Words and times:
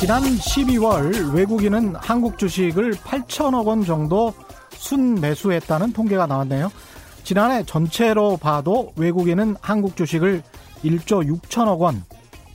지난 0.00 0.22
12월 0.22 1.34
외국인은 1.34 1.94
한국 1.94 2.36
주식을 2.36 2.94
8천억 2.94 3.66
원 3.66 3.84
정도 3.84 4.34
순매수했다는 4.70 5.92
통계가 5.92 6.26
나왔네요. 6.26 6.72
지난해 7.22 7.62
전체로 7.64 8.36
봐도 8.36 8.92
외국인은 8.96 9.54
한국 9.60 9.96
주식을 9.96 10.42
1조 10.82 11.42
6천억 11.42 11.78
원, 11.78 12.02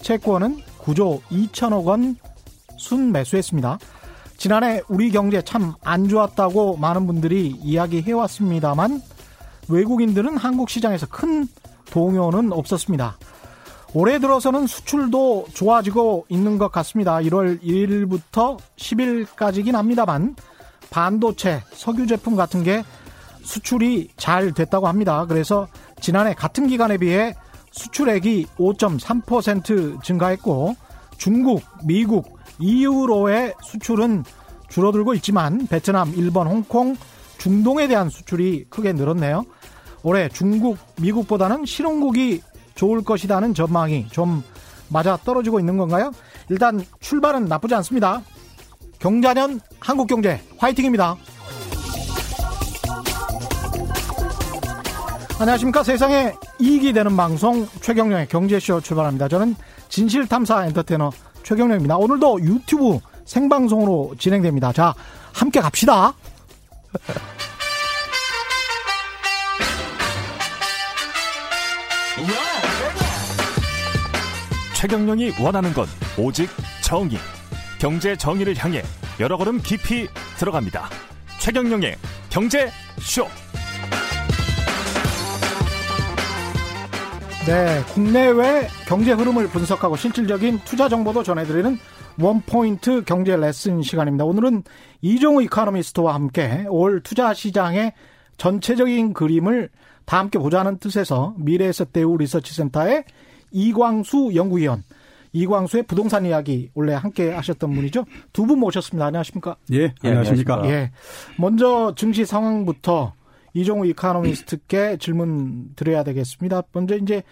채권은 0.01 0.63
9조 0.83 1.21
2천억 1.29 1.85
원 1.85 2.17
순매수했습니다. 2.77 3.79
지난해 4.37 4.81
우리 4.89 5.11
경제 5.11 5.41
참 5.41 5.73
안 5.83 6.07
좋았다고 6.07 6.77
많은 6.77 7.07
분들이 7.07 7.47
이야기해왔습니다만 7.61 9.01
외국인들은 9.69 10.37
한국 10.37 10.69
시장에서 10.69 11.07
큰 11.07 11.47
동요는 11.91 12.51
없었습니다. 12.51 13.17
올해 13.93 14.19
들어서는 14.19 14.67
수출도 14.67 15.47
좋아지고 15.53 16.25
있는 16.27 16.57
것 16.57 16.71
같습니다. 16.71 17.15
1월 17.19 17.61
1일부터 17.63 18.57
10일까지긴 18.75 19.71
합니다만 19.73 20.35
반도체, 20.89 21.63
석유 21.71 22.05
제품 22.05 22.35
같은 22.35 22.63
게 22.63 22.83
수출이 23.41 24.09
잘 24.17 24.51
됐다고 24.53 24.87
합니다. 24.87 25.25
그래서 25.27 25.67
지난해 26.01 26.33
같은 26.33 26.67
기간에 26.67 26.97
비해 26.97 27.35
수출액이 27.71 28.47
5.3% 28.57 30.03
증가했고 30.03 30.75
중국, 31.17 31.61
미국, 31.85 32.34
EU로의 32.59 33.53
수출은 33.63 34.23
줄어들고 34.69 35.13
있지만 35.15 35.67
베트남, 35.67 36.13
일본, 36.15 36.47
홍콩, 36.47 36.95
중동에 37.37 37.87
대한 37.87 38.09
수출이 38.09 38.65
크게 38.69 38.93
늘었네요. 38.93 39.45
올해 40.03 40.29
중국, 40.29 40.77
미국보다는 41.01 41.65
실용국이 41.65 42.41
좋을 42.75 43.03
것이라는 43.03 43.53
전망이 43.53 44.07
좀 44.09 44.43
맞아 44.89 45.17
떨어지고 45.17 45.59
있는 45.59 45.77
건가요? 45.77 46.11
일단 46.49 46.83
출발은 46.99 47.45
나쁘지 47.45 47.75
않습니다. 47.75 48.21
경자년 48.99 49.59
한국경제 49.79 50.41
화이팅입니다. 50.57 51.15
안녕하십니까. 55.37 55.83
세상에 55.83 56.33
이익이 56.59 56.93
되는 56.93 57.17
방송 57.17 57.67
최경령의 57.81 58.27
경제쇼 58.27 58.79
출발합니다. 58.79 59.27
저는 59.27 59.55
진실탐사 59.89 60.65
엔터테이너 60.67 61.11
최경령입니다. 61.45 61.95
오늘도 61.97 62.41
유튜브 62.41 62.99
생방송으로 63.25 64.15
진행됩니다. 64.17 64.73
자, 64.73 64.93
함께 65.31 65.61
갑시다. 65.61 66.13
최경령이 74.75 75.33
원하는 75.39 75.71
건 75.73 75.85
오직 76.17 76.49
정의. 76.81 77.17
경제 77.79 78.15
정의를 78.15 78.55
향해 78.57 78.81
여러 79.19 79.37
걸음 79.37 79.61
깊이 79.61 80.07
들어갑니다. 80.37 80.89
최경령의 81.39 81.95
경제 82.29 82.71
쇼. 82.99 83.27
네, 87.45 87.83
국내외 87.93 88.67
경제 88.87 89.11
흐름을 89.11 89.49
분석하고 89.49 89.95
실질적인 89.97 90.61
투자 90.65 90.89
정보도 90.89 91.21
전해드리는 91.21 91.77
원포인트 92.19 93.03
경제 93.03 93.35
레슨 93.35 93.83
시간입니다. 93.83 94.25
오늘은 94.25 94.63
이종우 95.01 95.43
이카노미스트와 95.43 96.15
함께 96.15 96.65
올 96.69 97.01
투자 97.03 97.35
시장의 97.35 97.93
전체적인 98.37 99.13
그림을 99.13 99.69
다 100.05 100.17
함께 100.17 100.39
보자는 100.39 100.79
뜻에서 100.79 101.35
미래에셋 101.37 101.93
대우 101.93 102.17
리서치센터의 102.17 103.03
이광수 103.51 104.31
연구위원, 104.33 104.83
이광수의 105.33 105.83
부동산 105.83 106.25
이야기 106.25 106.71
원래 106.73 106.93
함께 106.93 107.31
하셨던 107.31 107.73
분이죠. 107.75 108.05
두 108.33 108.45
분 108.47 108.59
모셨습니다. 108.59 109.05
안녕하십니까? 109.05 109.55
예, 109.71 109.93
안녕하십니까? 110.03 110.61
예. 110.65 110.91
먼저 111.37 111.93
증시 111.95 112.25
상황부터 112.25 113.13
이종우 113.55 113.87
이카노미스트께 113.87 114.97
질문 114.97 115.69
드려야 115.75 116.03
되겠습니다. 116.03 116.61
먼저 116.73 116.95
이제 116.97 117.23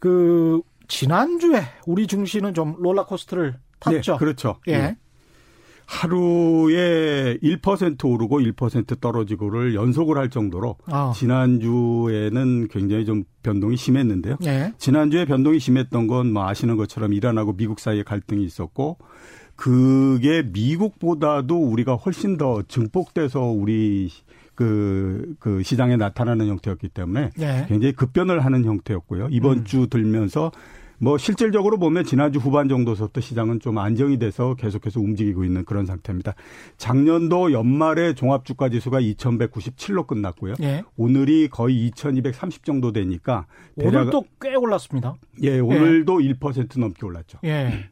그 0.00 0.60
지난주에 0.88 1.62
우리 1.86 2.06
증시는 2.06 2.52
좀 2.52 2.74
롤러코스터를 2.78 3.54
탔죠. 3.80 4.12
네, 4.12 4.18
그렇죠. 4.18 4.56
예. 4.68 4.72
예. 4.72 4.96
하루에 5.86 7.36
1% 7.42 8.04
오르고 8.04 8.40
1% 8.40 9.00
떨어지고를 9.00 9.74
연속을 9.74 10.16
할 10.16 10.30
정도로 10.30 10.76
아. 10.86 11.12
지난주에는 11.14 12.68
굉장히 12.68 13.04
좀 13.04 13.24
변동이 13.42 13.76
심했는데요. 13.76 14.36
예. 14.46 14.72
지난주에 14.78 15.26
변동이 15.26 15.58
심했던 15.60 16.06
건 16.06 16.32
뭐 16.32 16.48
아시는 16.48 16.76
것처럼 16.76 17.12
이란하고 17.12 17.54
미국 17.56 17.80
사이에 17.80 18.02
갈등이 18.02 18.42
있었고 18.44 18.98
그게 19.56 20.42
미국보다도 20.42 21.56
우리가 21.56 21.94
훨씬 21.94 22.36
더 22.36 22.62
증폭돼서 22.62 23.42
우리 23.42 24.10
그, 24.54 25.34
그 25.38 25.62
시장에 25.62 25.96
나타나는 25.96 26.46
형태였기 26.46 26.88
때문에 26.88 27.30
예. 27.40 27.66
굉장히 27.68 27.92
급변을 27.92 28.44
하는 28.44 28.64
형태였고요. 28.64 29.28
이번 29.30 29.58
음. 29.58 29.64
주 29.64 29.88
들면서 29.88 30.52
뭐 30.98 31.18
실질적으로 31.18 31.78
보면 31.78 32.04
지난주 32.04 32.38
후반 32.38 32.68
정도서부터 32.68 33.20
시장은 33.20 33.60
좀 33.60 33.78
안정이 33.78 34.18
돼서 34.18 34.54
계속해서 34.54 35.00
움직이고 35.00 35.44
있는 35.44 35.64
그런 35.64 35.86
상태입니다. 35.86 36.34
작년도 36.76 37.52
연말에 37.52 38.14
종합주가 38.14 38.68
지수가 38.68 39.00
2197로 39.00 40.06
끝났고요. 40.06 40.54
예. 40.62 40.82
오늘이 40.96 41.48
거의 41.48 41.86
2230 41.88 42.64
정도 42.64 42.92
되니까 42.92 43.46
오늘 43.76 44.10
또꽤 44.10 44.54
올랐습니다. 44.54 45.16
예, 45.42 45.58
오늘도 45.58 46.18
1% 46.18 46.78
넘게 46.78 47.04
올랐죠. 47.04 47.38
예. 47.44 47.90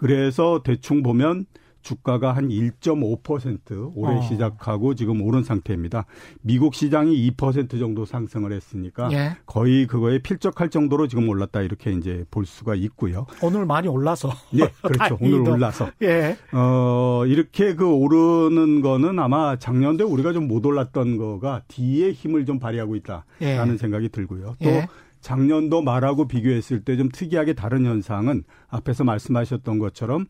그래서 0.00 0.62
대충 0.64 1.02
보면 1.02 1.44
주가가 1.82 2.32
한 2.32 2.48
1.5% 2.48 3.92
올해 3.94 4.16
어. 4.16 4.22
시작하고 4.22 4.94
지금 4.94 5.20
오른 5.22 5.42
상태입니다. 5.42 6.04
미국 6.40 6.74
시장이 6.74 7.30
2% 7.32 7.78
정도 7.78 8.04
상승을 8.06 8.52
했으니까 8.52 9.10
예. 9.12 9.36
거의 9.46 9.86
그거에 9.86 10.18
필적할 10.18 10.70
정도로 10.70 11.06
지금 11.06 11.28
올랐다 11.28 11.60
이렇게 11.62 11.92
이제 11.92 12.24
볼 12.30 12.46
수가 12.46 12.74
있고요. 12.76 13.26
오늘 13.42 13.66
많이 13.66 13.88
올라서. 13.88 14.30
네, 14.52 14.68
그렇죠. 14.82 15.18
오늘. 15.22 15.40
올라서 15.48 15.90
예. 16.02 16.36
어 16.52 17.24
이렇게 17.26 17.74
그 17.74 17.86
오르는 17.90 18.80
거는 18.80 19.18
아마 19.18 19.56
작년에 19.56 20.02
우리가 20.02 20.32
좀 20.32 20.48
못 20.50 20.64
올랐던 20.66 21.16
거가 21.18 21.62
뒤에 21.68 22.12
힘을 22.12 22.44
좀 22.46 22.58
발휘하고 22.58 22.96
있다라는 22.96 23.74
예. 23.74 23.76
생각이 23.76 24.08
들고요. 24.08 24.56
또 24.62 24.68
예. 24.68 24.88
작년도 25.20 25.82
말하고 25.82 26.26
비교했을 26.28 26.84
때 26.84 26.96
좀 26.96 27.08
특이하게 27.10 27.52
다른 27.54 27.84
현상은 27.84 28.44
앞에서 28.68 29.04
말씀하셨던 29.04 29.78
것처럼 29.78 30.26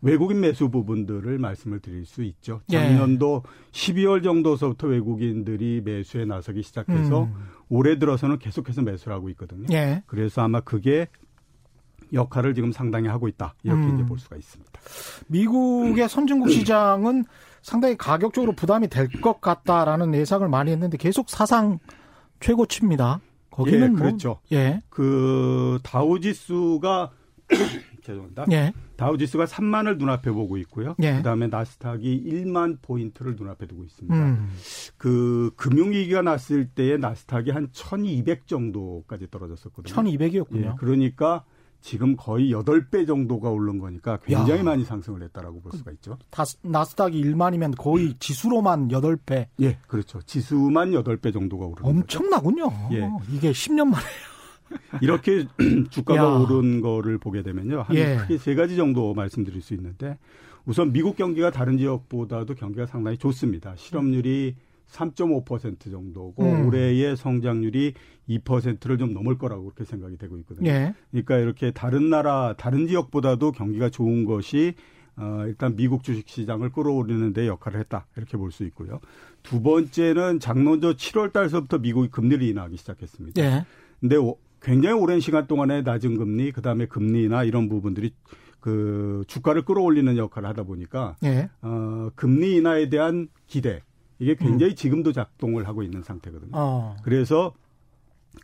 외국인 0.00 0.40
매수 0.40 0.68
부분들을 0.70 1.38
말씀을 1.38 1.80
드릴 1.80 2.06
수 2.06 2.22
있죠. 2.22 2.60
예. 2.70 2.78
작년도 2.78 3.42
12월 3.72 4.22
정도서부터 4.22 4.86
외국인들이 4.86 5.82
매수에 5.84 6.24
나서기 6.24 6.62
시작해서 6.62 7.24
음. 7.24 7.34
올해 7.68 7.98
들어서는 7.98 8.38
계속해서 8.38 8.82
매수를 8.82 9.12
하고 9.14 9.28
있거든요. 9.30 9.66
예. 9.72 10.02
그래서 10.06 10.42
아마 10.42 10.60
그게 10.60 11.08
역할을 12.12 12.54
지금 12.54 12.70
상당히 12.72 13.08
하고 13.08 13.26
있다. 13.28 13.54
이렇게 13.64 13.82
음. 13.82 13.94
이제 13.96 14.06
볼 14.06 14.18
수가 14.18 14.36
있습니다. 14.36 14.72
미국의 15.26 16.08
선진국 16.08 16.48
시장은 16.50 17.24
상당히 17.60 17.96
가격적으로 17.96 18.52
부담이 18.52 18.88
될 18.88 19.08
것 19.20 19.40
같다라는 19.40 20.14
예상을 20.14 20.46
많이 20.48 20.70
했는데 20.70 20.96
계속 20.96 21.28
사상 21.28 21.78
최고치입니다. 22.40 23.20
거기는 23.58 23.82
예, 23.82 23.88
뭐 23.88 23.98
그렇죠. 23.98 24.40
예. 24.52 24.80
그 24.88 25.80
다우 25.82 26.20
지수가 26.20 27.10
죄송합니다. 28.04 28.46
예. 28.52 28.72
다우 28.96 29.18
지수가 29.18 29.46
3만을 29.46 29.98
눈앞에 29.98 30.30
보고 30.30 30.56
있고요. 30.58 30.94
예. 31.02 31.16
그다음에 31.16 31.48
나스닥이 31.48 32.24
1만 32.24 32.78
포인트를 32.82 33.34
눈앞에 33.34 33.66
두고 33.66 33.82
있습니다. 33.84 34.16
음. 34.16 34.52
그 34.96 35.50
금융 35.56 35.90
위기가 35.90 36.22
났을 36.22 36.68
때에 36.68 36.98
나스닥이 36.98 37.50
한 37.50 37.68
1200 37.72 38.46
정도까지 38.46 39.28
떨어졌었거든요. 39.28 39.92
1200이었군요. 39.92 40.64
예, 40.64 40.72
그러니까 40.78 41.44
지금 41.80 42.16
거의 42.16 42.50
8배 42.52 43.06
정도가 43.06 43.50
오른 43.50 43.78
거니까 43.78 44.18
굉장히 44.24 44.60
야. 44.60 44.64
많이 44.64 44.84
상승을 44.84 45.22
했다라고 45.22 45.60
볼 45.60 45.72
수가 45.72 45.92
있죠. 45.92 46.18
나스닥이 46.62 47.22
1만이면 47.22 47.74
거의 47.78 48.14
지수로만 48.18 48.88
8배. 48.88 49.46
예, 49.60 49.78
그렇죠. 49.86 50.20
지수만 50.22 50.90
8배 50.90 51.32
정도가 51.32 51.66
오른 51.66 51.74
거죠. 51.76 51.88
엄청나군요. 51.88 52.72
예. 52.92 53.08
이게 53.32 53.52
10년 53.52 53.86
만에. 53.86 54.04
이렇게 55.00 55.46
주가가 55.90 56.20
야. 56.20 56.26
오른 56.26 56.80
거를 56.80 57.18
보게 57.18 57.42
되면요. 57.42 57.82
한 57.82 57.96
예. 57.96 58.16
크게 58.16 58.38
세 58.38 58.54
가지 58.54 58.76
정도 58.76 59.14
말씀드릴 59.14 59.62
수 59.62 59.72
있는데 59.74 60.18
우선 60.66 60.92
미국 60.92 61.16
경기가 61.16 61.50
다른 61.50 61.78
지역보다도 61.78 62.54
경기가 62.54 62.86
상당히 62.86 63.16
좋습니다. 63.16 63.74
실업률이 63.76 64.56
3.5% 64.90 65.90
정도고 65.90 66.42
음. 66.42 66.66
올해의 66.66 67.16
성장률이 67.16 67.94
2%를 68.28 68.98
좀 68.98 69.12
넘을 69.12 69.38
거라고 69.38 69.64
그렇게 69.64 69.84
생각이 69.84 70.16
되고 70.16 70.36
있거든요. 70.38 70.68
예. 70.70 70.94
그러니까 71.10 71.38
이렇게 71.38 71.70
다른 71.70 72.10
나라 72.10 72.54
다른 72.56 72.86
지역보다도 72.86 73.52
경기가 73.52 73.90
좋은 73.90 74.24
것이 74.24 74.74
어, 75.16 75.44
일단 75.46 75.74
미국 75.76 76.04
주식 76.04 76.28
시장을 76.28 76.70
끌어올리는 76.70 77.32
데 77.32 77.46
역할을 77.48 77.80
했다. 77.80 78.06
이렇게 78.16 78.36
볼 78.36 78.52
수 78.52 78.64
있고요. 78.64 79.00
두 79.42 79.60
번째는 79.62 80.38
작년저 80.40 80.92
7월 80.94 81.32
달서부터 81.32 81.78
미국이 81.78 82.08
금리를 82.08 82.46
인하하기 82.46 82.76
시작했습니다. 82.76 83.42
예. 83.42 83.64
근데 84.00 84.16
굉장히 84.62 85.00
오랜 85.00 85.20
시간 85.20 85.46
동안에 85.46 85.82
낮은 85.82 86.16
금리, 86.18 86.52
그다음에 86.52 86.86
금리나 86.86 87.44
이런 87.44 87.68
부분들이 87.68 88.12
그 88.60 89.24
주가를 89.26 89.62
끌어올리는 89.62 90.16
역할을 90.16 90.48
하다 90.48 90.64
보니까 90.64 91.16
예. 91.24 91.48
어, 91.62 92.10
금리 92.14 92.56
인하에 92.56 92.88
대한 92.88 93.28
기대 93.46 93.82
이게 94.18 94.34
굉장히 94.34 94.72
음. 94.72 94.76
지금도 94.76 95.12
작동을 95.12 95.68
하고 95.68 95.82
있는 95.82 96.02
상태거든요. 96.02 96.50
어. 96.52 96.96
그래서 97.02 97.54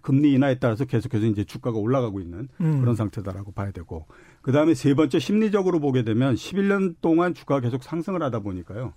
금리 0.03 0.33
인하에 0.33 0.59
따라서 0.59 0.85
계속해서 0.85 1.27
이제 1.27 1.45
주가가 1.45 1.79
올라가고 1.79 2.21
있는 2.21 2.49
음. 2.61 2.81
그런 2.81 2.97
상태다라고 2.97 3.53
봐야 3.53 3.71
되고 3.71 4.07
그다음에 4.43 4.75
세 4.75 4.95
번째 4.95 5.19
심리적으로 5.19 5.81
보게 5.81 6.03
되면 6.03 6.35
11년 6.35 6.97
동안 7.01 7.35
주가가 7.35 7.61
계속 7.61 7.83
상승을 7.83 8.23
하다 8.23 8.41
보니까요. 8.41 8.93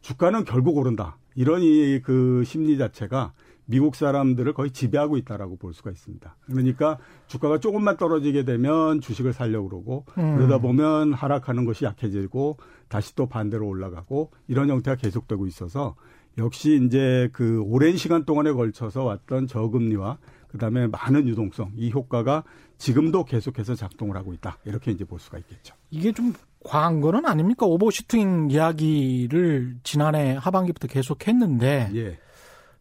주가는 0.00 0.44
결국 0.44 0.76
오른다. 0.76 1.18
이런 1.34 1.62
이 1.62 2.00
그 2.02 2.42
심리 2.44 2.78
자체가 2.78 3.32
미국 3.70 3.96
사람들을 3.96 4.54
거의 4.54 4.70
지배하고 4.70 5.18
있다라고 5.18 5.56
볼 5.56 5.74
수가 5.74 5.90
있습니다. 5.90 6.36
그러니까 6.46 6.98
주가가 7.26 7.58
조금만 7.58 7.96
떨어지게 7.98 8.44
되면 8.44 9.00
주식을 9.00 9.32
살려고 9.34 9.68
그러고 9.68 10.04
음. 10.16 10.36
그러다 10.36 10.58
보면 10.58 11.12
하락하는 11.12 11.64
것이 11.66 11.84
약해지고 11.84 12.56
다시 12.88 13.14
또 13.14 13.26
반대로 13.26 13.66
올라가고 13.66 14.30
이런 14.46 14.68
형태가 14.68 14.96
계속되고 14.96 15.46
있어서 15.46 15.94
역시 16.38 16.80
이제 16.84 17.28
그 17.32 17.60
오랜 17.62 17.96
시간 17.96 18.24
동안에 18.24 18.52
걸쳐서 18.52 19.04
왔던 19.04 19.46
저금리와 19.46 20.18
그다음에 20.48 20.86
많은 20.86 21.28
유동성 21.28 21.72
이 21.76 21.90
효과가 21.90 22.44
지금도 22.78 23.24
계속해서 23.24 23.74
작동을 23.74 24.16
하고 24.16 24.32
있다 24.32 24.58
이렇게 24.64 24.90
이제 24.90 25.04
볼 25.04 25.18
수가 25.18 25.38
있겠죠. 25.38 25.74
이게 25.90 26.12
좀 26.12 26.32
과한 26.64 27.00
거는 27.00 27.26
아닙니까? 27.26 27.66
오버슈팅 27.66 28.48
이야기를 28.50 29.76
지난해 29.82 30.36
하반기부터 30.40 30.88
계속했는데 30.88 31.90
예. 31.94 32.18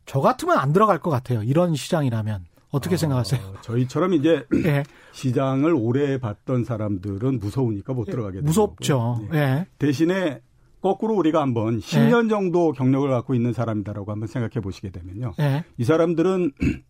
저 0.06 0.21
같으면 0.21 0.57
안 0.57 0.71
들어갈 0.71 1.00
것 1.00 1.09
같아요. 1.09 1.44
이런 1.44 1.75
시장이라면. 1.75 2.45
어떻게 2.69 2.96
어, 2.96 2.98
생각하세요? 2.98 3.56
저희처럼 3.62 4.14
이제 4.14 4.46
네. 4.64 4.84
시장을 5.14 5.74
오래 5.74 6.19
봤던 6.19 6.64
사람들은 6.64 7.40
무서우니까 7.40 7.94
못 7.94 8.06
들어가게 8.06 8.38
되죠. 8.38 8.46
무섭죠. 8.46 9.28
네. 9.31 9.56
네. 9.56 9.68
대신에 9.78 10.42
거꾸로 10.81 11.16
우리가 11.16 11.42
한번 11.42 11.80
10년 11.80 12.30
정도 12.30 12.72
경력을 12.72 13.10
갖고 13.10 13.34
있는 13.34 13.52
사람이다라고 13.52 14.12
한번 14.12 14.28
생각해 14.28 14.62
보시게 14.62 14.92
되면요. 14.92 15.34
이 15.78 15.84
사람들은 15.84 16.52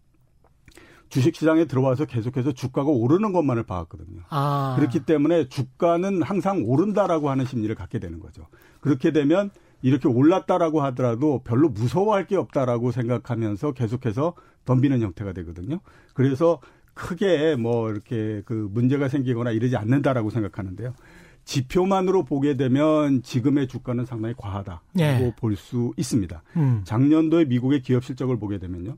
주식시장에 1.10 1.66
들어와서 1.66 2.06
계속해서 2.06 2.52
주가가 2.52 2.90
오르는 2.90 3.32
것만을 3.32 3.64
봐왔거든요. 3.64 4.22
아. 4.30 4.76
그렇기 4.78 5.06
때문에 5.06 5.48
주가는 5.48 6.22
항상 6.22 6.64
오른다라고 6.66 7.30
하는 7.30 7.46
심리를 7.46 7.74
갖게 7.76 8.00
되는 8.00 8.20
거죠. 8.20 8.46
그렇게 8.82 9.12
되면 9.12 9.50
이렇게 9.82 10.08
올랐다라고 10.08 10.82
하더라도 10.84 11.42
별로 11.44 11.70
무서워할 11.70 12.28
게 12.28 12.36
없다라고 12.36 12.92
생각하면서 12.92 13.74
계속해서 13.74 14.34
덤비는 14.66 15.02
형태가 15.02 15.34
되거든요. 15.34 15.80
그래서 16.14 16.60
크게 16.94 17.56
뭐 17.56 17.92
이렇게 17.92 18.42
그 18.46 18.68
문제가 18.72 19.08
생기거나 19.08 19.52
이러지 19.52 19.78
않는다라고 19.78 20.30
생각하는데요. 20.32 20.94
지표만으로 21.46 22.26
보게 22.26 22.58
되면 22.58 23.22
지금의 23.22 23.68
주가는 23.68 24.04
상당히 24.06 24.34
과하다고 24.38 24.82
예. 25.00 25.34
볼수 25.38 25.94
있습니다. 25.96 26.44
음. 26.58 26.82
작년도에 26.84 27.46
미국의 27.46 27.82
기업 27.82 28.04
실적을 28.04 28.38
보게 28.38 28.58
되면요. 28.58 28.98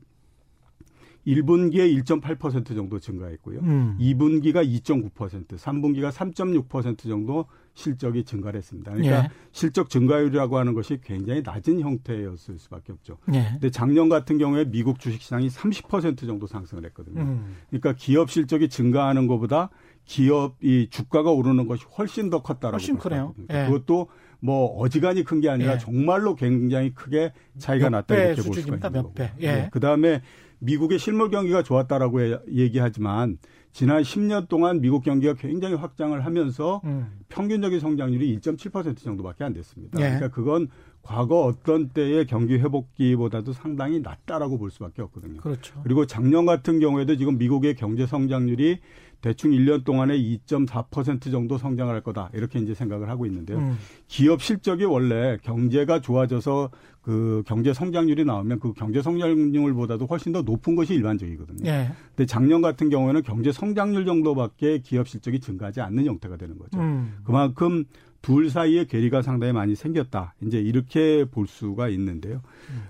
1분기에 1.26 2.02
1.8% 2.04 2.74
정도 2.74 2.98
증가했고요. 2.98 3.60
음. 3.60 3.96
2분기가 4.00 4.66
2.9%, 4.82 5.46
3분기가 5.56 6.10
3.6% 6.10 6.98
정도 7.08 7.46
실적이 7.74 8.24
증가를 8.24 8.58
했습니다. 8.58 8.92
그러니까 8.92 9.24
예. 9.24 9.28
실적 9.52 9.90
증가율이라고 9.90 10.58
하는 10.58 10.74
것이 10.74 10.98
굉장히 11.02 11.42
낮은 11.44 11.80
형태였을 11.80 12.58
수밖에 12.58 12.92
없죠. 12.92 13.18
예. 13.34 13.48
근데 13.52 13.70
작년 13.70 14.08
같은 14.08 14.38
경우에 14.38 14.64
미국 14.64 14.98
주식시장이 14.98 15.48
30% 15.48 16.26
정도 16.26 16.46
상승을 16.46 16.84
했거든요. 16.86 17.20
음. 17.20 17.56
그러니까 17.68 17.94
기업 17.94 18.30
실적이 18.30 18.68
증가하는 18.68 19.26
것보다 19.26 19.70
기업이 20.06 20.88
주가가 20.90 21.30
오르는 21.30 21.68
것이 21.68 21.84
훨씬 21.96 22.30
더 22.30 22.42
컸다라고 22.42 22.74
훨씬 22.78 22.98
크네요. 22.98 23.34
예. 23.50 23.66
그것도 23.66 24.08
뭐 24.40 24.66
어지간히 24.78 25.22
큰 25.22 25.40
게 25.40 25.48
아니라 25.48 25.74
예. 25.74 25.78
정말로 25.78 26.34
굉장히 26.34 26.92
크게 26.94 27.32
차이가 27.58 27.88
났다 27.90 28.14
이렇게 28.16 28.42
볼 28.42 28.54
수가 28.54 28.76
있는 28.76 29.02
거고. 29.02 29.14
예. 29.20 29.32
예. 29.42 29.68
그다음에 29.70 30.22
미국의 30.60 30.98
실물 30.98 31.30
경기가 31.30 31.62
좋았다라고 31.62 32.20
얘기하지만 32.52 33.38
지난 33.72 34.02
10년 34.02 34.48
동안 34.48 34.80
미국 34.80 35.04
경기가 35.04 35.34
굉장히 35.34 35.74
확장을 35.74 36.18
하면서 36.24 36.80
음. 36.84 37.20
평균적인 37.28 37.78
성장률이 37.80 38.38
1.7% 38.40 38.96
정도밖에 38.98 39.44
안 39.44 39.52
됐습니다. 39.52 39.98
예. 40.00 40.04
그러니까 40.04 40.28
그건 40.28 40.68
과거 41.02 41.44
어떤 41.44 41.88
때의 41.88 42.26
경기 42.26 42.58
회복기보다도 42.58 43.52
상당히 43.52 44.00
낮다라고 44.00 44.58
볼 44.58 44.70
수밖에 44.70 45.02
없거든요. 45.02 45.40
그렇죠. 45.40 45.80
그리고 45.82 46.04
작년 46.06 46.46
같은 46.46 46.78
경우에도 46.78 47.16
지금 47.16 47.38
미국의 47.38 47.74
경제 47.74 48.06
성장률이 48.06 48.80
대충 49.20 49.50
1년 49.50 49.84
동안에 49.84 50.16
2.4% 50.18 51.30
정도 51.30 51.58
성장을 51.58 51.92
할 51.92 52.00
거다. 52.02 52.30
이렇게 52.32 52.58
이제 52.58 52.74
생각을 52.74 53.08
하고 53.08 53.26
있는데요. 53.26 53.58
음. 53.58 53.78
기업 54.08 54.42
실적이 54.42 54.84
원래 54.84 55.36
경제가 55.42 56.00
좋아져서 56.00 56.70
그 57.02 57.42
경제 57.46 57.72
성장률이 57.72 58.24
나오면 58.24 58.60
그 58.60 58.72
경제 58.74 59.00
성장률보다도 59.00 60.06
훨씬 60.06 60.32
더 60.32 60.42
높은 60.42 60.74
것이 60.76 60.94
일반적이거든요. 60.94 61.68
예. 61.68 61.92
근데 62.14 62.26
작년 62.26 62.60
같은 62.60 62.90
경우에는 62.90 63.22
경제 63.22 63.52
성장률 63.52 64.04
정도밖에 64.04 64.78
기업 64.78 65.08
실적이 65.08 65.40
증가하지 65.40 65.80
않는 65.80 66.04
형태가 66.04 66.36
되는 66.36 66.58
거죠. 66.58 66.78
음. 66.78 67.14
그만큼 67.24 67.84
둘 68.22 68.50
사이에 68.50 68.84
괴리가 68.84 69.22
상당히 69.22 69.52
많이 69.52 69.74
생겼다. 69.74 70.34
이제 70.42 70.58
이렇게 70.60 71.24
볼 71.24 71.46
수가 71.46 71.88
있는데요. 71.88 72.42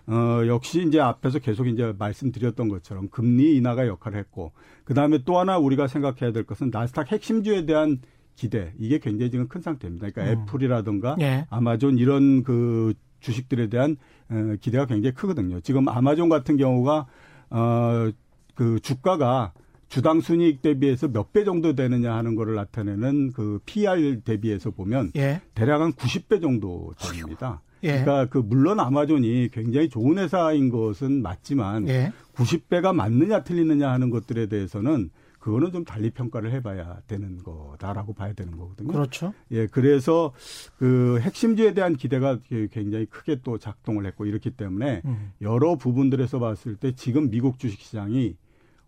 어, 0.07 0.47
역시 0.47 0.85
이제 0.87 1.01
앞에서 1.01 1.39
계속 1.39 1.69
이제 1.69 1.95
말씀드렸던 1.99 2.69
것처럼 2.69 3.09
금리 3.11 3.57
인하가 3.57 3.87
역할을 3.87 4.19
했고, 4.19 4.53
그 4.85 4.95
다음에 4.95 5.19
또 5.25 5.39
하나 5.39 5.59
우리가 5.59 5.87
생각해야 5.87 6.33
될 6.33 6.45
것은 6.45 6.71
나스닥 6.73 7.13
핵심주에 7.13 7.65
대한 7.65 8.01
기대. 8.35 8.73
이게 8.79 8.99
굉장히 8.99 9.31
지금 9.31 9.49
큰 9.49 9.61
상태입니다. 9.61 10.11
그러니까 10.11 10.41
음. 10.41 10.45
애플이라든가 10.45 11.17
예. 11.21 11.47
아마존 11.51 11.99
이런 11.99 12.43
그 12.43 12.95
주식들에 13.21 13.69
대한 13.69 13.97
어, 14.31 14.57
기대가 14.61 14.87
굉장히 14.87 15.15
크거든요. 15.15 15.61
지금 15.61 15.89
아마존 15.89 16.29
같은 16.29 16.57
경우가 16.57 17.07
어, 17.51 18.11
그 18.55 18.81
주가가 18.81 19.53
주당 19.91 20.21
순이익 20.21 20.63
대비해서 20.63 21.09
몇 21.09 21.33
배 21.33 21.45
정도 21.45 21.75
되느냐 21.75 22.15
하는 22.15 22.35
거를 22.37 22.55
나타내는 22.55 23.33
그 23.33 23.59
PR 23.67 24.21
대비해서 24.23 24.71
보면 24.71 25.11
예. 25.17 25.43
대략 25.55 25.81
한 25.83 25.93
90배 25.93 26.41
정도 26.41 26.95
됩니다. 26.99 27.61
예. 27.83 28.03
그러니까 28.03 28.27
그 28.27 28.39
물론 28.39 28.79
아마존이 28.79 29.49
굉장히 29.53 29.89
좋은 29.89 30.19
회사인 30.19 30.71
것은 30.71 31.23
맞지만 31.23 31.89
예. 31.89 32.13
90배가 32.35 32.95
맞느냐 32.95 33.43
틀리느냐 33.43 33.91
하는 33.91 34.11
것들에 34.11 34.47
대해서는 34.47 35.11
그거는 35.41 35.73
좀 35.73 35.85
달리 35.85 36.11
평가를 36.11 36.53
해봐야 36.53 37.01
되는 37.07 37.39
거다라고 37.39 38.13
봐야 38.13 38.33
되는 38.35 38.57
거거든요. 38.57 38.93
그렇죠. 38.93 39.33
예, 39.51 39.67
그래서 39.67 40.33
그 40.77 41.19
핵심주에 41.23 41.73
대한 41.75 41.97
기대가 41.97 42.39
굉장히 42.71 43.07
크게 43.07 43.41
또 43.43 43.57
작동을 43.59 44.05
했고 44.07 44.27
이렇기 44.27 44.51
때문에 44.51 45.01
음. 45.07 45.33
여러 45.41 45.77
부분들에서 45.77 46.39
봤을 46.39 46.77
때 46.77 46.93
지금 46.93 47.31
미국 47.31 47.59
주식시장이 47.59 48.37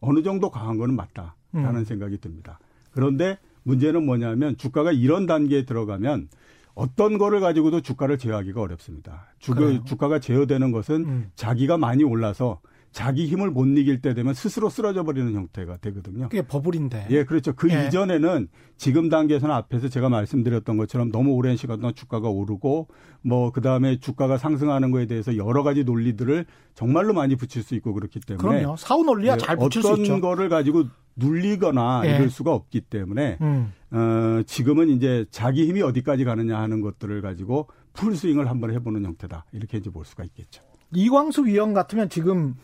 어느 0.02 0.22
정도 0.22 0.50
강한 0.50 0.76
거는 0.76 0.94
맞다라는 0.94 1.34
음. 1.54 1.84
생각이 1.84 2.18
듭니다. 2.18 2.58
그런데 2.90 3.38
문제는 3.62 4.04
뭐냐면 4.04 4.56
주가가 4.58 4.92
이런 4.92 5.26
단계에 5.26 5.64
들어가면 5.64 6.28
어떤 6.74 7.18
거를 7.18 7.40
가지고도 7.40 7.80
주가를 7.80 8.18
제어하기가 8.18 8.60
어렵습니다. 8.60 9.26
주가, 9.38 9.84
주가가 9.84 10.18
제어되는 10.18 10.72
것은 10.72 10.94
음. 11.04 11.30
자기가 11.36 11.78
많이 11.78 12.02
올라서 12.02 12.60
자기 12.92 13.26
힘을 13.26 13.50
못 13.50 13.66
이길 13.66 14.02
때 14.02 14.12
되면 14.12 14.34
스스로 14.34 14.68
쓰러져 14.68 15.02
버리는 15.02 15.32
형태가 15.32 15.78
되거든요. 15.78 16.28
그게 16.28 16.42
버블인데. 16.42 17.06
예, 17.10 17.24
그렇죠. 17.24 17.54
그 17.54 17.70
예. 17.70 17.86
이전에는 17.86 18.48
지금 18.76 19.08
단계에서는 19.08 19.54
앞에서 19.54 19.88
제가 19.88 20.10
말씀드렸던 20.10 20.76
것처럼 20.76 21.10
너무 21.10 21.32
오랜 21.32 21.56
시간 21.56 21.80
동안 21.80 21.94
주가가 21.94 22.28
오르고 22.28 22.88
뭐 23.22 23.50
그다음에 23.50 23.98
주가가 23.98 24.36
상승하는 24.36 24.90
거에 24.90 25.06
대해서 25.06 25.38
여러 25.38 25.62
가지 25.62 25.84
논리들을 25.84 26.44
정말로 26.74 27.14
많이 27.14 27.34
붙일 27.34 27.62
수 27.62 27.74
있고 27.76 27.94
그렇기 27.94 28.20
때문에 28.20 28.60
그럼요. 28.60 28.76
사후 28.76 29.04
논리야 29.04 29.34
예, 29.34 29.38
잘 29.38 29.56
붙일 29.56 29.82
수 29.82 29.88
있죠. 29.92 30.02
어떤 30.02 30.20
거를 30.20 30.50
가지고 30.50 30.84
눌리거나 31.16 32.02
예. 32.04 32.16
이럴 32.16 32.28
수가 32.28 32.52
없기 32.52 32.82
때문에 32.82 33.38
음. 33.40 33.72
어, 33.90 34.42
지금은 34.46 34.90
이제 34.90 35.24
자기 35.30 35.66
힘이 35.66 35.80
어디까지 35.80 36.24
가느냐 36.24 36.58
하는 36.58 36.82
것들을 36.82 37.22
가지고 37.22 37.68
풀 37.94 38.16
스윙을 38.16 38.50
한번 38.50 38.72
해보는 38.72 39.04
형태다 39.04 39.46
이렇게 39.52 39.78
이제 39.78 39.88
볼 39.88 40.04
수가 40.04 40.24
있겠죠. 40.24 40.62
이광수 40.94 41.46
위원 41.46 41.72
같으면 41.72 42.08
지금 42.10 42.54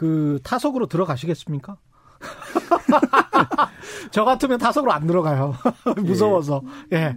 그 0.00 0.38
타석으로 0.42 0.86
들어가시겠습니까? 0.86 1.76
저 4.10 4.24
같으면 4.24 4.58
타석으로 4.58 4.90
안 4.90 5.06
들어가요. 5.06 5.54
무서워서. 6.02 6.62
예. 6.94 7.14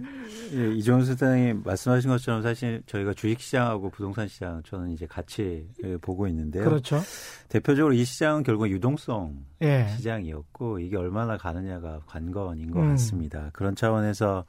예, 0.52 0.72
이종훈 0.74 1.06
소장이 1.06 1.54
말씀하신 1.64 2.10
것처럼 2.10 2.42
사실 2.42 2.82
저희가 2.84 3.14
주식시장하고 3.14 3.88
부동산 3.88 4.28
시장 4.28 4.62
저는 4.66 4.90
이제 4.90 5.06
같이 5.06 5.66
보고 6.02 6.28
있는데요. 6.28 6.64
그렇죠. 6.64 7.00
대표적으로 7.48 7.94
이 7.94 8.04
시장은 8.04 8.42
결국 8.42 8.68
유동성 8.68 9.34
예. 9.62 9.86
시장이었고 9.96 10.80
이게 10.80 10.98
얼마나 10.98 11.38
가느냐가 11.38 12.00
관건인 12.04 12.70
것 12.70 12.80
음. 12.80 12.90
같습니다. 12.90 13.48
그런 13.54 13.74
차원에서 13.74 14.44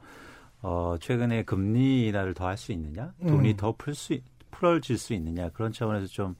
어, 0.60 0.96
최근에 1.00 1.44
금리 1.44 2.08
인하를 2.08 2.34
더 2.34 2.44
할 2.44 2.58
수 2.58 2.72
있느냐, 2.72 3.14
돈이 3.26 3.52
음. 3.52 3.56
더풀 3.56 3.94
수, 3.94 4.18
풀어질 4.50 4.98
수 4.98 5.14
있느냐 5.14 5.48
그런 5.54 5.72
차원에서 5.72 6.06
좀 6.08 6.34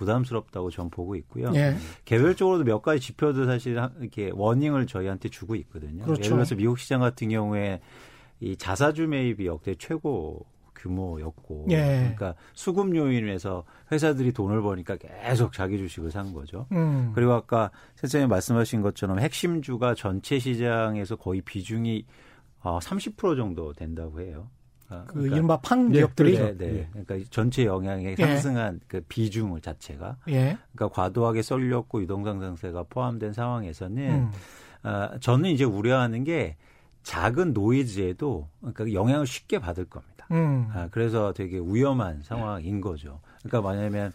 부담스럽다고 0.00 0.70
전 0.70 0.88
보고 0.88 1.14
있고요. 1.16 1.52
예. 1.54 1.76
개별적으로도 2.06 2.64
몇 2.64 2.80
가지 2.80 3.00
지표도 3.00 3.44
사실 3.44 3.78
이렇게 4.00 4.30
워닝을 4.32 4.86
저희한테 4.86 5.28
주고 5.28 5.54
있거든요. 5.56 6.04
그렇죠. 6.04 6.22
예를 6.22 6.36
들어서 6.36 6.54
미국 6.54 6.78
시장 6.78 7.00
같은 7.00 7.28
경우에 7.28 7.80
이 8.40 8.56
자사주 8.56 9.06
매입이 9.08 9.46
역대 9.46 9.74
최고 9.74 10.46
규모였고 10.74 11.66
예. 11.68 11.76
그러니까 12.16 12.34
수급 12.54 12.96
요인에서 12.96 13.64
회사들이 13.92 14.32
돈을 14.32 14.62
버니까 14.62 14.96
계속 14.96 15.52
자기 15.52 15.76
주식을 15.76 16.10
산 16.10 16.32
거죠. 16.32 16.66
음. 16.72 17.12
그리고 17.14 17.34
아까 17.34 17.70
선생님 17.96 18.30
말씀하신 18.30 18.80
것처럼 18.80 19.18
핵심주가 19.18 19.94
전체 19.94 20.38
시장에서 20.38 21.16
거의 21.16 21.42
비중이 21.42 22.06
어, 22.62 22.78
30% 22.78 23.36
정도 23.36 23.74
된다고 23.74 24.22
해요. 24.22 24.48
어, 24.90 25.04
그 25.06 25.14
그러니까, 25.14 25.36
이른바 25.36 25.56
FAANG 25.58 25.92
기업들이 25.92 26.36
네, 26.36 26.56
네. 26.56 26.66
예. 26.66 26.88
그러니까 26.90 27.30
전체 27.30 27.64
영향에 27.64 28.16
예. 28.18 28.22
상승한 28.22 28.80
그 28.88 29.00
비중을 29.08 29.60
자체가 29.60 30.16
예. 30.28 30.58
그러니까 30.72 30.88
과도하게 30.88 31.42
쏠렸고 31.42 32.02
유동성 32.02 32.50
장세가 32.50 32.84
포함된 32.90 33.32
상황에서는 33.32 34.10
음. 34.10 34.30
어, 34.82 35.18
저는 35.20 35.50
이제 35.50 35.64
우려하는 35.64 36.24
게 36.24 36.56
작은 37.04 37.52
노이즈에도 37.52 38.48
그러니까 38.60 38.92
영향을 38.92 39.26
쉽게 39.26 39.58
받을 39.58 39.84
겁니다. 39.84 40.26
음. 40.32 40.68
아, 40.72 40.88
그래서 40.90 41.32
되게 41.32 41.58
위험한 41.58 42.22
상황인 42.22 42.80
거죠. 42.80 43.20
그러니까 43.42 43.68
만약에 43.68 44.10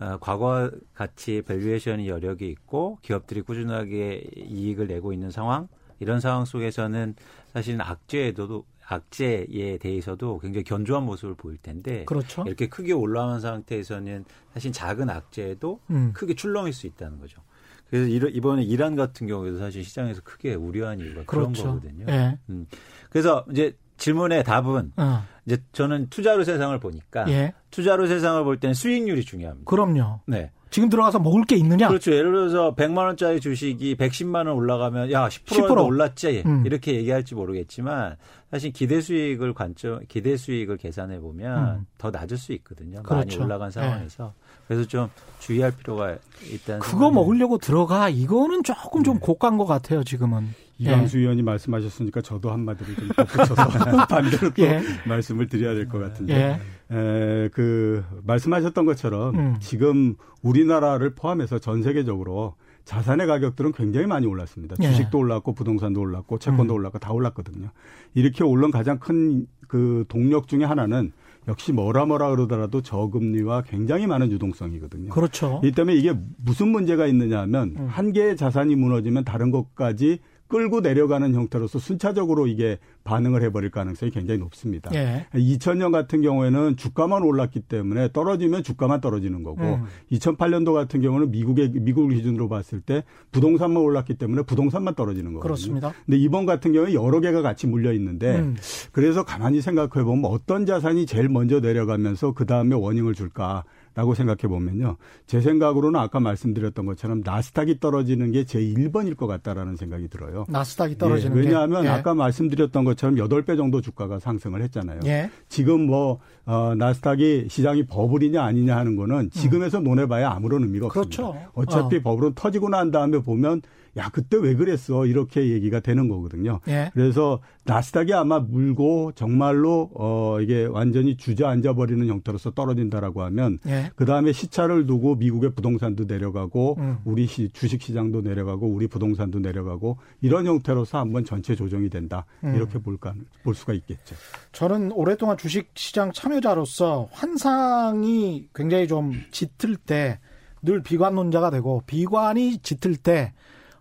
어, 0.00 0.16
과거 0.20 0.70
같이 0.94 1.42
valuation이 1.46 2.08
여력이 2.08 2.48
있고 2.48 2.98
기업들이 3.02 3.42
꾸준하게 3.42 4.24
이익을 4.36 4.86
내고 4.86 5.12
있는 5.12 5.30
상황 5.30 5.68
이런 6.00 6.20
상황 6.20 6.44
속에서는 6.44 7.16
사실은 7.52 7.80
악재에도 7.80 8.64
악재에 8.88 9.78
대해서도 9.80 10.38
굉장히 10.38 10.64
견조한 10.64 11.04
모습을 11.04 11.34
보일 11.34 11.58
텐데 11.58 12.04
그렇죠. 12.06 12.44
이렇게 12.46 12.68
크게 12.68 12.92
올라온 12.92 13.40
상태에서는 13.40 14.24
사실 14.54 14.72
작은 14.72 15.10
악재에도 15.10 15.80
음. 15.90 16.12
크게 16.14 16.34
출렁일 16.34 16.72
수 16.72 16.86
있다는 16.86 17.18
거죠. 17.20 17.42
그래서 17.90 18.28
이번에 18.28 18.62
이란 18.62 18.96
같은 18.96 19.26
경우에도 19.26 19.58
사실 19.58 19.84
시장에서 19.84 20.20
크게 20.22 20.54
우려한 20.54 21.00
이유가 21.00 21.22
그렇죠. 21.24 21.62
그런 21.62 21.80
거거든요. 21.80 22.06
예. 22.08 22.38
음. 22.50 22.66
그래서 23.10 23.44
이제 23.50 23.76
질문의 23.96 24.44
답은 24.44 24.92
어. 24.96 25.24
이제 25.46 25.58
저는 25.72 26.08
투자로 26.08 26.44
세상을 26.44 26.78
보니까 26.80 27.28
예. 27.28 27.52
투자로 27.70 28.06
세상을 28.06 28.42
볼 28.44 28.58
때는 28.58 28.74
수익률이 28.74 29.24
중요합니다. 29.24 29.68
그럼요. 29.68 30.20
네. 30.26 30.50
지금 30.70 30.90
들어가서 30.90 31.18
먹을 31.18 31.44
게 31.44 31.56
있느냐? 31.56 31.88
그렇죠. 31.88 32.12
예를 32.12 32.30
들어서 32.30 32.74
100만 32.74 32.98
원짜리 32.98 33.40
주식이 33.40 33.96
110만 33.96 34.46
원 34.46 34.48
올라가면 34.48 35.10
야 35.12 35.28
10%는 35.28 35.66
10%. 35.66 35.84
올랐지 35.86 36.42
음. 36.44 36.64
이렇게 36.66 36.94
얘기할지 36.94 37.34
모르겠지만 37.34 38.16
사실 38.50 38.72
기대 38.72 39.00
수익을 39.00 39.52
관점 39.52 40.00
기대 40.08 40.36
수익을 40.36 40.78
계산해 40.78 41.20
보면 41.20 41.76
음. 41.80 41.86
더 41.98 42.10
낮을 42.10 42.36
수 42.38 42.52
있거든요. 42.54 43.02
그렇죠. 43.02 43.14
많이 43.14 43.36
올라간 43.36 43.70
상황에서 43.70 44.24
네. 44.24 44.48
그래서 44.66 44.84
좀 44.88 45.08
주의할 45.38 45.72
필요가 45.76 46.16
있다는. 46.50 46.80
그거 46.80 46.90
생각이... 46.92 47.14
먹으려고 47.14 47.58
들어가 47.58 48.08
이거는 48.08 48.62
조금 48.62 49.04
좀 49.04 49.14
네. 49.14 49.20
고가인 49.20 49.58
것 49.58 49.66
같아요 49.66 50.02
지금은. 50.02 50.48
이광수 50.80 51.16
예. 51.18 51.22
의원이 51.22 51.42
말씀하셨으니까 51.42 52.20
저도 52.22 52.52
한마디로 52.52 52.94
좀 52.94 53.08
덧붙여서 53.08 53.54
반대로 54.08 54.50
또 54.54 54.62
예. 54.62 54.80
말씀을 55.06 55.48
드려야 55.48 55.74
될 55.74 55.88
것 55.88 55.98
같은데. 55.98 56.60
예. 56.90 56.96
에, 56.96 57.48
그 57.48 58.04
말씀하셨던 58.22 58.86
것처럼 58.86 59.34
음. 59.34 59.56
지금 59.60 60.14
우리나라를 60.42 61.14
포함해서 61.14 61.58
전 61.58 61.82
세계적으로 61.82 62.54
자산의 62.88 63.26
가격들은 63.26 63.72
굉장히 63.72 64.06
많이 64.06 64.26
올랐습니다. 64.26 64.76
예. 64.80 64.88
주식도 64.90 65.18
올랐고 65.18 65.52
부동산도 65.52 66.00
올랐고 66.00 66.38
채권도 66.38 66.72
음. 66.72 66.78
올랐고 66.78 66.98
다 66.98 67.12
올랐거든요. 67.12 67.68
이렇게 68.14 68.42
올른 68.42 68.70
가장 68.70 68.98
큰 68.98 69.46
그 69.68 70.04
동력 70.08 70.48
중에 70.48 70.64
하나는 70.64 71.12
역시 71.46 71.72
뭐라 71.72 72.06
뭐라 72.06 72.30
그러더라도 72.30 72.82
저금리와 72.82 73.62
굉장히 73.62 74.06
많은 74.06 74.32
유동성이거든요. 74.32 75.10
그렇죠. 75.10 75.60
이 75.62 75.70
때문에 75.70 75.96
이게 75.96 76.14
무슨 76.38 76.68
문제가 76.68 77.06
있느냐 77.06 77.40
하면 77.42 77.74
음. 77.78 77.86
한 77.86 78.12
개의 78.12 78.36
자산이 78.36 78.74
무너지면 78.74 79.24
다른 79.24 79.50
것까지 79.50 80.18
끌고 80.48 80.80
내려가는 80.80 81.34
형태로서 81.34 81.78
순차적으로 81.78 82.46
이게 82.46 82.78
반응을 83.04 83.42
해버릴 83.42 83.70
가능성이 83.70 84.10
굉장히 84.10 84.40
높습니다. 84.40 84.90
예. 84.94 85.26
2000년 85.34 85.92
같은 85.92 86.22
경우에는 86.22 86.76
주가만 86.76 87.22
올랐기 87.22 87.60
때문에 87.60 88.12
떨어지면 88.12 88.62
주가만 88.62 89.00
떨어지는 89.00 89.42
거고 89.42 89.62
음. 89.62 89.84
2008년도 90.10 90.72
같은 90.72 91.00
경우는 91.00 91.30
미국의 91.30 91.70
미국을 91.70 92.14
기준으로 92.16 92.48
봤을 92.48 92.80
때 92.80 93.04
부동산만 93.30 93.82
올랐기 93.82 94.14
때문에 94.14 94.42
부동산만 94.42 94.94
떨어지는 94.94 95.32
거거든요. 95.34 95.42
그렇습니다. 95.42 95.92
근데 96.06 96.16
이번 96.18 96.46
같은 96.46 96.72
경우에 96.72 96.94
여러 96.94 97.20
개가 97.20 97.42
같이 97.42 97.66
물려 97.66 97.92
있는데 97.92 98.38
음. 98.38 98.56
그래서 98.92 99.24
가만히 99.24 99.60
생각해 99.60 100.02
보면 100.04 100.24
어떤 100.24 100.66
자산이 100.66 101.06
제일 101.06 101.28
먼저 101.28 101.60
내려가면서 101.60 102.32
그 102.32 102.46
다음에 102.46 102.74
원인을 102.74 103.14
줄까? 103.14 103.64
라고 103.98 104.14
생각해 104.14 104.42
보면요. 104.42 104.96
제 105.26 105.40
생각으로는 105.40 105.98
아까 105.98 106.20
말씀드렸던 106.20 106.86
것처럼 106.86 107.20
나스닥이 107.24 107.80
떨어지는 107.80 108.30
게 108.30 108.44
제 108.44 108.60
1번일 108.60 109.16
것 109.16 109.26
같다라는 109.26 109.74
생각이 109.74 110.06
들어요. 110.06 110.46
나스닥이 110.48 110.98
떨어지는 110.98 111.36
예, 111.36 111.40
왜냐하면 111.40 111.82
게, 111.82 111.88
예. 111.88 111.92
아까 111.92 112.14
말씀드렸던 112.14 112.84
것처럼 112.84 113.16
8배 113.16 113.56
정도 113.56 113.80
주가가 113.80 114.20
상승을 114.20 114.62
했잖아요. 114.62 115.00
예. 115.06 115.28
지금 115.48 115.86
뭐 115.86 116.20
어, 116.46 116.76
나스닥이 116.76 117.48
시장이 117.50 117.86
버블이냐 117.86 118.40
아니냐 118.40 118.76
하는 118.76 118.94
거는 118.94 119.30
지금에서 119.30 119.78
음. 119.78 119.84
논해봐야 119.84 120.30
아무런 120.30 120.62
의미가 120.62 120.86
없습니다. 120.86 121.16
그렇죠. 121.16 121.50
어차피 121.54 121.96
어. 121.96 122.00
버블은 122.02 122.34
터지고 122.36 122.68
난 122.68 122.92
다음에 122.92 123.18
보면 123.18 123.62
야 123.98 124.08
그때 124.10 124.36
왜 124.36 124.54
그랬어 124.54 125.06
이렇게 125.06 125.50
얘기가 125.50 125.80
되는 125.80 126.08
거거든요. 126.08 126.60
예. 126.68 126.90
그래서 126.94 127.40
나스닥이 127.64 128.14
아마 128.14 128.38
물고 128.38 129.12
정말로 129.14 129.90
어 129.94 130.40
이게 130.40 130.64
완전히 130.64 131.16
주저앉아 131.16 131.74
버리는 131.74 132.06
형태로서 132.06 132.52
떨어진다라고 132.52 133.22
하면 133.24 133.58
예. 133.66 133.90
그 133.96 134.04
다음에 134.04 134.32
시차를 134.32 134.86
두고 134.86 135.16
미국의 135.16 135.54
부동산도 135.54 136.04
내려가고 136.04 136.76
음. 136.78 136.98
우리 137.04 137.26
시, 137.26 137.50
주식 137.52 137.82
시장도 137.82 138.22
내려가고 138.22 138.66
우리 138.68 138.86
부동산도 138.86 139.40
내려가고 139.40 139.98
이런 140.20 140.46
형태로서 140.46 140.98
한번 140.98 141.24
전체 141.24 141.54
조정이 141.54 141.90
된다 141.90 142.24
음. 142.44 142.54
이렇게 142.54 142.78
볼까 142.78 143.14
볼 143.42 143.54
수가 143.54 143.72
있겠죠. 143.74 144.14
저는 144.52 144.92
오랫동안 144.92 145.36
주식 145.36 145.70
시장 145.74 146.12
참여자로서 146.12 147.08
환상이 147.10 148.48
굉장히 148.54 148.86
좀 148.86 149.12
짙을 149.30 149.76
때 149.76 150.18
늘 150.62 150.82
비관론자가 150.82 151.50
되고 151.50 151.82
비관이 151.86 152.58
짙을 152.58 152.96
때 152.96 153.32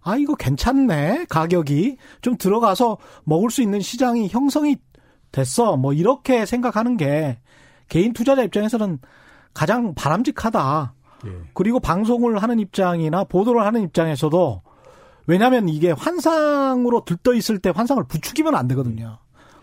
아, 0.07 0.15
이거 0.15 0.35
괜찮네. 0.35 1.25
가격이. 1.29 1.97
좀 2.21 2.37
들어가서 2.37 2.97
먹을 3.25 3.49
수 3.49 3.61
있는 3.61 3.81
시장이 3.81 4.29
형성이 4.29 4.77
됐어. 5.31 5.75
뭐, 5.75 5.91
이렇게 5.91 6.45
생각하는 6.45 6.95
게 6.95 7.39
개인 7.89 8.13
투자자 8.13 8.41
입장에서는 8.43 8.99
가장 9.53 9.93
바람직하다. 9.95 10.93
예. 11.25 11.31
그리고 11.53 11.79
방송을 11.79 12.41
하는 12.41 12.59
입장이나 12.59 13.25
보도를 13.25 13.65
하는 13.65 13.81
입장에서도 13.83 14.61
왜냐하면 15.25 15.67
이게 15.67 15.91
환상으로 15.91 17.03
들떠 17.03 17.33
있을 17.33 17.59
때 17.59 17.71
환상을 17.75 18.01
부추기면 18.07 18.55
안 18.55 18.67
되거든요. 18.69 19.17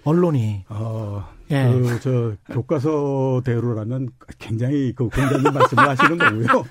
언론이. 0.04 0.64
어, 0.68 1.24
예. 1.50 1.70
그, 1.70 2.00
저, 2.00 2.32
교과서대로라면 2.54 4.08
굉장히 4.38 4.92
그 4.94 5.08
공자님 5.08 5.52
말씀을 5.52 5.88
하시는 5.88 6.18
거고요. 6.18 6.64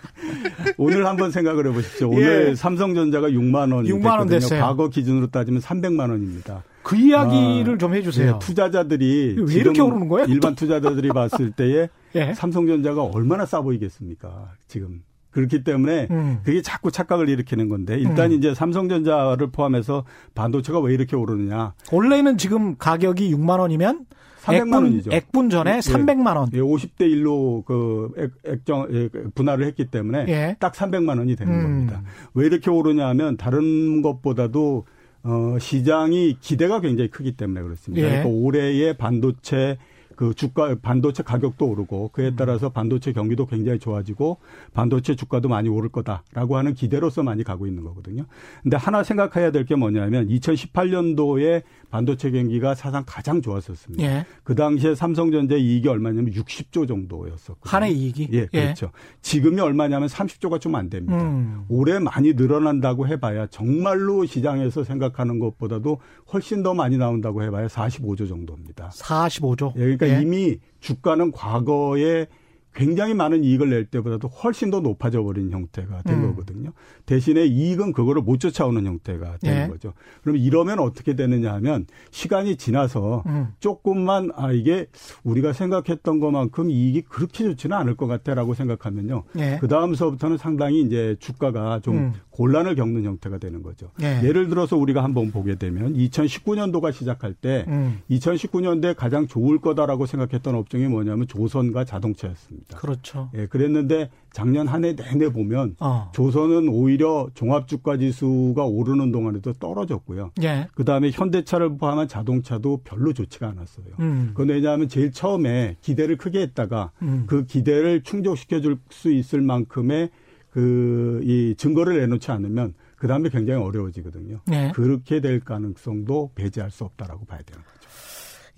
오늘 0.77 1.05
한번 1.05 1.31
생각을 1.31 1.67
해보십시오. 1.67 2.09
오늘 2.09 2.49
예. 2.49 2.55
삼성전자가 2.55 3.29
6만 3.29 3.73
원. 3.73 3.85
6만 3.85 4.19
원 4.19 4.27
됐어요. 4.27 4.61
과거 4.61 4.89
기준으로 4.89 5.27
따지면 5.27 5.61
300만 5.61 6.09
원입니다. 6.09 6.63
그 6.81 6.97
이야기를 6.97 7.75
아, 7.75 7.77
좀 7.77 7.93
해주세요. 7.93 8.33
네, 8.33 8.39
투자자들이 8.39 9.37
왜 9.39 9.53
이렇게 9.55 9.81
오르는 9.81 10.09
거예요? 10.09 10.27
일반 10.27 10.53
투자자들이 10.53 11.09
봤을 11.09 11.51
때에 11.51 11.87
예. 12.15 12.33
삼성전자가 12.33 13.03
얼마나 13.03 13.45
싸 13.45 13.61
보이겠습니까? 13.61 14.51
지금 14.67 15.01
그렇기 15.31 15.63
때문에 15.63 16.07
음. 16.11 16.39
그게 16.43 16.61
자꾸 16.61 16.91
착각을 16.91 17.29
일으키는 17.29 17.69
건데 17.69 17.97
일단 17.97 18.31
음. 18.31 18.37
이제 18.37 18.53
삼성전자를 18.53 19.49
포함해서 19.51 20.03
반도체가 20.35 20.79
왜 20.79 20.93
이렇게 20.93 21.15
오르느냐? 21.15 21.73
원래는 21.91 22.37
지금 22.37 22.77
가격이 22.77 23.33
6만 23.33 23.59
원이면 23.59 24.05
300만 24.43 24.55
액분, 24.55 24.73
원이죠. 24.73 25.11
액분 25.13 25.49
전에 25.49 25.75
예, 25.75 25.79
300만 25.79 26.35
원. 26.35 26.49
예, 26.53 26.59
50대 26.59 27.01
1로 27.01 27.63
그 27.65 28.11
액, 28.45 28.65
정 28.65 28.87
예, 28.91 29.09
분할을 29.33 29.65
했기 29.65 29.85
때문에 29.85 30.25
예. 30.27 30.55
딱 30.59 30.73
300만 30.73 31.17
원이 31.17 31.35
되는 31.35 31.53
음. 31.53 31.61
겁니다. 31.63 32.03
왜 32.33 32.45
이렇게 32.45 32.69
오르냐 32.69 33.07
하면 33.09 33.37
다른 33.37 34.01
것보다도 34.01 34.85
어 35.23 35.57
시장이 35.59 36.37
기대가 36.41 36.81
굉장히 36.81 37.09
크기 37.09 37.37
때문에 37.37 37.61
그렇습니다. 37.61 38.05
예. 38.05 38.09
그러니까 38.09 38.29
올해의 38.29 38.97
반도체 38.97 39.77
그 40.23 40.33
주가 40.33 40.73
반도체 40.81 41.21
가격도 41.21 41.67
오르고 41.67 42.11
그에 42.13 42.29
음. 42.29 42.35
따라서 42.37 42.69
반도체 42.69 43.11
경기도 43.11 43.45
굉장히 43.45 43.77
좋아지고 43.77 44.37
반도체 44.73 45.15
주가도 45.17 45.49
많이 45.49 45.67
오를 45.67 45.89
거다라고 45.89 46.55
하는 46.55 46.73
기대로서 46.73 47.23
많이 47.23 47.43
가고 47.43 47.67
있는 47.67 47.83
거거든요. 47.83 48.23
근데 48.61 48.77
하나 48.77 49.03
생각해야 49.03 49.51
될 49.51 49.63
게 49.65 49.75
뭐냐면 49.75 50.27
2018년도에 50.27 51.63
반도체 51.89 52.31
경기가 52.31 52.73
사상 52.75 53.03
가장 53.05 53.41
좋았었습니다. 53.41 54.03
예. 54.03 54.25
그 54.43 54.55
당시에 54.55 54.95
삼성전자 54.95 55.55
이익이 55.55 55.87
얼마냐면 55.87 56.33
60조 56.33 56.87
정도였었거든요. 56.87 57.61
한해 57.63 57.91
이익이 57.91 58.29
예, 58.31 58.45
그렇죠. 58.47 58.91
지금이 59.21 59.61
얼마냐면 59.61 60.07
30조가 60.09 60.59
좀 60.59 60.73
안 60.75 60.89
됩니다. 60.89 61.21
음. 61.21 61.65
올해 61.69 61.99
많이 61.99 62.33
늘어난다고 62.33 63.07
해봐야 63.07 63.45
정말로 63.47 64.25
시장에서 64.25 64.83
생각하는 64.83 65.37
것보다도 65.39 65.99
훨씬 66.33 66.63
더 66.63 66.73
많이 66.73 66.97
나온다고 66.97 67.43
해봐야 67.43 67.67
45조 67.67 68.27
정도입니다. 68.27 68.89
45조. 68.89 69.73
예, 69.75 69.79
그러니까 69.81 70.07
예. 70.09 70.12
이미 70.21 70.57
주가는 70.79 71.31
과거에 71.31 72.27
굉장히 72.73 73.13
많은 73.13 73.43
이익을 73.43 73.69
낼 73.69 73.85
때보다도 73.85 74.27
훨씬 74.27 74.71
더 74.71 74.79
높아져 74.79 75.21
버린 75.23 75.51
형태가 75.51 76.01
된 76.03 76.17
음. 76.17 76.29
거거든요. 76.29 76.71
대신에 77.05 77.45
이익은 77.45 77.93
그거를 77.93 78.21
못 78.21 78.39
쫓아오는 78.39 78.83
형태가 78.85 79.37
되는 79.37 79.63
예. 79.63 79.67
거죠. 79.67 79.93
그럼 80.21 80.37
이러면 80.37 80.79
어떻게 80.79 81.15
되느냐 81.15 81.53
하면 81.53 81.85
시간이 82.11 82.55
지나서 82.55 83.23
음. 83.27 83.49
조금만 83.59 84.31
아 84.35 84.51
이게 84.51 84.87
우리가 85.23 85.53
생각했던 85.53 86.19
것만큼 86.19 86.69
이익이 86.69 87.03
그렇게 87.03 87.43
좋지는 87.43 87.77
않을 87.77 87.95
것 87.95 88.07
같아라고 88.07 88.53
생각하면요. 88.53 89.23
예. 89.37 89.57
그 89.61 89.67
다음서부터는 89.67 90.37
상당히 90.37 90.81
이제 90.81 91.15
주가가 91.19 91.79
좀 91.81 91.97
음. 91.97 92.13
곤란을 92.31 92.75
겪는 92.75 93.03
형태가 93.03 93.37
되는 93.37 93.61
거죠. 93.61 93.91
예. 94.01 94.21
예를 94.23 94.49
들어서 94.49 94.77
우리가 94.77 95.03
한번 95.03 95.31
보게 95.31 95.55
되면 95.55 95.93
2019년도가 95.93 96.91
시작할 96.91 97.33
때 97.33 97.65
음. 97.67 97.99
2019년도에 98.09 98.95
가장 98.95 99.27
좋을 99.27 99.59
거다라고 99.59 100.07
생각했던 100.07 100.55
업종이 100.55 100.87
뭐냐면 100.87 101.27
조선과 101.27 101.85
자동차였습니다. 101.85 102.62
그렇죠. 102.77 103.29
예, 103.35 103.47
그랬는데 103.47 104.09
작년 104.31 104.67
한 104.67 104.83
해 104.83 104.95
내내 104.95 105.29
보면 105.29 105.75
어. 105.79 106.11
조선은 106.13 106.67
오히려 106.69 107.27
종합주가 107.35 107.97
지수가 107.97 108.63
오르는 108.65 109.11
동안에도 109.11 109.53
떨어졌고요. 109.53 110.31
예. 110.41 110.67
그 110.75 110.83
다음에 110.85 111.11
현대차를 111.11 111.77
포함한 111.77 112.07
자동차도 112.07 112.81
별로 112.83 113.13
좋지가 113.13 113.47
않았어요. 113.49 113.85
음. 113.99 114.27
그건 114.33 114.49
왜냐하면 114.49 114.87
제일 114.89 115.11
처음에 115.11 115.77
기대를 115.81 116.17
크게 116.17 116.41
했다가 116.41 116.91
음. 117.01 117.25
그 117.27 117.45
기대를 117.45 118.03
충족시켜 118.03 118.61
줄 118.61 118.77
수 118.89 119.11
있을 119.11 119.41
만큼의 119.41 120.09
그 120.49 121.21
이 121.23 121.55
증거를 121.57 121.99
내놓지 121.99 122.29
않으면 122.31 122.73
그 122.95 123.07
다음에 123.07 123.29
굉장히 123.29 123.61
어려워지거든요. 123.63 124.41
예. 124.51 124.71
그렇게 124.75 125.19
될 125.19 125.39
가능성도 125.39 126.31
배제할 126.35 126.69
수 126.71 126.83
없다라고 126.83 127.25
봐야 127.25 127.41
되는 127.41 127.61
거죠. 127.63 127.89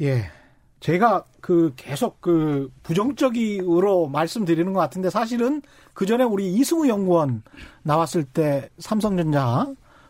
예. 0.01 0.25
제가 0.86 1.24
그 1.42 1.74
계속 1.75 2.22
그 2.22 2.72
부정적으로 2.84 4.08
말씀드리는 4.08 4.72
것 4.72 4.80
같은데 4.80 5.10
사실은 5.10 5.63
그 5.96 6.06
전에 6.06 6.24
우리 6.24 6.54
이승우 6.54 6.88
연구원 6.88 7.42
나왔을 7.82 8.24
때 8.24 8.70
삼성전자 8.77 9.65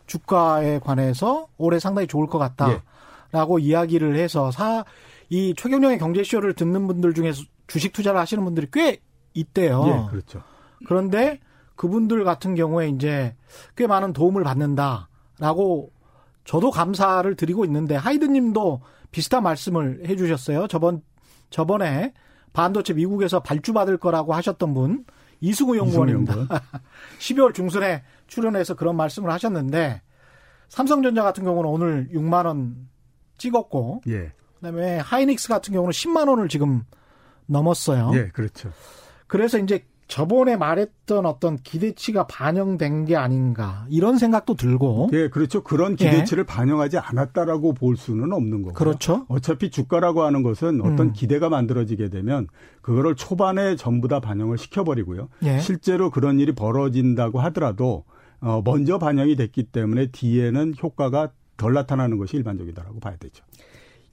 주가에 0.06 0.78
관해서 0.80 1.48
올해 1.56 1.78
상당히 1.78 2.06
좋을 2.06 2.26
것 2.26 2.38
같다라고 2.38 3.58
이야기를 3.58 4.16
해서 4.16 4.50
사, 4.50 4.84
이 5.30 5.54
최경영의 5.56 5.98
경제쇼를 5.98 6.52
듣는 6.52 6.86
분들 6.86 7.14
중에서 7.14 7.42
주식 7.68 7.94
투자를 7.94 8.20
하시는 8.20 8.44
분들이 8.44 8.66
꽤 8.70 9.00
있대요. 9.32 9.82
예, 9.86 10.10
그렇죠. 10.10 10.42
그런데 10.86 11.40
그분들 11.76 12.22
같은 12.24 12.54
경우에 12.54 12.90
이제 12.90 13.34
꽤 13.78 13.86
많은 13.86 14.12
도움을 14.12 14.44
받는다라고 14.44 15.90
저도 16.44 16.70
감사를 16.70 17.34
드리고 17.34 17.64
있는데 17.64 17.96
하이드 17.96 18.26
님도 18.26 18.82
비슷한 19.16 19.42
말씀을 19.42 20.02
해 20.04 20.14
주셨어요. 20.14 20.66
저번 20.66 21.00
저번에 21.48 22.12
반도체 22.52 22.92
미국에서 22.92 23.40
발주받을 23.40 23.96
거라고 23.96 24.34
하셨던 24.34 24.74
분 24.74 25.06
이승우 25.40 25.74
연구원입니다. 25.74 26.32
이승우 26.34 26.40
연구원. 26.42 26.62
12월 27.18 27.54
중순에 27.54 28.02
출연해서 28.26 28.74
그런 28.74 28.94
말씀을 28.94 29.30
하셨는데 29.32 30.02
삼성전자 30.68 31.22
같은 31.22 31.44
경우는 31.44 31.70
오늘 31.70 32.08
6만 32.12 32.44
원 32.44 32.88
찍었고 33.38 34.02
예. 34.08 34.34
그다음에 34.56 34.98
하이닉스 34.98 35.48
같은 35.48 35.72
경우는 35.72 35.92
10만 35.92 36.28
원을 36.28 36.50
지금 36.50 36.84
넘었어요. 37.46 38.10
예, 38.12 38.28
그렇죠. 38.28 38.70
그래서 39.28 39.56
이제 39.56 39.86
저번에 40.08 40.56
말했던 40.56 41.26
어떤 41.26 41.56
기대치가 41.56 42.26
반영된 42.26 43.06
게 43.06 43.16
아닌가 43.16 43.86
이런 43.88 44.18
생각도 44.18 44.54
들고 44.54 45.10
예, 45.12 45.28
그렇죠. 45.28 45.64
그런 45.64 45.96
기대치를 45.96 46.44
반영하지 46.44 46.98
않았다라고 46.98 47.74
볼 47.74 47.96
수는 47.96 48.32
없는 48.32 48.62
거고. 48.62 48.70
예. 48.70 48.74
그렇죠. 48.74 49.26
어차피 49.28 49.70
주가라고 49.70 50.22
하는 50.22 50.42
것은 50.42 50.80
어떤 50.80 51.08
음. 51.08 51.12
기대가 51.12 51.48
만들어지게 51.48 52.10
되면 52.10 52.46
그거를 52.82 53.16
초반에 53.16 53.74
전부 53.74 54.06
다 54.06 54.20
반영을 54.20 54.58
시켜버리고요. 54.58 55.28
예. 55.42 55.58
실제로 55.58 56.10
그런 56.10 56.38
일이 56.38 56.52
벌어진다고 56.52 57.40
하더라도 57.40 58.04
어, 58.40 58.62
먼저 58.64 58.98
반영이 58.98 59.34
됐기 59.34 59.64
때문에 59.64 60.08
뒤에는 60.12 60.74
효과가 60.80 61.32
덜 61.56 61.72
나타나는 61.72 62.18
것이 62.18 62.36
일반적이다라고 62.36 63.00
봐야 63.00 63.16
되죠. 63.16 63.44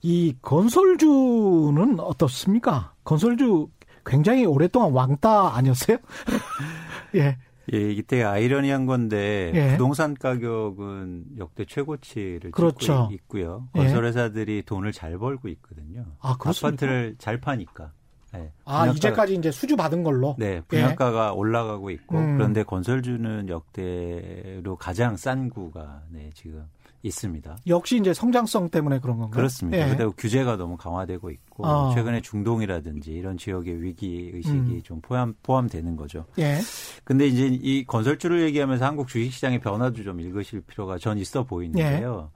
이 0.02 0.34
건설주는 0.42 2.00
어떻습니까? 2.00 2.92
건설주 3.04 3.68
굉장히 4.04 4.44
오랫동안 4.44 4.92
왕따 4.92 5.56
아니었어요? 5.56 5.98
예. 7.16 7.38
예, 7.72 7.90
이때 7.90 8.22
아이러니한 8.22 8.84
건데 8.84 9.50
예. 9.54 9.70
부동산 9.72 10.14
가격은 10.14 11.24
역대 11.38 11.64
최고치를 11.64 12.50
그렇죠. 12.50 13.08
찍고 13.08 13.12
있고요. 13.12 13.68
예. 13.76 13.80
건설회사들이 13.80 14.64
돈을 14.66 14.92
잘 14.92 15.16
벌고 15.16 15.48
있거든요. 15.48 16.04
아, 16.20 16.36
그렇습니까? 16.36 16.68
아파트를 16.68 17.16
잘 17.18 17.40
파니까. 17.40 17.92
네. 18.34 18.52
아, 18.64 18.88
이제까지 18.88 19.34
이제 19.34 19.50
수주 19.50 19.76
받은 19.76 20.02
걸로. 20.02 20.34
네, 20.38 20.60
분양가가 20.62 21.32
올라가고 21.32 21.90
있고 21.90 22.18
음. 22.18 22.36
그런데 22.36 22.64
건설주는 22.64 23.48
역대로 23.48 24.76
가장 24.76 25.16
싼 25.16 25.48
구가 25.48 26.02
네, 26.10 26.30
지금 26.34 26.66
있습니다. 27.04 27.58
역시 27.66 27.98
이제 27.98 28.12
성장성 28.12 28.70
때문에 28.70 28.98
그런 28.98 29.18
건가요? 29.18 29.36
그렇습니다. 29.36 29.90
예. 29.90 29.94
그리고 29.94 30.12
규제가 30.12 30.56
너무 30.56 30.76
강화되고 30.76 31.30
있고 31.30 31.66
어. 31.66 31.94
최근에 31.94 32.22
중동이라든지 32.22 33.12
이런 33.12 33.36
지역의 33.36 33.82
위기 33.82 34.30
의식이 34.32 34.56
음. 34.56 34.80
좀 34.82 35.00
포함 35.00 35.34
포함되는 35.42 35.96
거죠. 35.96 36.24
예. 36.38 36.58
근데 37.04 37.26
이제 37.26 37.46
이 37.46 37.84
건설주를 37.84 38.42
얘기하면서 38.42 38.84
한국 38.84 39.08
주식시장의 39.08 39.60
변화도 39.60 40.02
좀 40.02 40.20
읽으실 40.20 40.62
필요가 40.62 40.98
전 40.98 41.18
있어 41.18 41.44
보이는데요. 41.44 42.30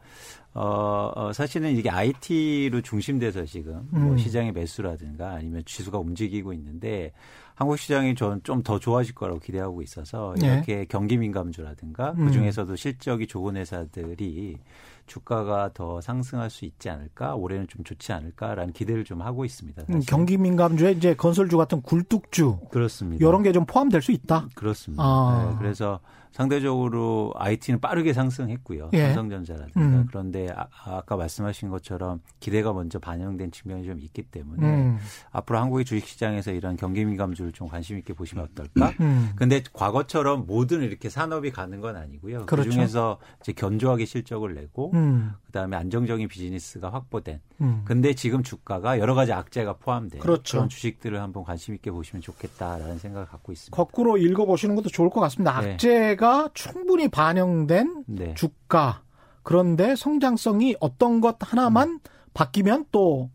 어, 0.54 1.12
어, 1.14 1.32
사실은 1.32 1.76
이게 1.76 1.88
IT로 1.88 2.80
중심돼서 2.80 3.44
지금 3.44 3.86
뭐 3.90 4.12
음. 4.12 4.18
시장의 4.18 4.52
매수라든가 4.52 5.30
아니면 5.32 5.62
지수가 5.64 5.98
움직이고 5.98 6.52
있는데 6.52 7.12
한국 7.58 7.76
시장이 7.76 8.14
좀 8.14 8.40
더 8.62 8.78
좋아질 8.78 9.14
거라고 9.16 9.40
기대하고 9.40 9.82
있어서 9.82 10.34
네. 10.40 10.46
이렇게 10.46 10.84
경기 10.88 11.16
민감주라든가 11.16 12.12
음. 12.16 12.26
그 12.26 12.32
중에서도 12.32 12.76
실적이 12.76 13.26
좋은 13.26 13.56
회사들이 13.56 14.58
주가가 15.06 15.70
더 15.74 16.00
상승할 16.00 16.50
수 16.50 16.64
있지 16.64 16.88
않을까 16.88 17.34
올해는 17.34 17.66
좀 17.66 17.82
좋지 17.82 18.12
않을까라는 18.12 18.72
기대를 18.74 19.04
좀 19.04 19.22
하고 19.22 19.44
있습니다. 19.44 19.82
음, 19.88 19.92
사실. 19.94 20.06
경기 20.08 20.36
민감주에 20.36 20.92
이제 20.92 21.14
건설주 21.14 21.56
같은 21.56 21.82
굴뚝주 21.82 22.60
그렇습니다. 22.70 23.26
이런 23.26 23.42
게 23.42 23.52
좀 23.52 23.64
포함될 23.66 24.02
수 24.02 24.12
있다. 24.12 24.46
그렇습니다. 24.54 25.02
아. 25.02 25.48
네, 25.50 25.56
그래서 25.58 25.98
상대적으로 26.38 27.32
IT는 27.34 27.80
빠르게 27.80 28.12
상승했고요. 28.12 28.90
예. 28.92 29.06
삼성전자라든가 29.08 29.80
음. 29.80 30.06
그런데 30.08 30.48
아, 30.54 31.00
까 31.00 31.16
말씀하신 31.16 31.68
것처럼 31.68 32.20
기대가 32.38 32.72
먼저 32.72 33.00
반영된 33.00 33.50
측면이 33.50 33.84
좀 33.84 33.98
있기 33.98 34.22
때문에 34.22 34.64
음. 34.64 34.98
앞으로 35.32 35.58
한국의 35.58 35.84
주식시장에서 35.84 36.52
이런 36.52 36.76
경기 36.76 37.04
민감주를 37.04 37.50
좀 37.50 37.66
관심 37.66 37.98
있게 37.98 38.12
보시면 38.12 38.44
어떨까? 38.44 38.92
음. 39.00 39.32
근데 39.34 39.64
과거처럼 39.72 40.46
모든 40.46 40.82
이렇게 40.82 41.08
산업이 41.08 41.50
가는 41.50 41.80
건 41.80 41.96
아니고요. 41.96 42.46
그렇죠. 42.46 42.68
그 42.68 42.72
중에서 42.72 43.18
이제 43.40 43.52
견조하게 43.52 44.04
실적을 44.04 44.54
내고 44.54 44.92
음. 44.94 45.32
그다음에 45.48 45.76
안정적인 45.76 46.28
비즈니스가 46.28 46.92
확보된. 46.92 47.40
음. 47.62 47.82
근데 47.84 48.14
지금 48.14 48.42
주가가 48.42 48.98
여러 48.98 49.14
가지 49.14 49.32
악재가 49.32 49.74
포함된 49.74 50.20
그렇죠. 50.20 50.58
런 50.58 50.68
주식들을 50.68 51.20
한번 51.20 51.42
관심 51.42 51.74
있게 51.74 51.90
보시면 51.90 52.22
좋겠다라는 52.22 52.98
생각을 52.98 53.26
갖고 53.26 53.52
있습니다. 53.52 53.74
거꾸로 53.74 54.18
읽어 54.18 54.44
보시는 54.44 54.76
것도 54.76 54.90
좋을 54.90 55.10
것 55.10 55.20
같습니다. 55.20 55.60
네. 55.60 55.72
악재가 55.72 56.50
충분히 56.54 57.08
반영된 57.08 58.04
네. 58.06 58.34
주가. 58.34 59.02
그런데 59.42 59.96
성장성이 59.96 60.76
어떤 60.80 61.22
것 61.22 61.36
하나만 61.40 62.00
바뀌면 62.34 62.86
또 62.92 63.30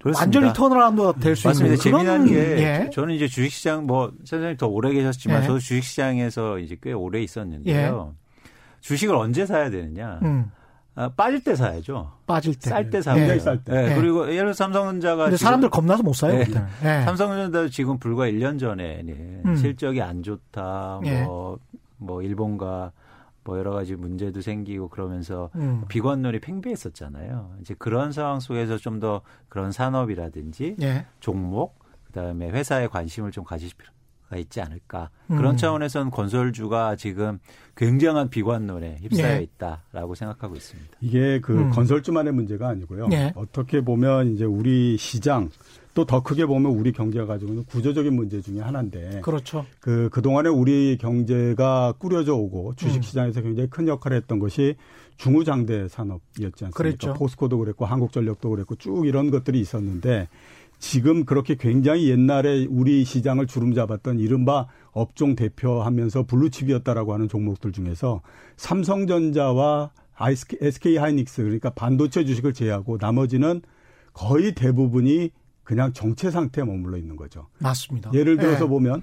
그렇습니다. 0.00 0.20
완전히 0.20 0.52
turnaround 0.54 1.20
될수 1.20 1.48
있는 1.48 1.72
맞습니다. 1.72 1.82
그런 1.82 2.04
재미난 2.06 2.26
게 2.26 2.62
예. 2.62 2.90
저는 2.90 3.14
이제 3.16 3.26
주식시장 3.26 3.86
뭐 3.86 4.12
선생님 4.24 4.56
더 4.56 4.68
오래 4.68 4.92
계셨지만 4.92 5.42
예. 5.42 5.46
저도 5.46 5.58
주식시장에서 5.58 6.60
이제 6.60 6.76
꽤 6.80 6.92
오래 6.92 7.20
있었는데요. 7.20 8.14
주식을 8.80 9.14
언제 9.14 9.44
사야 9.44 9.68
되느냐? 9.68 10.20
음, 10.22 10.50
아, 10.96 11.08
빠질 11.08 11.42
때 11.42 11.54
사야죠. 11.54 12.10
빠질 12.26 12.54
때. 12.58 12.68
쌀때 12.70 12.98
예. 12.98 13.02
사고. 13.02 13.18
굉장히 13.18 13.40
쌀 13.40 13.62
때. 13.64 13.72
예, 13.74 13.90
예. 13.92 13.94
그리고 13.94 14.24
예를 14.26 14.36
들어 14.46 14.52
삼성전자가 14.52 15.24
근데 15.24 15.36
사람들 15.36 15.70
겁나서 15.70 16.02
못 16.02 16.12
사요. 16.14 16.34
예. 16.34 16.44
그때는. 16.44 16.66
예. 16.82 17.04
삼성전자도 17.04 17.68
지금 17.70 17.98
불과 17.98 18.26
1년 18.26 18.58
전에 18.58 19.02
네, 19.04 19.12
음. 19.44 19.56
실적이 19.56 20.02
안 20.02 20.22
좋다. 20.22 21.00
예. 21.04 21.22
뭐, 21.22 21.58
뭐 21.96 22.22
일본과 22.22 22.92
뭐 23.44 23.58
여러 23.58 23.72
가지 23.72 23.94
문제도 23.96 24.40
생기고 24.40 24.88
그러면서 24.88 25.48
음. 25.54 25.84
비관론이 25.88 26.40
팽배했었잖아요. 26.40 27.54
이제 27.60 27.74
그런 27.78 28.12
상황 28.12 28.38
속에서 28.40 28.76
좀 28.76 29.00
더 29.00 29.22
그런 29.48 29.72
산업이라든지 29.72 30.76
예. 30.82 31.06
종목 31.20 31.78
그다음에 32.08 32.50
회사에 32.50 32.86
관심을 32.88 33.30
좀 33.30 33.44
가질 33.44 33.70
필요가 33.78 33.94
있지 34.36 34.60
않을까. 34.60 35.10
그런 35.28 35.54
음. 35.54 35.56
차원에서는 35.56 36.10
건설주가 36.10 36.96
지금 36.96 37.38
굉장한 37.76 38.30
비관론에 38.30 38.98
휩싸여 39.02 39.38
예. 39.38 39.42
있다라고 39.42 40.14
생각하고 40.14 40.56
있습니다. 40.56 40.90
이게 41.00 41.40
그 41.40 41.56
음. 41.56 41.70
건설주만의 41.70 42.32
문제가 42.32 42.68
아니고요. 42.68 43.08
네. 43.08 43.32
어떻게 43.34 43.80
보면 43.80 44.34
이제 44.34 44.44
우리 44.44 44.96
시장 44.98 45.50
또 45.94 46.04
더 46.04 46.22
크게 46.22 46.46
보면 46.46 46.72
우리 46.72 46.92
경제가 46.92 47.26
가지고 47.26 47.52
있는 47.52 47.64
구조적인 47.64 48.14
문제 48.14 48.40
중에 48.40 48.60
하나인데 48.60 49.20
그렇죠. 49.22 49.66
그 49.80 50.08
그동안에 50.10 50.48
우리 50.48 50.96
경제가 50.98 51.94
꾸려져 51.98 52.34
오고 52.34 52.74
주식 52.76 52.98
음. 52.98 53.02
시장에서 53.02 53.42
굉장히 53.42 53.68
큰 53.68 53.88
역할을 53.88 54.16
했던 54.16 54.38
것이 54.38 54.76
중후장대 55.16 55.88
산업이었지 55.88 56.64
않습니까? 56.64 56.76
그랬죠. 56.76 57.12
포스코도 57.14 57.58
그랬고 57.58 57.84
한국전력도 57.84 58.50
그랬고 58.50 58.76
쭉 58.76 59.06
이런 59.06 59.30
것들이 59.30 59.60
있었는데 59.60 60.28
지금 60.80 61.24
그렇게 61.26 61.54
굉장히 61.54 62.08
옛날에 62.10 62.66
우리 62.68 63.04
시장을 63.04 63.46
주름 63.46 63.74
잡았던 63.74 64.18
이른바 64.18 64.66
업종 64.92 65.36
대표하면서 65.36 66.24
블루칩이었다라고 66.24 67.12
하는 67.12 67.28
종목들 67.28 67.70
중에서 67.70 68.22
삼성전자와 68.56 69.92
SK 70.60 70.96
하이닉스 70.96 71.42
그러니까 71.42 71.70
반도체 71.70 72.24
주식을 72.24 72.54
제외하고 72.54 72.96
나머지는 73.00 73.60
거의 74.14 74.54
대부분이 74.54 75.30
그냥 75.62 75.92
정체 75.92 76.30
상태에 76.30 76.64
머물러 76.64 76.96
있는 76.96 77.14
거죠. 77.14 77.46
맞습니다. 77.58 78.10
예를 78.14 78.36
들어서 78.38 78.64
예. 78.64 78.68
보면 78.68 79.02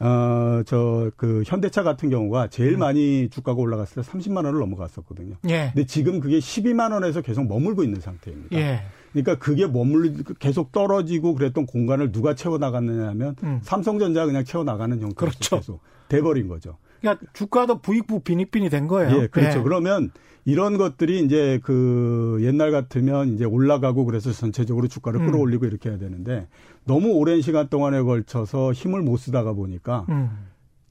어 0.00 0.62
저 0.64 1.10
그 1.16 1.42
현대차 1.46 1.82
같은 1.82 2.08
경우가 2.08 2.48
제일 2.48 2.74
음. 2.74 2.78
많이 2.80 3.28
주가가 3.30 3.60
올라갔을 3.60 4.02
때 4.02 4.10
30만 4.10 4.44
원을 4.44 4.58
넘어갔었거든요. 4.60 5.36
예. 5.48 5.70
근데 5.74 5.86
지금 5.86 6.20
그게 6.20 6.38
12만 6.38 6.92
원에서 6.92 7.20
계속 7.20 7.46
머물고 7.46 7.82
있는 7.84 8.00
상태입니다. 8.00 8.56
예. 8.56 8.80
그러니까 9.12 9.38
그게 9.38 9.66
머물 9.66 10.14
계속 10.38 10.72
떨어지고 10.72 11.34
그랬던 11.34 11.66
공간을 11.66 12.12
누가 12.12 12.34
채워 12.34 12.58
나갔느냐 12.58 13.08
하면 13.08 13.36
음. 13.42 13.60
삼성전자가 13.62 14.26
그냥 14.26 14.44
채워 14.44 14.64
나가는 14.64 15.00
형태로 15.00 15.30
그렇죠. 15.30 15.56
계속 15.56 15.80
돼 16.08 16.20
버린 16.20 16.48
거죠. 16.48 16.76
그러니까 17.00 17.26
주가도 17.32 17.80
부익부 17.80 18.20
빈익빈이 18.20 18.70
된 18.70 18.86
거예요. 18.88 19.22
예, 19.22 19.26
그렇죠. 19.28 19.58
예. 19.58 19.62
그러면 19.62 20.10
이런 20.44 20.78
것들이 20.78 21.20
이제 21.24 21.60
그 21.62 22.38
옛날 22.40 22.70
같으면 22.70 23.34
이제 23.34 23.44
올라가고 23.44 24.04
그래서 24.04 24.32
전체적으로 24.32 24.88
주가를 24.88 25.20
음. 25.20 25.26
끌어올리고 25.26 25.66
이렇게 25.66 25.90
해야 25.90 25.98
되는데 25.98 26.48
너무 26.84 27.12
오랜 27.12 27.42
시간 27.42 27.68
동안에 27.68 28.02
걸쳐서 28.02 28.72
힘을 28.72 29.02
못 29.02 29.18
쓰다가 29.18 29.52
보니까 29.52 30.06
음. 30.08 30.30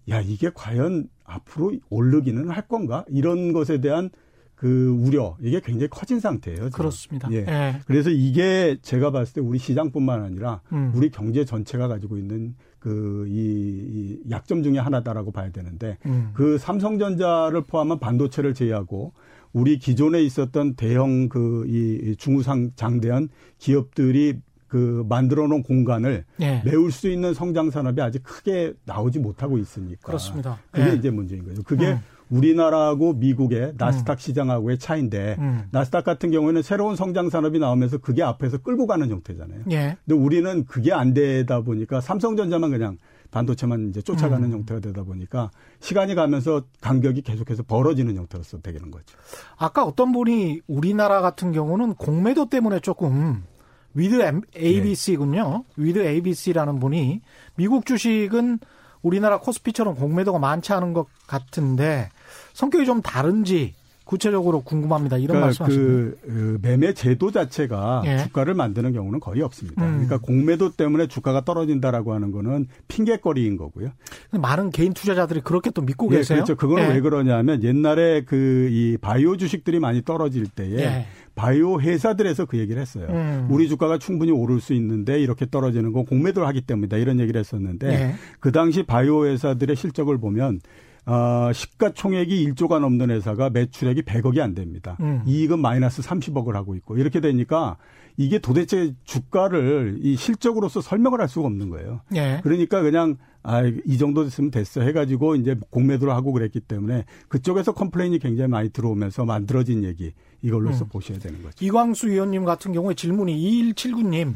야 0.09 0.21
이게 0.21 0.51
과연 0.53 1.09
앞으로 1.25 1.73
오르기는 1.89 2.49
할 2.49 2.67
건가 2.67 3.03
이런 3.09 3.51
것에 3.51 3.81
대한 3.81 4.09
그 4.57 4.89
우려 4.89 5.37
이게 5.39 5.61
굉장히 5.61 5.87
커진 5.89 6.19
상태예요. 6.19 6.57
지금. 6.57 6.69
그렇습니다. 6.71 7.29
예. 7.31 7.37
예. 7.47 7.79
그래서 7.85 8.09
이게 8.09 8.75
제가 8.81 9.11
봤을 9.11 9.35
때 9.35 9.41
우리 9.41 9.59
시장뿐만 9.59 10.23
아니라 10.23 10.61
음. 10.73 10.91
우리 10.95 11.09
경제 11.11 11.45
전체가 11.45 11.87
가지고 11.87 12.17
있는 12.17 12.55
그이 12.79 13.29
이 13.31 14.19
약점 14.31 14.63
중에 14.63 14.79
하나다라고 14.79 15.31
봐야 15.31 15.51
되는데 15.51 15.97
음. 16.07 16.31
그 16.33 16.57
삼성전자를 16.57 17.61
포함한 17.65 17.99
반도체를 17.99 18.55
제외하고 18.55 19.13
우리 19.53 19.77
기존에 19.77 20.21
있었던 20.23 20.73
대형 20.75 21.29
그 21.29 21.65
이 21.67 22.15
중우상 22.17 22.71
장대한 22.75 23.29
기업들이 23.59 24.39
그 24.67 25.05
만들어 25.07 25.47
놓은 25.47 25.63
공간을 25.63 26.25
예. 26.41 26.61
메울 26.65 26.91
수 26.91 27.07
있는 27.09 27.33
성장 27.33 27.69
산업이 27.69 28.01
아직 28.01 28.23
크게 28.23 28.73
나오지 28.85 29.19
못하고 29.19 29.57
있으니까. 29.59 30.01
그렇습니다. 30.05 30.59
그게 30.71 30.89
예. 30.91 30.95
이제 30.95 31.09
문제인 31.09 31.45
거죠. 31.45 31.61
그게 31.63 31.91
음. 31.93 31.99
우리나라하고 32.29 33.13
미국의 33.13 33.73
나스닥 33.77 34.19
시장하고의 34.19 34.79
차이인데 34.79 35.37
음. 35.39 35.63
나스닥 35.71 36.03
같은 36.03 36.31
경우에는 36.31 36.61
새로운 36.61 36.95
성장 36.95 37.29
산업이 37.29 37.59
나오면서 37.59 37.99
그게 37.99 38.23
앞에서 38.23 38.57
끌고 38.59 38.87
가는 38.87 39.09
형태잖아요. 39.09 39.61
예. 39.71 39.97
근데 40.05 40.19
우리는 40.19 40.65
그게 40.65 40.91
안 40.91 41.13
되다 41.13 41.61
보니까 41.61 42.01
삼성전자만 42.01 42.71
그냥 42.71 42.97
반도체만 43.31 43.89
이제 43.89 44.01
쫓아가는 44.01 44.47
음. 44.47 44.53
형태가 44.53 44.79
되다 44.79 45.03
보니까 45.03 45.51
시간이 45.79 46.15
가면서 46.15 46.63
간격이 46.81 47.21
계속해서 47.21 47.63
벌어지는 47.63 48.15
형태로서 48.15 48.61
되는 48.61 48.91
거죠. 48.91 49.17
아까 49.57 49.83
어떤 49.83 50.11
분이 50.11 50.61
우리나라 50.67 51.21
같은 51.21 51.51
경우는 51.51 51.95
공매도 51.95 52.49
때문에 52.49 52.79
조금 52.79 53.43
With 53.93 54.21
ABC군요. 54.55 55.65
With 55.75 55.99
ABC라는 55.99 56.79
분이 56.79 57.21
미국 57.55 57.85
주식은 57.85 58.59
우리나라 59.01 59.39
코스피처럼 59.39 59.95
공매도가 59.95 60.39
많지 60.39 60.73
않은 60.73 60.93
것 60.93 61.07
같은데 61.27 62.09
성격이 62.53 62.85
좀 62.85 63.01
다른지 63.01 63.73
구체적으로 64.07 64.61
궁금합니다. 64.61 65.17
이런 65.17 65.41
말씀하시는 65.41 65.85
그, 65.85 66.17
그 66.25 66.59
매매 66.61 66.93
제도 66.93 67.29
자체가 67.29 68.03
예. 68.05 68.19
주가를 68.19 68.53
만드는 68.53 68.93
경우는 68.93 69.19
거의 69.19 69.41
없습니다. 69.41 69.83
음. 69.85 69.91
그러니까 70.05 70.17
공매도 70.19 70.71
때문에 70.71 71.07
주가가 71.07 71.43
떨어진다라고 71.43 72.13
하는 72.13 72.31
거는 72.31 72.69
핑계거리인 72.87 73.57
거고요. 73.57 73.89
많은 74.31 74.71
개인 74.71 74.93
투자자들이 74.93 75.41
그렇게 75.41 75.71
또 75.71 75.81
믿고 75.81 76.07
예, 76.13 76.17
계세요. 76.19 76.37
그렇죠. 76.37 76.55
그거는 76.55 76.85
예. 76.89 76.93
왜 76.93 77.01
그러냐면 77.01 77.61
옛날에 77.63 78.23
그 78.23 78.69
이 78.71 78.97
바이오 78.99 79.35
주식들이 79.37 79.79
많이 79.79 80.01
떨어질 80.03 80.47
때에 80.47 80.77
예. 80.79 81.05
바이오 81.37 81.79
회사들에서 81.79 82.45
그 82.45 82.57
얘기를 82.57 82.81
했어요. 82.81 83.05
음. 83.09 83.47
우리 83.49 83.69
주가가 83.69 83.99
충분히 83.99 84.31
오를 84.31 84.59
수 84.59 84.73
있는데 84.73 85.19
이렇게 85.21 85.45
떨어지는 85.49 85.93
건 85.93 86.03
공매도를 86.03 86.47
하기 86.47 86.61
때문이다 86.61 86.97
이런 86.97 87.19
얘기를 87.19 87.39
했었는데 87.39 87.87
예. 87.87 88.15
그 88.39 88.51
당시 88.51 88.83
바이오 88.83 89.27
회사들의 89.27 89.75
실적을 89.75 90.17
보면 90.17 90.59
어, 91.07 91.53
시가총액이 91.53 92.49
1조가 92.49 92.79
넘는 92.79 93.09
회사가 93.11 93.49
매출액이 93.49 94.01
100억이 94.01 94.41
안 94.41 94.53
됩니다. 94.53 94.97
음. 94.99 95.23
이익은 95.25 95.59
마이너스 95.59 96.01
30억을 96.01 96.51
하고 96.51 96.75
있고 96.75 96.97
이렇게 96.97 97.21
되니까 97.21 97.77
이게 98.17 98.39
도대체 98.39 98.93
주가를 99.05 99.99
이 100.01 100.17
실적으로서 100.17 100.81
설명을 100.81 101.21
할 101.21 101.29
수가 101.29 101.47
없는 101.47 101.69
거예요. 101.69 102.01
예. 102.15 102.41
그러니까 102.43 102.81
그냥 102.81 103.15
아, 103.41 103.61
이 103.63 103.97
정도 103.97 104.25
됐으면 104.25 104.51
됐어 104.51 104.81
해가지고 104.81 105.35
이제 105.35 105.55
공매도를 105.69 106.13
하고 106.13 106.33
그랬기 106.33 106.59
때문에 106.59 107.05
그쪽에서 107.29 107.73
complain이 107.73 108.19
굉장히 108.19 108.49
많이 108.49 108.69
들어오면서 108.69 109.23
만들어진 109.23 109.85
얘기 109.85 110.11
이걸로서 110.41 110.83
음. 110.83 110.89
보셔야 110.89 111.19
되는 111.19 111.41
거죠. 111.41 111.63
이광수 111.63 112.09
위원님 112.09 112.43
같은 112.43 112.73
경우에 112.73 112.95
질문이 112.95 113.33
2179님 113.73 114.35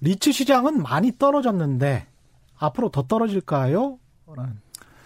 리츠 0.00 0.32
시장은 0.32 0.82
많이 0.82 1.12
떨어졌는데 1.16 2.08
앞으로 2.56 2.88
더 2.88 3.02
떨어질까요? 3.02 3.98
라는. 4.34 4.54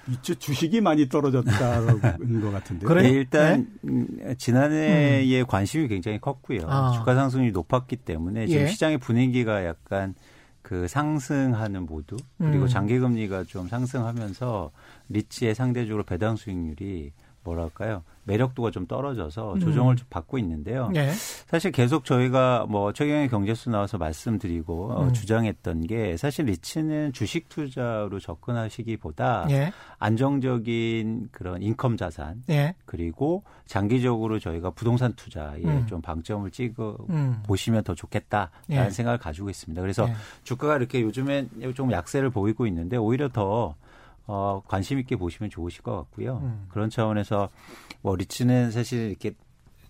이쪽 0.09 0.41
주식이 0.41 0.81
많이 0.81 1.09
떨어졌다는 1.09 2.41
것 2.41 2.51
같은데요. 2.51 2.89
그래요? 2.89 3.03
네, 3.03 3.11
일단 3.11 3.67
음, 3.85 4.35
지난해에 4.37 5.45
관심이 5.45 5.89
굉장히 5.89 6.19
컸고요. 6.21 6.63
아. 6.67 6.93
주가 6.93 7.15
상승률이 7.15 7.53
높았기 7.53 7.97
때문에 7.97 8.47
지금 8.47 8.63
예. 8.63 8.67
시장의 8.67 8.99
분위기가 8.99 9.65
약간 9.65 10.15
그 10.63 10.89
상승하는 10.89 11.87
모드 11.87 12.17
그리고 12.39 12.65
음. 12.65 12.69
장기 12.69 12.99
금리가 12.99 13.45
좀 13.45 13.69
상승하면서 13.69 14.71
리츠의 15.09 15.55
상대적으로 15.55 16.05
배당 16.05 16.37
수익률이 16.37 17.13
뭐랄까요 17.45 18.03
매력도가 18.25 18.71
좀 18.71 18.87
떨어져서 18.87 19.55
음. 19.55 19.61
조정을 19.61 19.97
좀 19.97 20.07
받고 20.09 20.39
있는데요. 20.39 20.91
예. 20.95 21.11
사실 21.11 21.73
계속 21.73 22.05
저희가 22.05 22.67
뭐 22.69 22.93
최경의 22.93 23.29
경제수 23.29 23.71
나와서 23.71 23.99
말씀드리고 23.99 24.93
어, 24.93 25.05
음. 25.05 25.13
주장했던 25.13 25.87
게 25.87 26.17
사실 26.17 26.47
리츠는 26.47 27.13
주식 27.13 27.49
투자로 27.49 28.21
접근하시기보다 28.21 29.47
예. 29.51 29.73
안정적인 29.99 31.31
그런 31.33 31.63
인컴 31.63 31.97
자산 31.97 32.43
예. 32.51 32.75
그리고 32.85 33.43
장기적으로 33.67 34.39
저희가 34.39 34.71
부동산 34.71 35.13
투자에 35.15 35.63
음. 35.65 35.87
좀 35.89 36.01
방점을 36.01 36.49
찍어 36.51 36.99
음. 37.11 37.43
보시면 37.45 37.83
더 37.83 37.95
좋겠다라는 37.95 38.51
예. 38.71 38.91
생각을 38.91 39.19
가지고 39.19 39.51
있습니다. 39.51 39.81
그래서 39.81 40.09
예. 40.09 40.15
주가가 40.45 40.77
이렇게 40.77 41.01
요즘엔 41.03 41.73
좀 41.75 41.91
약세를 41.91 42.31
보이고 42.31 42.67
있는데 42.67 42.97
오히려 42.97 43.29
더 43.29 43.75
어, 44.27 44.63
관심 44.67 44.99
있게 44.99 45.17
보시면 45.17 45.51
좋으실 45.51 45.83
것 45.83 45.97
같고요. 45.97 46.41
음. 46.43 46.67
그런 46.69 46.91
차원에서 46.91 47.49
뭐 48.01 48.17
리츠는 48.17 48.71
사실 48.71 49.09
이렇게 49.09 49.35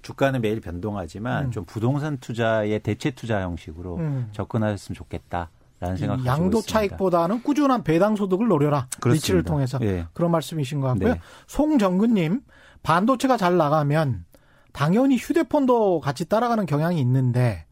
주가는 0.02 0.40
매일 0.40 0.60
변동하지만 0.60 1.46
음. 1.46 1.50
좀 1.50 1.64
부동산 1.64 2.18
투자의 2.18 2.80
대체 2.80 3.10
투자 3.12 3.42
형식으로 3.42 3.96
음. 3.96 4.28
접근하셨으면 4.32 4.94
좋겠다 4.94 5.50
라는 5.80 5.96
생각 5.96 6.14
이 6.14 6.24
가지고 6.24 6.32
양도 6.44 6.58
있습니다. 6.58 6.72
차익보다는 6.72 7.42
꾸준한 7.42 7.84
배당 7.84 8.16
소득을 8.16 8.48
노려라. 8.48 8.86
그렇습니다. 9.00 9.14
리츠를 9.14 9.42
통해서 9.42 9.78
예. 9.82 10.06
그런 10.12 10.30
말씀이신 10.30 10.80
것 10.80 10.88
같고요. 10.88 11.14
네. 11.14 11.20
송정근님 11.46 12.42
반도체가 12.82 13.36
잘 13.36 13.56
나가면 13.56 14.24
당연히 14.72 15.16
휴대폰도 15.16 16.00
같이 16.00 16.24
따라가는 16.28 16.66
경향이 16.66 17.00
있는데 17.00 17.66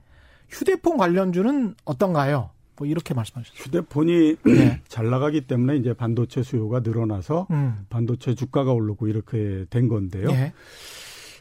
휴대폰 0.48 0.96
관련주는 0.96 1.74
어떤가요? 1.84 2.50
뭐 2.80 2.86
이렇게 2.86 3.12
말씀하셨어요. 3.12 3.62
휴대폰이 3.62 4.36
네. 4.42 4.80
잘 4.88 5.10
나가기 5.10 5.42
때문에 5.42 5.76
이제 5.76 5.92
반도체 5.92 6.42
수요가 6.42 6.80
늘어나서 6.80 7.46
음. 7.50 7.84
반도체 7.90 8.34
주가가 8.34 8.72
오르고 8.72 9.06
이렇게 9.06 9.66
된 9.68 9.86
건데요. 9.86 10.30
예. 10.30 10.54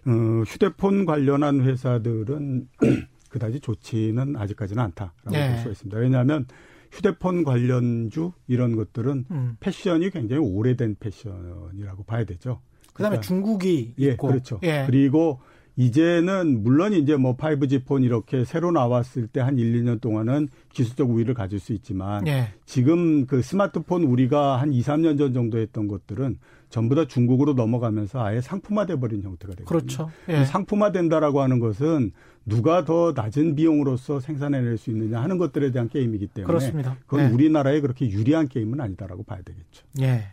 어, 0.06 0.44
휴대폰 0.46 1.06
관련한 1.06 1.62
회사들은 1.62 2.68
그다지 3.32 3.62
좋지는 3.62 4.36
아직까지는 4.36 4.84
않다라고 4.84 5.32
네. 5.32 5.48
볼 5.48 5.58
수가 5.60 5.72
있습니다. 5.72 5.98
왜냐하면 5.98 6.46
휴대폰 6.92 7.46
관련주 7.46 8.34
이런 8.48 8.76
것들은 8.76 9.26
음. 9.32 9.56
패션이 9.62 10.10
굉장히 10.10 10.42
오래된 10.42 10.98
패션이라고 11.00 12.04
봐야 12.04 12.26
되죠. 12.26 12.60
그다음에 12.94 13.16
그러니까, 13.16 13.22
중국이 13.22 13.94
예, 14.02 14.12
있고 14.12 14.28
그렇죠. 14.28 14.60
예. 14.64 14.84
그리고 14.86 15.40
이제는 15.76 16.64
물론 16.64 16.94
이제 16.94 17.16
뭐 17.16 17.38
5G 17.38 17.86
폰 17.86 18.04
이렇게 18.04 18.44
새로 18.44 18.72
나왔을 18.72 19.28
때 19.28 19.40
한 19.40 19.58
1, 19.58 19.82
2년 19.84 20.02
동안은 20.02 20.50
기술적 20.74 21.10
우위를 21.10 21.34
가질 21.34 21.60
수 21.60 21.72
있지만 21.74 22.28
예. 22.28 22.50
지금 22.66 23.26
그 23.26 23.42
스마트폰 23.42 24.04
우리가 24.04 24.60
한 24.60 24.74
2, 24.74 24.82
3년 24.82 25.18
전 25.18 25.34
정도 25.34 25.58
했던 25.58 25.88
것들은 25.88 26.38
전부 26.70 26.96
다 26.96 27.06
중국으로 27.06 27.54
넘어가면서 27.54 28.24
아예 28.24 28.42
상품화돼 28.42 28.98
버린 28.98 29.24
형태가 29.24 29.56
되거든요. 29.56 29.66
그렇죠. 29.66 30.12
예. 30.28 30.44
상품화된다라고 30.46 31.42
하는 31.42 31.60
것은 31.60 32.12
누가 32.46 32.84
더 32.84 33.14
낮은 33.16 33.56
비용으로서 33.56 34.20
생산해낼 34.20 34.78
수 34.78 34.90
있느냐 34.90 35.22
하는 35.22 35.38
것들에 35.38 35.72
대한 35.72 35.88
게임이기 35.88 36.28
때문에 36.28 36.46
그렇습니다. 36.48 36.98
그건 37.08 37.28
네. 37.28 37.34
우리나라에 37.34 37.80
그렇게 37.82 38.10
유리한 38.10 38.48
게임은 38.48 38.82
아니다라고 38.82 39.24
봐야 39.24 39.40
되겠죠. 39.44 39.86
예. 40.02 40.26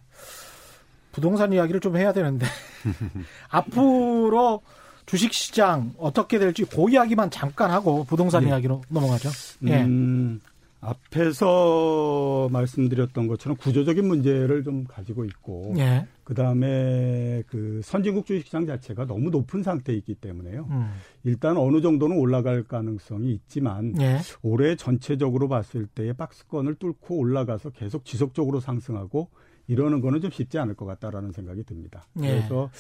부동산 1.13 1.53
이야기를 1.53 1.81
좀 1.81 1.97
해야 1.97 2.13
되는데 2.13 2.45
앞으로 3.49 4.61
주식 5.07 5.33
시장 5.33 5.93
어떻게 5.99 6.39
될지 6.39 6.65
그 6.65 6.91
이야기만 6.91 7.31
잠깐 7.31 7.71
하고 7.71 8.05
부동산 8.05 8.43
네. 8.43 8.51
이야기로 8.51 8.83
넘어가죠. 8.89 9.31
예. 9.69 9.83
음, 9.83 10.41
앞에서 10.81 12.49
말씀드렸던 12.51 13.27
것처럼 13.29 13.57
구조적인 13.57 14.07
문제를 14.07 14.63
좀 14.63 14.85
가지고 14.85 15.25
있고 15.25 15.75
예. 15.79 16.07
그다음에 16.25 17.43
그 17.47 17.81
선진국 17.83 18.27
주식시장 18.27 18.67
자체가 18.67 19.07
너무 19.07 19.31
높은 19.31 19.63
상태에 19.63 19.97
있기 19.97 20.17
때문에요. 20.17 20.67
음. 20.71 20.93
일단 21.25 21.57
어느 21.57 21.81
정도는 21.81 22.19
올라갈 22.19 22.65
가능성이 22.65 23.33
있지만 23.33 23.95
예. 24.01 24.19
올해 24.43 24.77
전체적으로 24.77 25.49
봤을 25.49 25.87
때의 25.87 26.15
박스권을 26.15 26.75
뚫고 26.77 27.17
올라가서 27.17 27.71
계속 27.71 28.05
지속적으로 28.05 28.61
상승하고 28.61 29.29
이러는 29.69 30.01
거는 30.01 30.21
좀 30.21 30.31
쉽지 30.31 30.59
않을 30.59 30.75
것 30.75 30.87
같다라는 30.87 31.33
생각이 31.33 31.65
듭니다. 31.65 32.07
예. 32.23 32.29
그래서 32.29 32.71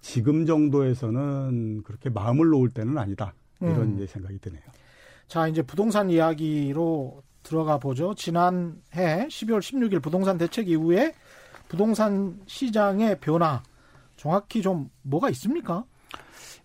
지금 0.00 0.46
정도에서는 0.46 1.82
그렇게 1.84 2.10
마음을 2.10 2.48
놓을 2.48 2.70
때는 2.70 2.98
아니다. 2.98 3.34
이런 3.60 4.00
음. 4.00 4.06
생각이 4.06 4.38
드네요. 4.40 4.62
자, 5.28 5.46
이제 5.46 5.62
부동산 5.62 6.10
이야기로 6.10 7.22
들어가 7.42 7.78
보죠. 7.78 8.14
지난해 8.14 9.26
12월 9.28 9.60
16일 9.60 10.02
부동산 10.02 10.36
대책 10.36 10.68
이후에 10.68 11.14
부동산 11.68 12.40
시장의 12.46 13.18
변화 13.20 13.62
정확히 14.16 14.62
좀 14.62 14.90
뭐가 15.02 15.30
있습니까? 15.30 15.84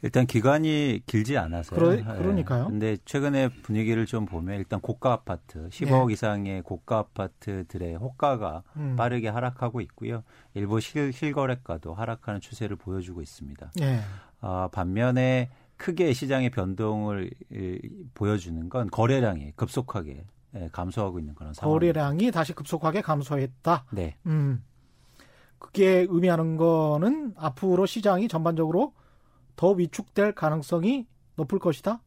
일단 0.04 0.28
기간이 0.28 1.02
길지 1.06 1.38
않아서요. 1.38 1.80
그러, 1.80 2.18
그러니까요. 2.18 2.66
네. 2.66 2.70
근데 2.70 2.98
최근에 3.06 3.50
분위기를 3.64 4.06
좀 4.06 4.26
보면 4.26 4.58
일단 4.58 4.80
고가 4.80 5.12
아파트, 5.12 5.70
10억 5.70 6.08
네. 6.08 6.14
이상의 6.14 6.62
고가 6.62 7.00
아파트들의 7.00 7.96
호가가 7.96 8.64
음. 8.76 8.96
빠르게 8.96 9.28
하락하고 9.28 9.82
있고요. 9.82 10.24
일부 10.54 10.80
실, 10.80 11.12
실거래가도 11.12 11.94
하락하는 11.96 12.42
추세를 12.42 12.76
보여주고 12.76 13.22
있습니다. 13.22 13.72
네. 13.76 14.00
아, 14.42 14.70
반면에 14.72 15.50
크게 15.78 16.14
시장의 16.14 16.52
변동을 16.52 17.32
보여주는 18.14 18.70
건 18.70 18.90
거래량이 18.90 19.54
급속하게 19.56 20.26
예, 20.56 20.70
감소하고 20.72 21.20
있는 21.20 21.36
그런 21.36 21.54
상황. 21.54 21.74
거래량이 21.74 22.32
다시 22.32 22.54
급속하게 22.54 23.02
감소했다. 23.02 23.86
네. 23.92 24.16
음. 24.26 24.64
그게 25.60 26.06
의미하는 26.10 26.56
거는 26.56 27.34
앞으로 27.36 27.86
시장이 27.86 28.28
전반적으로 28.28 28.94
더 29.58 29.72
위축될 29.72 30.32
가능성이 30.32 31.06
높을 31.36 31.60
것이다. 31.60 32.00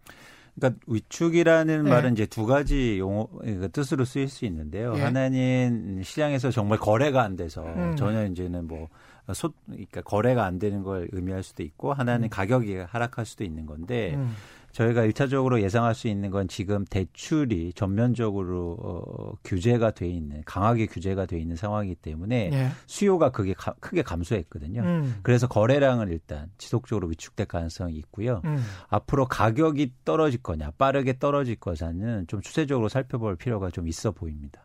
그러니까 0.55 0.81
위축이라는 0.87 1.85
네. 1.85 1.91
말은 1.91 2.13
이제 2.15 2.27
두 2.27 2.47
가지 2.47 2.99
용어 2.99 3.29
그러니까 3.39 3.69
뜻으로 3.69 4.05
쓰일 4.05 4.29
수 4.29 4.47
있는데요. 4.47 4.95
네. 4.95 5.03
하나는 5.03 6.01
시장에서 6.03 6.51
정말 6.51 6.79
거래가 6.79 7.23
안 7.23 7.37
돼서 7.37 7.63
음. 7.63 7.95
전혀 7.97 8.25
이제는 8.27 8.67
뭐 8.67 8.89
소, 9.33 9.53
그러니까 9.67 10.01
거래가 10.01 10.45
안 10.45 10.59
되는 10.59 10.83
걸 10.83 11.09
의미할 11.13 11.43
수도 11.43 11.63
있고 11.63 11.93
하나는 11.93 12.25
음. 12.25 12.31
가격이 12.31 12.77
하락할 12.77 13.27
수도 13.27 13.45
있는 13.45 13.67
건데 13.67 14.15
음. 14.17 14.35
저희가 14.72 15.04
일차적으로 15.04 15.61
예상할 15.62 15.94
수 15.94 16.09
있는 16.09 16.30
건 16.30 16.48
지금 16.48 16.85
대출이 16.85 17.72
전면적으로 17.74 18.76
어, 18.80 19.33
규제가 19.44 19.90
돼 19.92 20.09
있는 20.09 20.42
강하게 20.44 20.87
규제가 20.87 21.26
돼 21.26 21.38
있는 21.38 21.56
상황이기 21.56 21.96
때문에 21.96 22.50
네. 22.50 22.68
수요가 22.87 23.30
그게 23.30 23.52
가, 23.52 23.74
크게 23.80 24.02
감소했거든요. 24.02 24.83
음. 24.83 25.18
그래서 25.22 25.48
거래량은 25.48 26.09
일단 26.09 26.50
지속적으로 26.59 27.09
위축될 27.09 27.46
가능성이 27.46 27.96
있고요. 27.96 28.42
음. 28.44 28.62
앞으로 28.88 29.26
가격이 29.26 29.92
떨어질 30.04 30.42
거냐, 30.42 30.70
빠르게 30.78 31.18
떨어질 31.18 31.56
거냐는 31.56 32.26
좀 32.28 32.40
추세적으로 32.40 32.88
살펴볼 32.88 33.37
필요가 33.37 33.70
좀 33.70 33.88
있어 33.88 34.12
보입니다. 34.12 34.62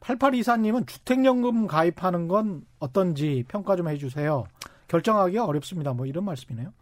8824님은 0.00 0.86
주택연금 0.86 1.66
가입하는 1.66 2.28
건 2.28 2.62
어떤지 2.78 3.44
평가 3.48 3.76
좀 3.76 3.88
해주세요. 3.88 4.44
결정하기가 4.88 5.44
어렵습니다. 5.44 5.92
뭐 5.92 6.06
이런 6.06 6.24
말씀이네요. 6.24 6.72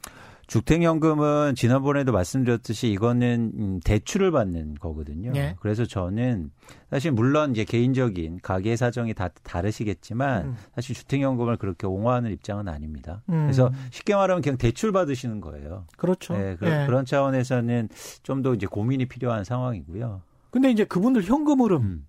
주택연금은 0.46 1.54
지난번에도 1.56 2.12
말씀드렸듯이 2.12 2.88
이거는 2.90 3.52
음, 3.58 3.80
대출을 3.84 4.30
받는 4.30 4.76
거거든요. 4.76 5.32
예. 5.34 5.56
그래서 5.60 5.84
저는 5.84 6.50
사실 6.88 7.10
물론 7.10 7.50
이제 7.50 7.64
개인적인 7.64 8.40
가계 8.42 8.76
사정이 8.76 9.14
다 9.14 9.28
다르시겠지만 9.42 10.44
음. 10.46 10.56
사실 10.74 10.94
주택연금을 10.94 11.56
그렇게 11.56 11.86
옹호하는 11.86 12.30
입장은 12.32 12.68
아닙니다. 12.68 13.22
음. 13.28 13.42
그래서 13.42 13.72
쉽게 13.90 14.14
말하면 14.14 14.40
그냥 14.42 14.56
대출 14.56 14.92
받으시는 14.92 15.40
거예요. 15.40 15.84
그렇죠. 15.96 16.34
네, 16.36 16.54
그런, 16.56 16.82
예. 16.82 16.86
그런 16.86 17.04
차원에서는 17.04 17.88
좀 18.22 18.36
더 18.42 18.54
이제 18.54 18.66
고민이 18.66 19.06
필요한 19.06 19.42
상황이고요. 19.44 20.20
근데 20.50 20.70
이제 20.70 20.84
그분들 20.84 21.22
현금 21.22 21.60
흐름 21.62 21.82
음. 21.82 22.06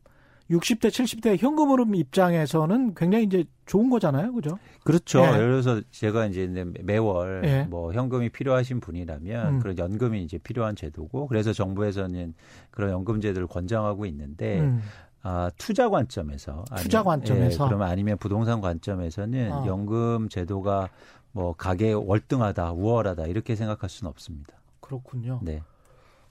60대, 0.49 0.87
70대 0.87 1.37
현금 1.37 1.69
흐름 1.71 1.95
입장에서는 1.95 2.95
굉장히 2.95 3.25
이제 3.25 3.43
좋은 3.65 3.89
거잖아요. 3.89 4.33
그죠? 4.33 4.57
그렇죠. 4.83 5.19
예. 5.19 5.33
예를 5.33 5.61
들어서 5.61 5.81
제가 5.91 6.25
이제 6.27 6.47
매월 6.83 7.41
예. 7.45 7.63
뭐 7.63 7.91
현금이 7.91 8.29
필요하신 8.29 8.79
분이라면 8.79 9.55
음. 9.55 9.59
그런 9.59 9.77
연금이 9.77 10.23
이제 10.23 10.37
필요한 10.37 10.75
제도고 10.75 11.27
그래서 11.27 11.51
정부에서는 11.51 12.33
그런 12.71 12.91
연금 12.91 13.19
제도를 13.19 13.47
권장하고 13.47 14.05
있는데 14.05 14.61
음. 14.61 14.81
아, 15.23 15.51
투자 15.57 15.89
관점에서 15.89 16.63
투자 16.77 17.03
관점에서 17.03 17.65
예, 17.65 17.67
그러면 17.67 17.89
아니면 17.89 18.17
부동산 18.17 18.61
관점에서는 18.61 19.51
어. 19.51 19.67
연금 19.67 20.29
제도가 20.29 20.89
뭐 21.33 21.53
가계 21.53 21.91
월등하다, 21.91 22.71
우월하다 22.71 23.25
이렇게 23.25 23.55
생각할 23.55 23.89
수는 23.89 24.09
없습니다. 24.09 24.53
그렇군요. 24.79 25.39
네. 25.43 25.61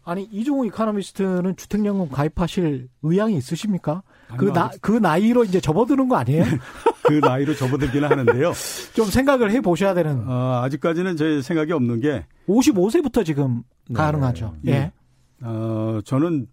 아니 0.07 0.23
이종우 0.31 0.67
이카노미스트는 0.67 1.57
주택연금 1.57 2.11
가입하실 2.11 2.89
의향이 3.03 3.37
있으십니까? 3.37 4.05
그, 4.37 4.53
나, 4.53 4.71
그 4.81 4.93
나이로 4.93 5.43
이제 5.43 5.61
접어드는 5.61 6.09
거 6.09 6.15
아니에요? 6.17 6.45
그 7.03 7.15
나이로 7.15 7.55
접어들기는 7.57 8.09
하는데요. 8.09 8.53
좀 8.95 9.07
생각을 9.07 9.51
해 9.51 9.61
보셔야 9.61 9.95
되는. 9.95 10.23
어, 10.29 10.63
아직까지는 10.63 11.17
제 11.17 11.43
생각이 11.43 11.73
없는 11.73 12.01
게 12.01 12.25
55세부터 12.49 13.27
지금 13.27 13.65
네. 13.89 13.97
가능하죠. 13.97 14.55
예. 14.69 14.71
예. 14.71 14.93
어, 15.43 15.99
저는 16.05 16.47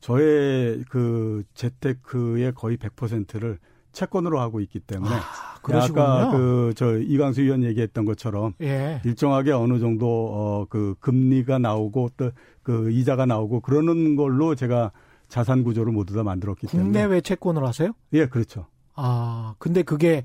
저의 0.00 0.84
그 0.90 1.44
재테크의 1.54 2.52
거의 2.54 2.76
100%를 2.76 3.58
채권으로 3.92 4.38
하고 4.38 4.60
있기 4.60 4.80
때문에 4.80 5.14
아, 5.14 5.47
아까 5.62 6.30
그 6.30 6.72
저 6.76 6.98
이광수 6.98 7.42
의원 7.42 7.64
얘기했던 7.64 8.04
것처럼 8.04 8.54
예. 8.60 9.00
일정하게 9.04 9.52
어느 9.52 9.78
정도 9.78 10.66
어그 10.70 10.96
금리가 11.00 11.58
나오고 11.58 12.10
또 12.16 12.30
그 12.62 12.90
이자가 12.90 13.24
나오고 13.24 13.60
그러는 13.60 14.14
걸로 14.14 14.54
제가 14.54 14.92
자산 15.28 15.64
구조를 15.64 15.90
모두 15.90 16.14
다 16.14 16.22
만들었기 16.22 16.66
때문에 16.66 16.84
국내외 16.84 17.20
채권을 17.22 17.64
하세요? 17.64 17.92
예, 18.12 18.26
그렇죠. 18.26 18.66
아, 18.94 19.54
근데 19.58 19.82
그게 19.82 20.24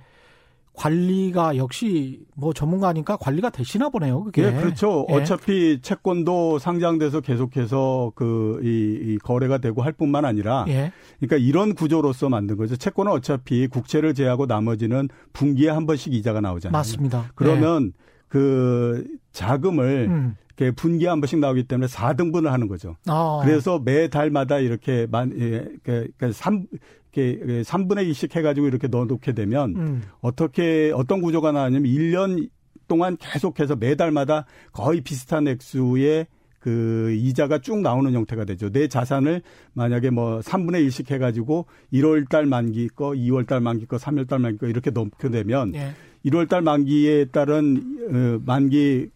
관리가 0.76 1.58
역시 1.58 2.20
뭐 2.36 2.54
전문가니까 2.54 3.18
관리가 3.18 3.50
되시나 3.50 3.90
보네요. 3.90 4.24
그게. 4.24 4.50
네, 4.50 4.60
그렇죠. 4.60 5.06
예. 5.10 5.14
어차피 5.14 5.80
채권도 5.82 6.60
상장돼서 6.60 7.22
계속해서 7.22 8.12
그, 8.16 8.60
이, 8.64 9.14
이 9.14 9.18
거래가 9.20 9.60
되고 9.60 9.84
할 9.84 9.94
뿐만 9.94 10.26
아니라. 10.26 10.66
예. 10.68 10.92
그러니까 11.20 11.38
이런 11.38 11.76
구조로서 11.76 12.30
만든 12.30 12.58
거죠. 12.58 12.76
채권은 12.76 13.12
어차피 13.12 13.68
국채를 13.68 14.14
제하고 14.14 14.46
나머지는 14.46 15.10
분기에 15.32 15.70
한 15.70 15.86
번씩 15.86 16.14
이자가 16.14 16.42
나오잖아요. 16.42 16.72
맞습니다. 16.78 17.32
그러면 17.36 17.94
예. 17.96 18.04
그 18.28 19.06
자금을 19.32 20.08
음. 20.10 20.36
이렇게 20.58 20.72
분기에 20.72 21.08
한 21.08 21.22
번씩 21.22 21.40
나오기 21.40 21.64
때문에 21.64 21.88
4등분을 21.88 22.48
하는 22.48 22.68
거죠. 22.68 22.96
아. 23.08 23.42
그래서 23.44 23.80
매 23.80 24.08
달마다 24.08 24.60
이렇게 24.60 25.08
만, 25.10 25.32
예, 25.40 25.68
그, 25.84 26.08
그 26.18 26.32
3, 26.32 26.66
이렇게 27.14 27.62
3분의 27.64 28.10
2씩 28.12 28.36
해가지고 28.36 28.68
이렇게 28.68 28.88
넣어놓게 28.88 29.34
되면 29.34 29.76
음. 29.76 30.04
어떻게 30.22 30.92
어떤 30.94 31.22
구조가 31.22 31.52
나왔냐면 31.52 31.92
1년 31.92 32.50
동안 32.88 33.18
계속해서 33.18 33.76
매달마다 33.76 34.46
거의 34.72 35.02
비슷한 35.02 35.48
액수의 35.48 36.28
그 36.60 37.14
이자가 37.18 37.60
쭉 37.60 37.82
나오는 37.82 38.14
형태가 38.14 38.46
되죠. 38.46 38.70
내 38.70 38.88
자산을 38.88 39.42
만약에 39.74 40.10
뭐 40.10 40.40
3분의 40.40 40.88
1씩 40.88 41.12
해가지고 41.12 41.66
1월 41.92 42.30
달 42.30 42.46
만기 42.46 42.88
거, 42.90 43.10
2월 43.10 43.46
달 43.46 43.60
만기 43.60 43.86
거, 43.86 43.98
3월 43.98 44.28
달 44.28 44.40
만기 44.40 44.58
거 44.60 44.68
이렇게 44.68 44.90
넣게 44.90 45.30
되면 45.30 45.76
예. 45.76 45.92
1월 46.26 46.48
달 46.48 46.62
만기에 46.62 47.26
따른 47.26 47.78
어, 48.10 48.42
만기 48.46 49.10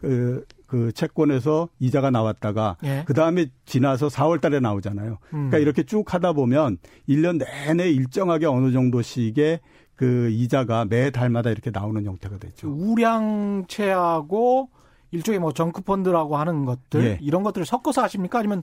그, 0.68 0.78
그 0.78 0.92
채권에서 0.92 1.70
이자가 1.80 2.12
나왔다가 2.12 2.78
예. 2.84 3.04
그 3.06 3.14
다음에 3.14 3.48
지나서 3.66 4.08
4월 4.08 4.42
달에 4.42 4.60
나오잖아요. 4.60 5.12
음. 5.12 5.18
그러니까 5.32 5.58
이렇게 5.58 5.84
쭉 5.84 6.14
하다 6.14 6.34
보면 6.34 6.78
1년 7.10 7.44
내내 7.44 7.90
일정하게 7.90 8.46
어느 8.46 8.72
정도씩의 8.72 9.60
그 9.96 10.30
이자가 10.30 10.86
매 10.86 11.10
달마다 11.10 11.50
이렇게 11.50 11.72
나오는 11.72 12.06
형태가 12.06 12.38
됐죠. 12.38 12.70
우량채하고 12.70 14.70
일종의 15.12 15.40
뭐 15.40 15.54
정크펀드라고 15.54 16.38
하는 16.38 16.66
것들 16.66 17.04
예. 17.04 17.18
이런 17.22 17.44
것들을 17.44 17.66
섞어서 17.66 18.04
하십니까? 18.04 18.40
아니면 18.40 18.62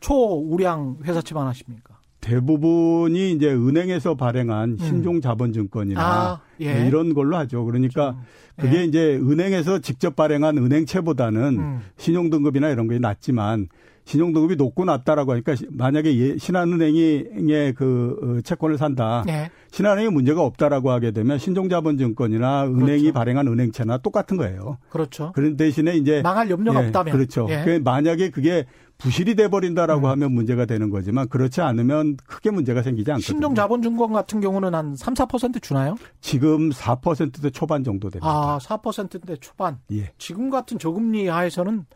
초우량 0.00 0.98
회사채만 1.04 1.46
하십니까? 1.46 1.98
대부분이 2.24 3.32
이제 3.32 3.48
은행에서 3.52 4.14
발행한 4.14 4.76
신종 4.80 5.20
자본증권이나 5.20 6.00
음. 6.00 6.04
아, 6.04 6.40
예. 6.60 6.74
네, 6.74 6.86
이런 6.88 7.14
걸로 7.14 7.36
하죠. 7.36 7.64
그러니까 7.64 8.16
그게 8.58 8.78
예. 8.80 8.84
이제 8.84 9.16
은행에서 9.16 9.80
직접 9.80 10.16
발행한 10.16 10.56
은행채보다는 10.58 11.42
음. 11.58 11.80
신용등급이나 11.96 12.70
이런 12.70 12.88
게 12.88 12.98
낮지만 12.98 13.68
신용등급이 14.06 14.56
높고 14.56 14.84
낮다라고 14.84 15.32
하니까 15.32 15.54
시- 15.54 15.66
만약에 15.70 16.14
예- 16.18 16.36
신한은행이의 16.36 17.72
그 17.74 18.16
어, 18.38 18.40
채권을 18.42 18.76
산다. 18.76 19.22
네. 19.26 19.50
신한은행이 19.70 20.10
문제가 20.10 20.42
없다라고 20.42 20.90
하게 20.90 21.10
되면 21.10 21.38
신종자본증권이나 21.38 22.64
은행이 22.66 23.00
그렇죠. 23.00 23.12
발행한 23.14 23.48
은행채나 23.48 23.98
똑같은 23.98 24.36
거예요. 24.36 24.76
그렇죠. 24.90 25.32
그런 25.34 25.56
대신에 25.56 25.96
이제 25.96 26.20
망할 26.22 26.50
염려가 26.50 26.82
예, 26.82 26.86
없다면. 26.86 27.12
그렇죠. 27.14 27.46
예. 27.48 27.62
그 27.64 27.80
만약에 27.82 28.28
그게 28.30 28.66
부실이 28.98 29.34
돼 29.34 29.48
버린다라고 29.48 30.06
음. 30.06 30.10
하면 30.10 30.32
문제가 30.32 30.64
되는 30.66 30.90
거지만 30.90 31.28
그렇지 31.28 31.60
않으면 31.60 32.16
크게 32.26 32.50
문제가 32.50 32.82
생기지 32.82 33.10
않거든요. 33.10 33.24
신종 33.26 33.54
자본 33.54 33.82
증권 33.82 34.12
같은 34.12 34.40
경우는 34.40 34.74
한 34.74 34.96
3, 34.96 35.14
4% 35.14 35.60
주나요? 35.62 35.96
지금 36.20 36.70
4%대 36.70 37.50
초반 37.50 37.84
정도 37.84 38.08
됩니다. 38.08 38.28
아, 38.28 38.58
4%인데 38.58 39.36
초반. 39.36 39.78
예. 39.92 40.12
지금 40.18 40.50
같은 40.50 40.78
저금리 40.78 41.28
하에서는 41.28 41.86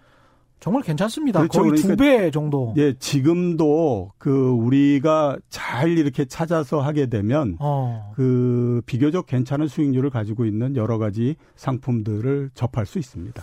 정말 0.61 0.83
괜찮습니다. 0.83 1.39
그렇죠. 1.41 1.61
거의 1.61 1.71
그러니까 1.71 1.89
두배 1.89 2.31
정도. 2.31 2.75
예, 2.77 2.93
지금도 2.99 4.13
그 4.19 4.49
우리가 4.51 5.37
잘 5.49 5.97
이렇게 5.97 6.25
찾아서 6.25 6.81
하게 6.81 7.07
되면 7.07 7.57
어. 7.61 8.13
그 8.17 8.83
비교적 8.87 9.27
괜찮은 9.27 9.69
수익률을 9.69 10.11
가지고 10.11 10.47
있는 10.47 10.75
여러 10.77 10.99
가지 10.99 11.37
상품들을 11.55 12.51
접할 12.55 12.87
수 12.87 12.99
있습니다. 12.99 13.41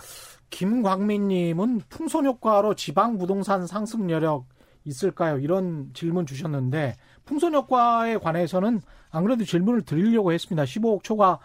김광민님은 0.50 1.82
풍선 1.88 2.26
효과로 2.26 2.74
지방 2.74 3.18
부동산 3.18 3.66
상승 3.66 4.10
여력 4.10 4.46
있을까요? 4.84 5.38
이런 5.38 5.90
질문 5.92 6.26
주셨는데 6.26 6.96
풍선 7.24 7.54
효과에 7.54 8.18
관해서는 8.18 8.80
안 9.10 9.24
그래도 9.24 9.44
질문을 9.44 9.82
드리려고 9.82 10.32
했습니다. 10.32 10.64
15억 10.64 11.02
초과 11.02 11.38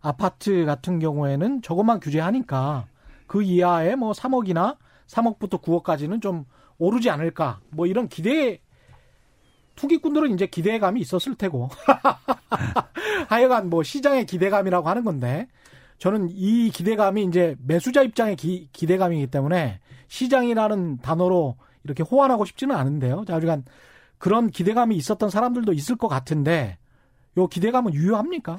아파트 0.00 0.64
같은 0.64 0.98
경우에는 0.98 1.62
저것만 1.62 2.00
규제하니까 2.00 2.86
그 3.26 3.42
이하의 3.42 3.96
뭐 3.96 4.12
3억이나 4.12 4.76
3억부터 5.06 5.62
9억까지는 5.62 6.20
좀 6.20 6.44
오르지 6.78 7.10
않을까 7.10 7.60
뭐 7.70 7.86
이런 7.86 8.08
기대 8.08 8.60
투기꾼들은 9.76 10.34
이제 10.34 10.46
기대감이 10.46 11.00
있었을 11.00 11.36
테고 11.36 11.70
하여간 13.28 13.70
뭐 13.70 13.82
시장의 13.82 14.26
기대감이라고 14.26 14.88
하는 14.88 15.04
건데 15.04 15.48
저는 15.98 16.28
이 16.30 16.70
기대감이 16.70 17.24
이제 17.24 17.56
매수자 17.64 18.02
입장의 18.02 18.36
기, 18.36 18.68
기대감이기 18.72 19.26
때문에 19.28 19.80
시장이라는 20.08 20.98
단어로 20.98 21.56
이렇게 21.84 22.02
호환하고 22.02 22.44
싶지는 22.44 22.74
않은데요. 22.76 23.24
자, 23.26 23.36
우리가 23.36 23.58
그런 24.18 24.48
기대감이 24.50 24.96
있었던 24.96 25.30
사람들도 25.30 25.72
있을 25.72 25.96
것 25.96 26.08
같은데 26.08 26.78
요 27.36 27.46
기대감은 27.46 27.94
유효합니까? 27.94 28.58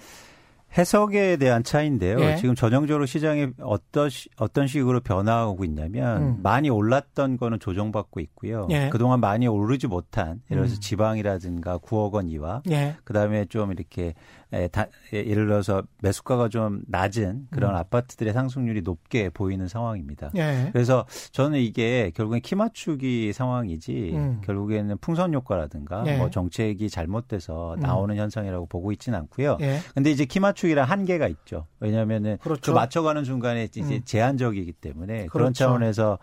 해석에 0.78 1.38
대한 1.38 1.64
차이인데요. 1.64 2.20
예. 2.22 2.36
지금 2.36 2.54
전형적으로 2.54 3.08
시장이 3.08 3.48
어떤 3.62 4.08
시- 4.10 4.30
어떤 4.38 4.68
식으로 4.68 5.00
변화하고 5.02 5.66
있냐면 5.66 6.22
음. 6.22 6.40
많이 6.44 6.70
올랐던 6.70 7.38
거는 7.38 7.60
조정받고 7.60 8.20
있고요. 8.20 8.68
예. 8.70 8.90
그동안 8.90 9.20
많이 9.20 9.48
오르지 9.48 9.88
못한 9.88 10.42
예를 10.52 10.64
들어서 10.64 10.76
음. 10.76 10.80
지방이라든가 10.80 11.80
9억 11.80 12.12
원 12.14 12.30
이하 12.30 12.62
예. 12.70 12.96
그다음에 13.04 13.46
좀 13.46 13.72
이렇게 13.72 14.14
예, 14.54 14.70
예를 15.14 15.46
들어서 15.48 15.84
매수가가 16.02 16.50
좀 16.50 16.82
낮은 16.88 17.48
그런 17.52 17.72
음. 17.72 17.76
아파트들의 17.76 18.34
상승률이 18.34 18.82
높게 18.82 19.30
보이는 19.30 19.68
상황입니다. 19.68 20.32
예. 20.36 20.70
그래서 20.74 21.06
저는 21.32 21.60
이게 21.60 22.12
결국엔 22.16 22.42
키 22.42 22.56
맞추기 22.56 23.32
상황이지 23.32 24.12
음. 24.16 24.42
결국에는 24.44 24.98
풍선 25.00 25.34
효과라든가 25.34 26.04
예. 26.08 26.18
뭐 26.18 26.30
정책이 26.32 26.90
잘못돼서 26.90 27.76
음. 27.76 27.80
나오는 27.80 28.16
현상이라고 28.16 28.66
보고 28.66 28.92
있지는 28.92 29.20
않고요. 29.20 29.58
예. 29.62 29.80
근데 29.94 30.10
이제 30.10 30.26
키 30.26 30.40
맞추기란 30.40 30.86
한계가 30.86 31.28
있죠. 31.28 31.68
왜냐하면은 31.80 32.38
그렇죠. 32.40 32.72
그 32.72 32.76
맞춰가는 32.76 33.24
순간에 33.26 33.66
이제 33.66 33.82
음. 33.82 34.02
제한적이기 34.04 34.74
때문에 34.74 35.28
그런 35.28 35.54
그렇죠. 35.54 35.54
차원에서 35.54 36.18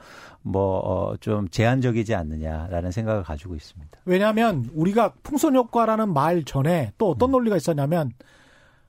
뭐좀 0.46 1.48
제한적이지 1.48 2.14
않느냐라는 2.14 2.92
생각을 2.92 3.22
가지고 3.22 3.56
있습니다. 3.56 3.98
왜냐하면 4.04 4.70
우리가 4.74 5.14
풍선 5.22 5.56
효과라는 5.56 6.12
말 6.12 6.44
전에 6.44 6.92
또 6.98 7.10
어떤 7.10 7.32
논리가 7.32 7.56
있었냐면 7.56 8.12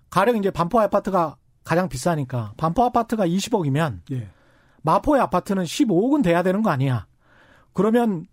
가령 0.10 0.38
이제 0.38 0.52
반포 0.52 0.80
아파트가 0.80 1.36
가장 1.64 1.90
비싸니까 1.90 2.54
반포 2.58 2.84
아파트가 2.84 3.28
20억이면 3.28 4.02
예. 4.12 4.30
마포의 4.84 5.22
아파트는 5.22 5.64
15억은 5.64 6.24
돼야 6.24 6.44
되는 6.44 6.62
거 6.62 6.70
아니야. 6.70 7.08
그러면 7.74 8.28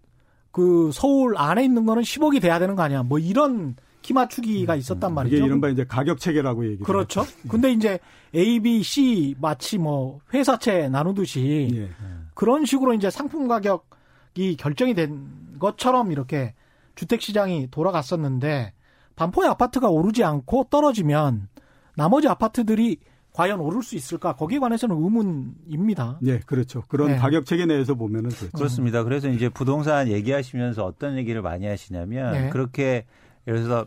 그 0.53 0.91
서울 0.93 1.37
안에 1.37 1.65
있는 1.65 1.85
거는 1.85 2.03
10억이 2.03 2.41
돼야 2.41 2.59
되는 2.59 2.77
거 2.77 2.83
아니야. 2.83 3.03
뭐 3.03 3.19
이런 3.19 3.75
키 4.03 4.13
맞추기가 4.13 4.77
있었단 4.77 5.15
말이죠. 5.15 5.37
이게 5.37 5.45
이른바 5.47 5.69
이제 5.71 5.85
가격 5.85 6.21
체계라고 6.21 6.65
얘기를 6.67 6.85
그렇죠. 6.85 7.25
근데 7.49 7.73
이제 7.73 7.99
A, 8.35 8.61
B, 8.61 8.83
C 8.83 9.35
마치 9.41 9.79
뭐 9.79 10.21
회사채 10.33 10.91
나누듯이 10.91 11.71
예. 11.73 11.91
그런 12.35 12.65
식으로 12.65 12.95
이제 12.95 13.11
상품 13.11 13.49
가격이 13.49 14.57
결정이 14.59 14.95
된 14.95 15.29
것처럼 15.59 16.13
이렇게 16.13 16.55
주택 16.95 17.23
시장이 17.23 17.69
돌아갔었는데 17.71 18.73
반포의 19.17 19.49
아파트가 19.51 19.89
오르지 19.89 20.25
않고 20.25 20.65
떨어지면 20.71 21.49
나머지 21.97 22.29
아파트들이 22.29 22.99
과연 23.33 23.59
오를 23.59 23.83
수 23.83 23.97
있을까? 23.97 24.35
거기에 24.35 24.61
관해서는 24.61 24.97
의문입니다. 24.97 26.21
예, 26.23 26.39
그렇죠. 26.39 26.85
그런 26.87 27.09
네. 27.09 27.17
가격 27.17 27.47
체계 27.47 27.67
내에서 27.67 27.95
보면은 27.95 28.31
그렇죠. 28.31 28.57
그렇습니다. 28.57 29.03
그래서 29.03 29.29
이제 29.29 29.49
부동산 29.49 30.07
얘기하시면서 30.07 30.85
어떤 30.85 31.17
얘기를 31.17 31.43
많이 31.43 31.67
하시냐면 31.67 32.33
네. 32.33 32.49
그렇게 32.51 33.07
예를 33.49 33.63
들어서 33.65 33.87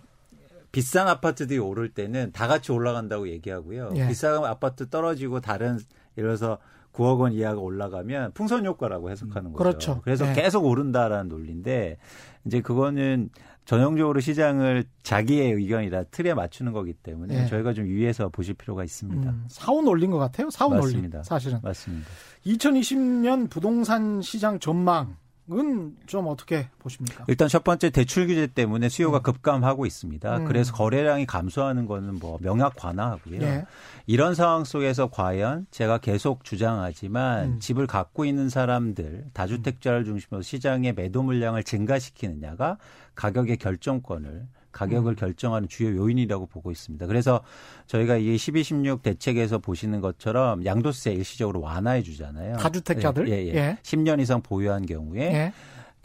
비싼 0.74 1.08
아파트들이 1.08 1.60
오를 1.60 1.90
때는 1.90 2.34
다 2.34 2.48
같이 2.48 2.74
올라간다고 2.74 3.30
얘기하고요. 3.30 3.94
예. 3.96 4.08
비싼 4.10 4.44
아파트 4.44 4.90
떨어지고 4.90 5.40
다른 5.40 5.80
예를 6.18 6.30
들어서 6.30 6.58
9억 6.98 7.20
원 7.20 7.34
이하가 7.34 7.62
올라가면 7.62 8.32
풍선 8.34 8.66
효과라고 8.66 9.12
해석하는 9.12 9.54
거죠. 9.54 9.58
그렇죠. 9.58 10.02
그래서 10.04 10.26
네. 10.26 10.34
계속 10.34 10.66
오른다라는 10.66 11.30
논리인데 11.30 11.98
이제 12.46 12.62
그거는 12.62 13.30
전형적으로 13.66 14.20
시장을 14.20 14.86
자기의 15.04 15.52
의견이라 15.52 16.06
틀에 16.06 16.34
맞추는 16.34 16.72
거기 16.72 16.94
때문에 16.94 17.42
네. 17.42 17.46
저희가 17.48 17.74
좀 17.74 17.86
유의해서 17.86 18.30
보실 18.30 18.54
필요가 18.56 18.84
있습니다. 18.84 19.30
음, 19.30 19.46
사후 19.50 19.82
논리인 19.82 20.10
것 20.10 20.18
같아요. 20.18 20.50
사후 20.50 20.70
논리. 20.70 20.86
맞습니다. 20.86 21.24
사실은. 21.24 21.60
맞습니다. 21.62 22.08
2020년 22.46 23.50
부동산 23.50 24.22
시장 24.22 24.60
전망 24.60 25.18
은좀 25.52 26.28
어떻게 26.28 26.70
보십니까? 26.80 27.24
일단 27.28 27.48
첫 27.48 27.64
번째 27.64 27.90
대출 27.90 28.28
규제 28.28 28.48
때문에 28.48 28.90
수요가 28.90 29.20
급감하고 29.22 29.86
있습니다. 29.86 30.38
음. 30.38 30.46
그래서 30.46 30.74
거래량이 30.74 31.26
감소하는 31.26 31.86
거는 31.86 32.16
뭐 32.16 32.38
명확 32.42 32.76
관화하고요. 32.76 33.42
예. 33.42 33.66
이런 34.06 34.36
상황 34.36 34.64
속에서 34.64 35.10
과연 35.10 35.68
제가 35.72 36.00
계속 36.00 36.44
주장하지만 36.44 37.46
음. 37.54 37.60
집을 37.60 37.88
갖고 37.88 38.26
있는 38.26 38.50
사람들 38.50 39.26
다주택자를 39.34 40.06
중심으로 40.06 40.42
시장의 40.42 40.94
매도 40.94 41.24
물량을 41.24 41.64
증가시키느냐가 41.64 42.78
가격의 43.16 43.58
결정권을 43.58 44.48
가격을 44.72 45.14
음. 45.14 45.16
결정하는 45.16 45.68
주요 45.68 45.96
요인이라고 45.96 46.48
보고 46.48 46.72
있습니다. 46.72 47.08
그래서 47.08 47.42
저희가 47.88 48.18
이 48.18 48.38
12, 48.38 48.64
16 48.64 49.02
대책에서 49.02 49.60
보시는 49.60 50.02
것처럼 50.02 50.66
양도세 50.66 51.14
일시적으로 51.14 51.62
완화해 51.62 52.04
주잖아요. 52.04 52.58
다주택자들? 52.58 53.30
예, 53.30 53.34
예, 53.34 53.48
예. 53.48 53.56
예. 53.56 53.78
10년 53.84 54.20
이상 54.20 54.42
보유한 54.42 54.86
경우에 54.86 55.22
예. 55.22 55.54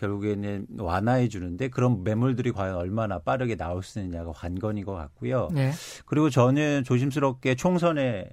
결국에는 0.03 0.67
완화해 0.79 1.29
주는데 1.29 1.69
그런 1.69 2.03
매물들이 2.03 2.51
과연 2.51 2.75
얼마나 2.75 3.21
빠르게 3.21 3.55
나올 3.57 3.83
수 3.85 4.01
있느냐가 4.01 4.33
관건인 4.33 4.85
것 4.85 4.95
같고요. 4.95 5.49
예. 5.57 5.71
그리고 6.07 6.29
저는 6.29 6.83
조심스럽게 6.85 7.55
총선의 7.55 8.29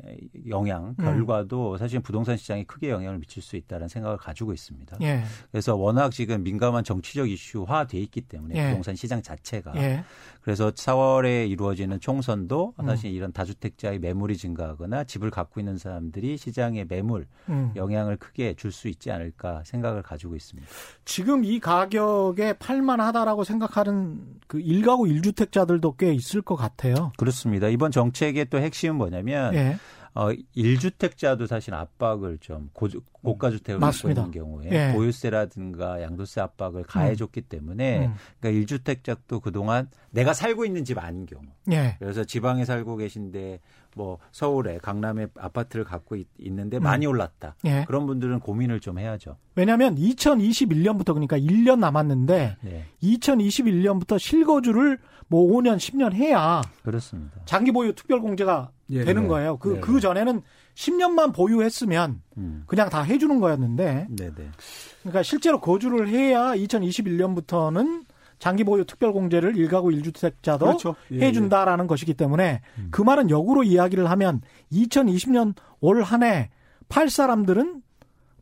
영향 0.47 0.95
음. 0.99 1.05
결과도 1.05 1.77
사실 1.77 1.99
부동산 1.99 2.37
시장에 2.37 2.63
크게 2.63 2.89
영향을 2.89 3.19
미칠 3.19 3.43
수 3.43 3.55
있다는 3.55 3.87
생각을 3.87 4.17
가지고 4.17 4.53
있습니다. 4.53 4.97
예. 5.01 5.23
그래서 5.51 5.75
워낙 5.75 6.11
지금 6.11 6.43
민감한 6.43 6.83
정치적 6.83 7.29
이슈화 7.29 7.85
돼 7.85 7.99
있기 7.99 8.21
때문에 8.21 8.55
예. 8.55 8.69
부동산 8.69 8.95
시장 8.95 9.21
자체가 9.21 9.73
예. 9.75 10.03
그래서 10.41 10.71
4월에 10.71 11.49
이루어지는 11.49 11.99
총선도 11.99 12.73
음. 12.79 12.85
사실 12.85 13.11
이런 13.11 13.31
다주택자의 13.31 13.99
매물이 13.99 14.37
증가하거나 14.37 15.03
집을 15.03 15.29
갖고 15.29 15.59
있는 15.59 15.77
사람들이 15.77 16.37
시장의 16.37 16.85
매물 16.87 17.27
음. 17.49 17.71
영향을 17.75 18.17
크게 18.17 18.55
줄 18.55 18.69
수 18.69 18.87
있지 18.87 19.11
않을까 19.11 19.63
생각을 19.65 20.03
가지고 20.03 20.35
있습니다. 20.35 20.69
지금 21.03 21.43
이 21.43 21.58
가격에 21.59 22.53
팔만하다라고 22.53 23.43
생각하는 23.43 24.19
그 24.47 24.57
1가구 24.57 25.09
1주택자들도 25.21 25.97
꽤 25.97 26.13
있을 26.13 26.41
것 26.41 26.55
같아요. 26.55 27.11
그렇습니다. 27.17 27.67
이번 27.67 27.91
정책의 27.91 28.47
또 28.49 28.57
핵심은 28.57 28.95
뭐냐면 28.95 29.53
예. 29.53 29.77
어, 30.13 30.29
1주택자도 30.55 31.47
사실 31.47 31.73
압박을 31.73 32.39
좀 32.39 32.69
고, 32.73 32.87
고가 33.11 33.51
주택을 33.51 33.79
갖고 33.79 34.09
있는 34.09 34.31
경우에 34.31 34.69
예. 34.71 34.93
보유세라든가 34.93 36.01
양도세 36.01 36.41
압박을 36.41 36.83
가해줬기 36.83 37.41
때문에 37.41 38.07
음. 38.07 38.13
그러니까 38.39 38.65
1주택자도 38.65 39.41
그동안 39.41 39.89
내가 40.11 40.33
살고 40.33 40.65
있는 40.65 40.83
집 40.85 40.97
아닌 40.97 41.25
경우. 41.25 41.43
예. 41.71 41.95
그래서 41.99 42.23
지방에 42.23 42.65
살고 42.65 42.97
계신데 42.97 43.59
뭐 43.95 44.19
서울에 44.31 44.77
강남에 44.77 45.27
아파트를 45.35 45.83
갖고 45.83 46.15
있, 46.15 46.27
는데 46.39 46.77
음. 46.77 46.83
많이 46.83 47.05
올랐다. 47.05 47.55
예. 47.65 47.83
그런 47.85 48.05
분들은 48.05 48.39
고민을 48.39 48.79
좀 48.79 48.99
해야죠. 48.99 49.37
왜냐하면 49.55 49.95
2021년부터 49.95 51.07
그러니까 51.07 51.37
1년 51.37 51.79
남았는데 51.79 52.57
예. 52.65 52.85
2021년부터 53.03 54.17
실거주를 54.17 54.99
뭐 55.29 55.47
5년 55.51 55.77
10년 55.77 56.11
해야 56.13 56.61
그렇습니다. 56.83 57.39
장기 57.45 57.71
보유 57.71 57.93
특별 57.95 58.19
공제가 58.19 58.71
예. 58.89 59.05
되는 59.05 59.27
거예요. 59.27 59.57
그그 59.57 59.75
네. 59.75 59.79
그 59.81 59.99
전에는 60.01 60.41
10년만 60.75 61.33
보유했으면 61.33 62.21
음. 62.37 62.63
그냥 62.67 62.89
다 62.89 63.01
해주는 63.03 63.39
거였는데. 63.39 64.07
네네. 64.09 64.33
그러니까 65.01 65.23
실제로 65.23 65.61
거주를 65.61 66.07
해야 66.09 66.53
2021년부터는 66.55 68.05
장기 68.39 68.63
보유 68.63 68.85
특별 68.85 69.11
공제를 69.13 69.53
1가구 69.53 69.93
1주택자도 70.01 70.59
그렇죠. 70.59 70.95
예, 71.11 71.19
해준다라는 71.27 71.85
예. 71.85 71.87
것이기 71.87 72.13
때문에 72.13 72.61
음. 72.77 72.87
그 72.91 73.01
말은 73.01 73.29
역으로 73.29 73.63
이야기를 73.63 74.09
하면 74.09 74.41
2020년 74.71 75.53
올 75.81 76.01
한 76.03 76.23
해 76.23 76.49
팔 76.89 77.07
사람들은 77.09 77.83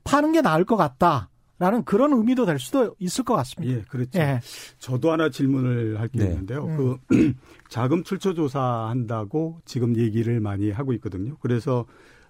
파는 0.05 0.31
게 0.31 0.41
나을 0.41 0.63
것 0.63 0.77
같다. 0.77 1.29
라는 1.59 1.83
그런 1.83 2.13
의미도 2.13 2.45
될 2.45 2.59
수도 2.59 2.95
있을 2.99 3.23
것 3.23 3.35
같습니다. 3.35 3.77
예, 3.77 3.81
그렇죠. 3.81 4.19
예. 4.19 4.39
저도 4.77 5.11
하나 5.11 5.29
질문을 5.29 5.99
할게 5.99 6.19
네. 6.19 6.25
있는데요. 6.25 6.65
음. 6.65 6.97
그 7.07 7.33
자금 7.69 8.03
출처 8.03 8.33
조사한다고 8.33 9.61
지금 9.65 9.95
얘기를 9.97 10.39
많이 10.39 10.69
하고 10.69 10.93
있거든요. 10.93 11.35
그래서 11.39 11.85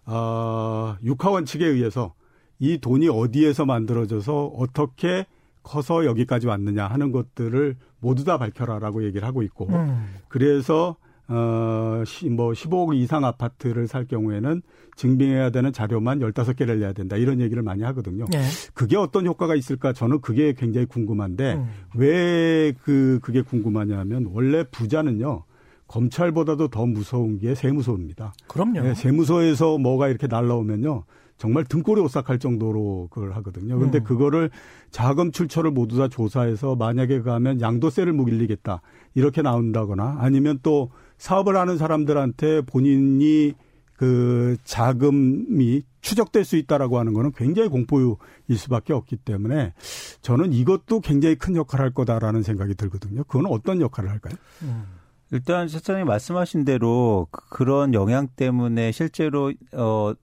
어, 0.06 0.96
육하원 1.04 1.46
측에 1.46 1.66
의해서 1.66 2.14
이 2.60 2.78
돈이 2.78 3.10
어디에서 3.10 3.66
만들어져서 3.66 4.46
어떻게 4.48 5.26
커서 5.62 6.06
여기까지 6.06 6.48
왔느냐 6.48 6.88
하는 6.88 7.12
것들을 7.12 7.76
모두 8.00 8.24
다 8.24 8.38
밝혀라라고 8.38 9.04
얘기를 9.04 9.28
하고 9.28 9.44
있고 9.44 9.68
음. 9.68 10.16
그래서 10.30 10.96
어, 11.30 12.04
시, 12.06 12.30
뭐 12.30 12.52
15억 12.52 12.96
이상 12.96 13.26
아파트를 13.26 13.88
살 13.88 14.06
경우에는 14.06 14.62
증빙해야 14.96 15.50
되는 15.50 15.74
자료만 15.74 16.20
15개를 16.20 16.80
내야 16.80 16.94
된다. 16.94 17.18
이런 17.18 17.42
얘기를 17.42 17.62
많이 17.62 17.84
하거든요. 17.84 18.26
네. 18.32 18.42
그게 18.74 18.96
어떤 18.96 19.26
효과가 19.26 19.56
있을까? 19.56 19.94
저는 19.94 20.22
그게 20.22 20.54
굉장히 20.54 20.88
궁금한데 20.88 21.56
음. 21.56 21.68
왜그 21.96 23.20
그게 23.22 23.42
궁금하냐면 23.42 24.30
원래 24.32 24.64
부자는요. 24.64 25.44
검찰보다도 25.88 26.68
더 26.70 26.86
무서운 26.86 27.40
게 27.40 27.56
세무서입니다. 27.56 28.34
그럼요. 28.48 28.82
네, 28.82 28.94
세무서에서 28.94 29.78
뭐가 29.78 30.10
이렇게 30.10 30.28
날라오면요. 30.28 31.04
정말 31.38 31.64
등골이 31.66 32.02
오싹할 32.02 32.40
정도로 32.40 33.10
그걸 33.12 33.34
하거든요. 33.36 33.78
근데 33.78 34.00
음. 34.00 34.04
그거를 34.04 34.50
자금 34.90 35.32
출처를 35.32 35.72
모두 35.72 35.98
다 35.98 36.08
조사해서 36.08 36.76
만약에 36.76 37.22
가면 37.22 37.62
양도세를 37.62 38.12
묵일리겠다. 38.14 38.82
이렇게 39.14 39.42
나온다거나 39.42 40.18
아니면 40.20 40.60
또 40.64 40.90
사업을 41.18 41.58
하는 41.58 41.78
사람들한테 41.78 42.62
본인이 42.62 43.54
그 43.94 44.58
자금이 44.64 45.82
추적될 46.02 46.46
수 46.46 46.56
있다라고 46.56 47.00
하는 47.00 47.14
거는 47.14 47.32
굉장히 47.36 47.70
공포일 47.70 48.16
수밖에 48.56 48.94
없기 48.94 49.18
때문에 49.18 49.74
저는 50.22 50.54
이것도 50.54 51.00
굉장히 51.02 51.36
큰 51.36 51.56
역할을 51.56 51.84
할 51.84 51.94
거다라는 51.94 52.44
생각이 52.44 52.76
들거든요. 52.76 53.24
그건 53.24 53.48
어떤 53.48 53.82
역할을 53.82 54.10
할까요? 54.10 54.36
음. 54.62 54.86
일단 55.32 55.68
실장님 55.68 56.06
말씀하신 56.06 56.64
대로 56.64 57.28
그, 57.32 57.50
그런 57.50 57.94
영향 57.94 58.28
때문에 58.28 58.92
실제로 58.92 59.52
어 59.74 60.14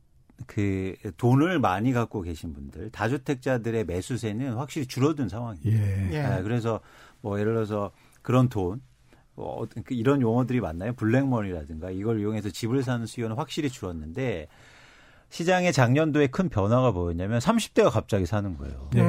그 0.47 0.95
돈을 1.17 1.59
많이 1.59 1.93
갖고 1.93 2.21
계신 2.23 2.53
분들 2.53 2.91
다주택자들의 2.91 3.85
매수세는 3.85 4.55
확실히 4.55 4.87
줄어든 4.87 5.29
상황이에요. 5.29 5.77
예. 5.77 6.09
예. 6.13 6.23
네, 6.23 6.43
그래서 6.43 6.81
뭐 7.21 7.39
예를 7.39 7.55
들어서 7.55 7.91
그런 8.23 8.49
돈 8.49 8.83
뭐그 9.35 9.83
이런 9.91 10.21
용어들이 10.21 10.61
맞나요? 10.61 10.93
블랙머니라든가 10.95 11.91
이걸 11.91 12.21
이용해서 12.21 12.51
집을 12.51 12.83
사는 12.83 13.05
수요는 13.05 13.37
확실히 13.37 13.69
줄었는데 13.71 14.49
시장의 15.31 15.73
작년도에 15.73 16.29
큰 16.29 16.49
변화가 16.49 16.93
뭐였냐면 16.93 17.41
30대가 17.41 17.91
갑자기 17.91 18.27
사는 18.27 18.57
거예요. 18.57 18.89
네. 18.93 19.03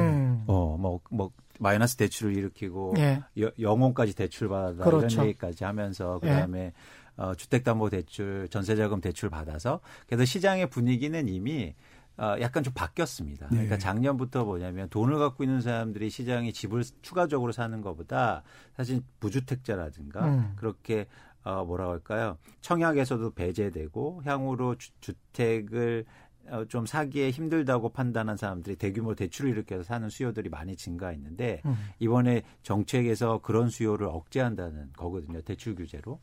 어, 0.46 0.76
뭐, 0.76 1.00
뭐, 1.10 1.30
마이너스 1.60 1.96
대출을 1.96 2.36
일으키고, 2.36 2.94
예. 2.98 3.22
영혼까지 3.60 4.16
대출 4.16 4.48
받아 4.48 4.84
그렇죠. 4.84 5.14
이런 5.14 5.28
얘기까지 5.28 5.62
하면서, 5.62 6.18
그 6.18 6.26
다음에 6.26 6.58
예. 6.58 6.72
어, 7.16 7.34
주택담보대출, 7.34 8.48
전세자금 8.50 9.00
대출 9.00 9.30
받아서 9.30 9.80
그래서 10.06 10.24
시장의 10.24 10.68
분위기는 10.68 11.28
이미 11.28 11.74
어, 12.18 12.36
약간 12.40 12.62
좀 12.62 12.72
바뀌었습니다. 12.74 13.48
네. 13.48 13.56
그러니까 13.56 13.78
작년부터 13.78 14.44
뭐냐면 14.44 14.88
돈을 14.88 15.18
갖고 15.18 15.44
있는 15.44 15.60
사람들이 15.60 16.08
시장에 16.08 16.50
집을 16.50 16.82
추가적으로 17.02 17.52
사는 17.52 17.80
것보다 17.82 18.42
사실 18.74 19.02
무주택자라든가 19.20 20.26
음. 20.26 20.52
그렇게 20.56 21.06
어, 21.44 21.64
뭐라고 21.64 21.92
할까요? 21.92 22.38
청약에서도 22.60 23.30
배제되고 23.30 24.22
향후로 24.24 24.76
주, 24.76 24.90
주택을 25.00 26.04
어, 26.48 26.64
좀 26.64 26.86
사기에 26.86 27.30
힘들다고 27.30 27.90
판단한 27.90 28.36
사람들이 28.36 28.76
대규모 28.76 29.14
대출을 29.14 29.50
일으켜서 29.50 29.82
사는 29.82 30.08
수요들이 30.08 30.48
많이 30.48 30.76
증가했는데 30.76 31.62
음. 31.66 31.76
이번에 31.98 32.42
정책에서 32.62 33.40
그런 33.42 33.68
수요를 33.68 34.06
억제한다는 34.06 34.90
거거든요. 34.96 35.40
대출 35.42 35.74
규제로. 35.74 36.20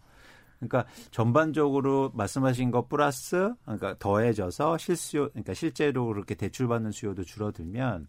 그러니까 0.67 0.85
전반적으로 1.11 2.11
말씀하신 2.13 2.71
것 2.71 2.89
플러스 2.89 3.53
그러니까 3.63 3.95
더해져서 3.99 4.77
실수요 4.77 5.29
그러니까 5.29 5.53
실제로 5.53 6.07
그렇게 6.07 6.35
대출받는 6.35 6.91
수요도 6.91 7.23
줄어들면 7.23 8.07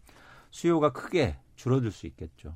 수요가 0.51 0.91
크게 0.91 1.37
줄어들 1.55 1.91
수 1.91 2.07
있겠죠. 2.07 2.55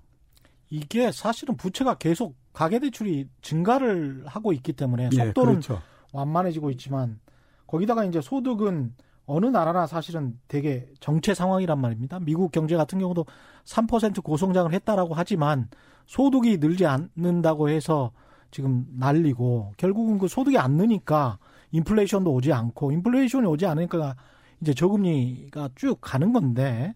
이게 0.69 1.11
사실은 1.11 1.57
부채가 1.57 1.95
계속 1.95 2.35
가계 2.53 2.79
대출이 2.79 3.27
증가를 3.41 4.23
하고 4.27 4.53
있기 4.53 4.73
때문에 4.73 5.09
예, 5.13 5.25
속도는 5.25 5.51
예, 5.51 5.55
그렇죠. 5.55 5.81
완만해지고 6.13 6.69
있지만 6.71 7.19
거기다가 7.67 8.05
이제 8.05 8.21
소득은 8.21 8.93
어느 9.25 9.45
나라나 9.45 9.85
사실은 9.85 10.39
되게 10.47 10.91
정체 10.99 11.35
상황이란 11.35 11.79
말입니다. 11.79 12.19
미국 12.19 12.51
경제 12.51 12.75
같은 12.75 12.97
경우도 12.97 13.25
3% 13.63 14.23
고성장을 14.23 14.73
했다라고 14.73 15.13
하지만 15.13 15.69
소득이 16.07 16.57
늘지 16.57 16.87
않는다고 16.87 17.69
해서 17.69 18.11
지금 18.51 18.87
날리고 18.97 19.73
결국은 19.77 20.17
그 20.17 20.27
소득이 20.27 20.57
안 20.57 20.73
느니까 20.73 21.37
인플레이션도 21.71 22.33
오지 22.33 22.51
않고 22.51 22.91
인플레이션이 22.91 23.45
오지 23.47 23.65
않으니까 23.65 24.15
이제 24.61 24.73
저금리가 24.73 25.69
쭉 25.75 25.97
가는 26.01 26.33
건데 26.33 26.95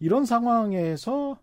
이런 0.00 0.24
상황에서 0.24 1.38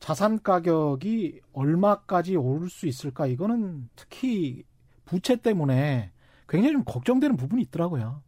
자산 0.00 0.42
가격이 0.42 1.40
얼마까지 1.52 2.36
오를 2.36 2.68
수 2.68 2.86
있을까 2.86 3.26
이거는 3.26 3.88
특히 3.96 4.64
부채 5.04 5.36
때문에 5.36 6.10
굉장히 6.48 6.72
좀 6.72 6.84
걱정되는 6.84 7.36
부분이 7.36 7.62
있더라고요. 7.62 8.22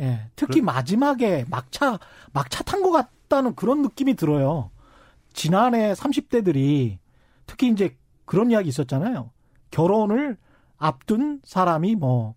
예. 0.00 0.28
특히 0.36 0.60
그래. 0.60 0.62
마지막에 0.62 1.44
막차 1.48 1.98
막차 2.32 2.62
탄 2.64 2.82
것 2.82 2.90
같다는 2.90 3.54
그런 3.54 3.82
느낌이 3.82 4.14
들어요. 4.14 4.70
지난해 5.32 5.92
30대들이 5.92 6.98
특히 7.46 7.68
이제 7.68 7.96
그런 8.24 8.50
이야기 8.50 8.68
있었잖아요. 8.68 9.30
결혼을 9.76 10.38
앞둔 10.78 11.42
사람이 11.44 11.96
뭐 11.96 12.34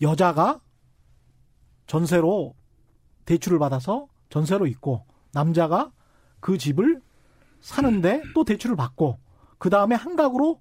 여자가 0.00 0.60
전세로 1.86 2.54
대출을 3.26 3.58
받아서 3.58 4.06
전세로 4.30 4.66
있고 4.68 5.04
남자가 5.34 5.92
그 6.40 6.56
집을 6.56 7.02
사는데 7.60 8.22
또 8.34 8.44
대출을 8.44 8.76
받고 8.76 9.18
그 9.58 9.68
다음에 9.68 9.94
한각으로 9.94 10.58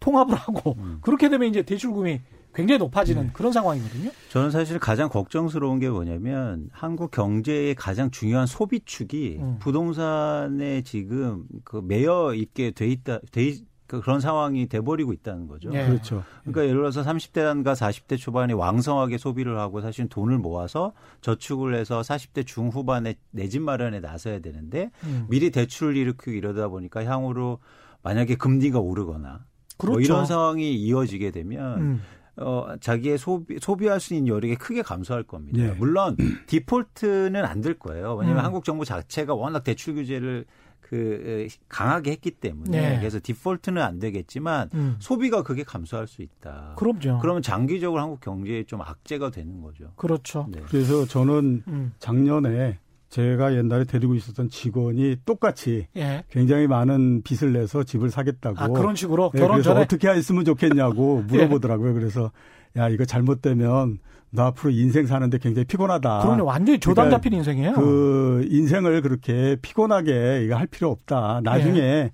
통합을 0.00 0.34
하고 0.34 0.74
음. 0.78 0.98
그렇게 1.00 1.28
되면 1.28 1.48
이제 1.48 1.62
대출금이 1.62 2.20
굉장히 2.52 2.78
높아지는 2.80 3.22
네. 3.28 3.30
그런 3.32 3.52
상황이거든요. 3.52 4.10
저는 4.30 4.50
사실 4.50 4.80
가장 4.80 5.08
걱정스러운 5.08 5.78
게 5.78 5.88
뭐냐면 5.88 6.68
한국 6.72 7.12
경제의 7.12 7.76
가장 7.76 8.10
중요한 8.10 8.46
소비축이 8.46 9.38
음. 9.40 9.58
부동산에 9.60 10.82
지금 10.82 11.44
그 11.62 11.76
매여 11.76 12.34
있게 12.34 12.72
돼 12.72 12.88
있다 12.88 13.20
돼 13.30 13.54
그 13.94 14.00
그런 14.00 14.20
상황이 14.20 14.66
돼버리고 14.68 15.12
있다는 15.12 15.46
거죠. 15.46 15.70
네. 15.70 15.86
그렇죠. 15.86 16.22
그러니까 16.42 16.62
예를 16.64 16.76
들어서 16.76 17.02
30대단과 17.02 17.74
40대 17.74 18.18
초반에 18.18 18.52
왕성하게 18.52 19.18
소비를 19.18 19.58
하고 19.58 19.80
사실 19.80 20.08
돈을 20.08 20.38
모아서 20.38 20.92
저축을 21.20 21.74
해서 21.74 22.00
40대 22.00 22.46
중후반에 22.46 23.14
내 23.30 23.48
집 23.48 23.62
마련에 23.62 24.00
나서야 24.00 24.40
되는데 24.40 24.90
음. 25.04 25.26
미리 25.28 25.50
대출을 25.50 25.96
일으키고 25.96 26.32
이러다 26.32 26.68
보니까 26.68 27.04
향후로 27.04 27.58
만약에 28.02 28.34
금리가 28.36 28.78
오르거나 28.80 29.28
뭐 29.30 29.38
그렇죠. 29.78 29.92
뭐 29.92 30.00
이런 30.00 30.26
상황이 30.26 30.74
이어지게 30.74 31.30
되면 31.30 31.80
음. 31.80 32.02
어, 32.36 32.74
자기의 32.80 33.16
소비, 33.18 33.58
소비할 33.60 34.00
수 34.00 34.12
있는 34.14 34.26
여력이 34.26 34.56
크게 34.56 34.82
감소할 34.82 35.22
겁니다. 35.22 35.62
네. 35.62 35.70
물론 35.78 36.16
디폴트는 36.46 37.44
안 37.44 37.60
될 37.60 37.78
거예요. 37.78 38.14
왜냐하면 38.16 38.42
음. 38.42 38.46
한국 38.46 38.64
정부 38.64 38.84
자체가 38.84 39.34
워낙 39.34 39.62
대출 39.64 39.94
규제를 39.94 40.44
그 40.88 41.48
강하게 41.68 42.10
했기 42.12 42.30
때문에 42.30 42.90
네. 42.90 42.98
그래서 42.98 43.18
디폴트는 43.22 43.80
안 43.80 43.98
되겠지만 43.98 44.68
음. 44.74 44.96
소비가 44.98 45.42
그게 45.42 45.62
감소할 45.62 46.06
수 46.06 46.20
있다. 46.20 46.74
그럼요. 46.76 47.20
그러면 47.20 47.40
장기적으로 47.42 48.02
한국 48.02 48.20
경제에 48.20 48.64
좀 48.64 48.82
악재가 48.82 49.30
되는 49.30 49.62
거죠. 49.62 49.92
그렇죠. 49.96 50.46
네. 50.50 50.60
그래서 50.66 51.06
저는 51.06 51.62
음. 51.66 51.94
작년에 51.98 52.78
제가 53.08 53.54
옛날에 53.54 53.84
데리고 53.84 54.14
있었던 54.14 54.50
직원이 54.50 55.16
똑같이 55.24 55.86
예. 55.96 56.24
굉장히 56.30 56.66
많은 56.66 57.22
빚을 57.22 57.52
내서 57.52 57.82
집을 57.84 58.10
사겠다고. 58.10 58.58
아, 58.58 58.68
그런 58.68 58.94
식으로 58.96 59.30
네, 59.32 59.40
결혼 59.40 59.62
전에 59.62 59.82
어떻게 59.82 60.08
했으면 60.08 60.44
좋겠냐고 60.44 61.22
물어보더라고요. 61.28 61.90
예. 61.90 61.92
그래서 61.94 62.30
야 62.76 62.88
이거 62.88 63.04
잘못되면 63.04 63.98
너 64.30 64.42
앞으로 64.46 64.70
인생 64.70 65.06
사는데 65.06 65.38
굉장히 65.38 65.64
피곤하다. 65.64 66.20
그러면 66.22 66.44
완전히 66.46 66.78
조단 66.80 67.06
그러니까 67.06 67.16
잡힌 67.18 67.32
인생이에요. 67.38 67.72
그 67.74 68.46
인생을 68.50 69.00
그렇게 69.02 69.56
피곤하게 69.62 70.42
이거 70.44 70.56
할 70.56 70.66
필요 70.66 70.90
없다. 70.90 71.40
나중에 71.44 71.78
예. 71.78 72.10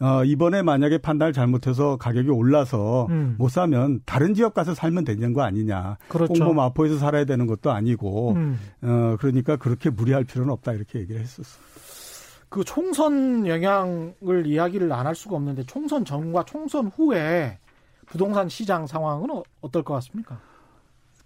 어, 0.00 0.24
이번에 0.24 0.62
만약에 0.62 0.98
판단을 0.98 1.32
잘못해서 1.32 1.96
가격이 1.96 2.28
올라서 2.28 3.06
음. 3.10 3.36
못 3.38 3.48
사면 3.50 4.00
다른 4.04 4.34
지역 4.34 4.52
가서 4.54 4.74
살면 4.74 5.04
되는 5.04 5.32
거 5.32 5.42
아니냐. 5.42 5.96
그렇죠. 6.08 6.34
홍보 6.34 6.52
마포에서 6.52 6.98
살아야 6.98 7.24
되는 7.24 7.46
것도 7.46 7.70
아니고, 7.70 8.32
음. 8.32 8.58
어, 8.82 9.16
그러니까 9.20 9.56
그렇게 9.56 9.90
무리할 9.90 10.24
필요는 10.24 10.52
없다 10.52 10.72
이렇게 10.72 10.98
얘기를 10.98 11.20
했었어. 11.20 11.58
그 12.48 12.62
총선 12.64 13.46
영향을 13.46 14.46
이야기를 14.46 14.92
안 14.92 15.06
할 15.06 15.14
수가 15.14 15.36
없는데 15.36 15.64
총선 15.64 16.04
전과 16.04 16.44
총선 16.44 16.86
후에 16.88 17.58
부동산 18.06 18.48
시장 18.48 18.86
상황은 18.86 19.30
어, 19.30 19.42
어떨 19.60 19.82
것 19.82 19.94
같습니까? 19.94 20.40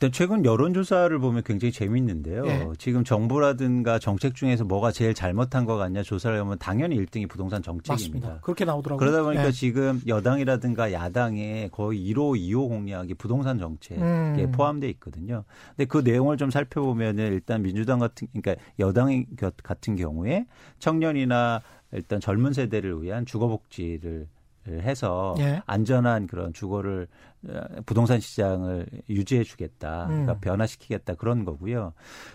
일단 0.00 0.12
최근 0.12 0.44
여론조사를 0.44 1.18
보면 1.18 1.42
굉장히 1.44 1.72
재밌는데요. 1.72 2.46
예. 2.46 2.68
지금 2.78 3.02
정부라든가 3.02 3.98
정책 3.98 4.36
중에서 4.36 4.62
뭐가 4.62 4.92
제일 4.92 5.12
잘못한 5.12 5.64
것 5.64 5.76
같냐 5.76 6.04
조사를 6.04 6.38
하면 6.38 6.56
당연히 6.58 6.96
1등이 6.96 7.28
부동산 7.28 7.62
정책입니다. 7.62 8.28
맞습니다. 8.28 8.40
그렇게 8.42 8.64
나오더라고요. 8.64 8.98
그러다 9.04 9.24
보니까 9.24 9.46
예. 9.46 9.50
지금 9.50 10.00
여당이라든가 10.06 10.92
야당의 10.92 11.70
거의 11.70 11.98
1호, 12.12 12.38
2호 12.38 12.68
공약이 12.68 13.14
부동산 13.14 13.58
정책에 13.58 14.00
음. 14.00 14.52
포함되어 14.54 14.88
있거든요. 14.90 15.42
근데 15.70 15.86
그 15.86 15.98
내용을 15.98 16.36
좀 16.36 16.50
살펴보면은 16.50 17.32
일단 17.32 17.62
민주당 17.62 17.98
같은 17.98 18.28
그러니까 18.32 18.64
여당 18.78 19.24
같은 19.64 19.96
경우에 19.96 20.46
청년이나 20.78 21.60
일단 21.90 22.20
젊은 22.20 22.52
세대를 22.52 23.02
위한 23.02 23.26
주거복지를 23.26 24.28
해서 24.68 25.34
예. 25.38 25.62
안전한 25.66 26.26
그런 26.26 26.52
주거를 26.52 27.08
부동산 27.86 28.20
시장을 28.20 28.86
유지해 29.08 29.44
주겠다. 29.44 30.06
그러니까 30.08 30.32
음. 30.32 30.40
변화시키겠다 30.40 31.14
그런 31.14 31.44
거고요. 31.44 31.92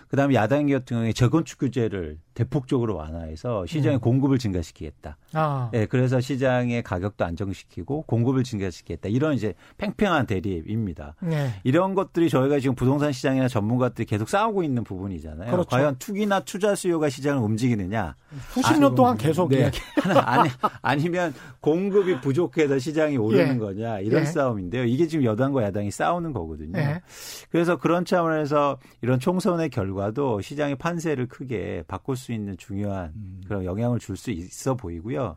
그다음에 0.08 0.34
야당 0.34 0.66
같은 0.66 0.96
경우에 0.96 1.12
재건축 1.12 1.58
규제를 1.58 2.18
대폭적으로 2.34 2.96
완화해서 2.96 3.64
시장의 3.66 3.98
음. 3.98 4.00
공급을 4.00 4.38
증가시키겠다. 4.38 5.16
아. 5.34 5.68
네, 5.72 5.86
그래서 5.86 6.20
시장의 6.20 6.82
가격도 6.82 7.24
안정시키고 7.24 8.02
공급을 8.02 8.42
증가시키겠다. 8.42 9.08
이런 9.08 9.34
이제 9.34 9.54
팽팽한 9.78 10.26
대립입니다. 10.26 11.14
네. 11.22 11.50
이런 11.62 11.94
것들이 11.94 12.28
저희가 12.28 12.58
지금 12.58 12.74
부동산 12.74 13.12
시장이나 13.12 13.46
전문가들이 13.48 14.06
계속 14.06 14.28
싸우고 14.28 14.64
있는 14.64 14.82
부분이잖아요. 14.84 15.50
그렇죠. 15.50 15.68
과연 15.68 15.96
투기나 15.98 16.40
투자 16.40 16.74
수요가 16.74 17.08
시장을 17.08 17.42
움직이느냐? 17.42 18.16
수십 18.50 18.78
년 18.78 18.92
아, 18.92 18.94
동안 18.94 19.16
계속 19.16 19.48
네. 19.50 19.70
아니, 20.24 20.50
아니면 20.82 21.32
공급이 21.60 22.20
부족해서 22.20 22.78
시장이 22.78 23.16
오르는 23.16 23.54
예. 23.54 23.58
거냐 23.58 24.00
이런 24.00 24.22
예. 24.22 24.26
싸움인데요. 24.26 24.84
이게 24.84 25.03
지금 25.08 25.24
여당과 25.24 25.62
야당이 25.64 25.90
싸우는 25.90 26.32
거거든요. 26.32 26.78
예. 26.78 27.00
그래서 27.50 27.76
그런 27.76 28.04
차원에서 28.04 28.78
이런 29.02 29.20
총선의 29.20 29.70
결과도 29.70 30.40
시장의 30.40 30.76
판세를 30.76 31.26
크게 31.26 31.84
바꿀 31.86 32.16
수 32.16 32.32
있는 32.32 32.56
중요한 32.56 33.12
음. 33.14 33.40
그런 33.46 33.64
영향을 33.64 33.98
줄 33.98 34.16
수 34.16 34.30
있어 34.30 34.74
보이고요. 34.74 35.36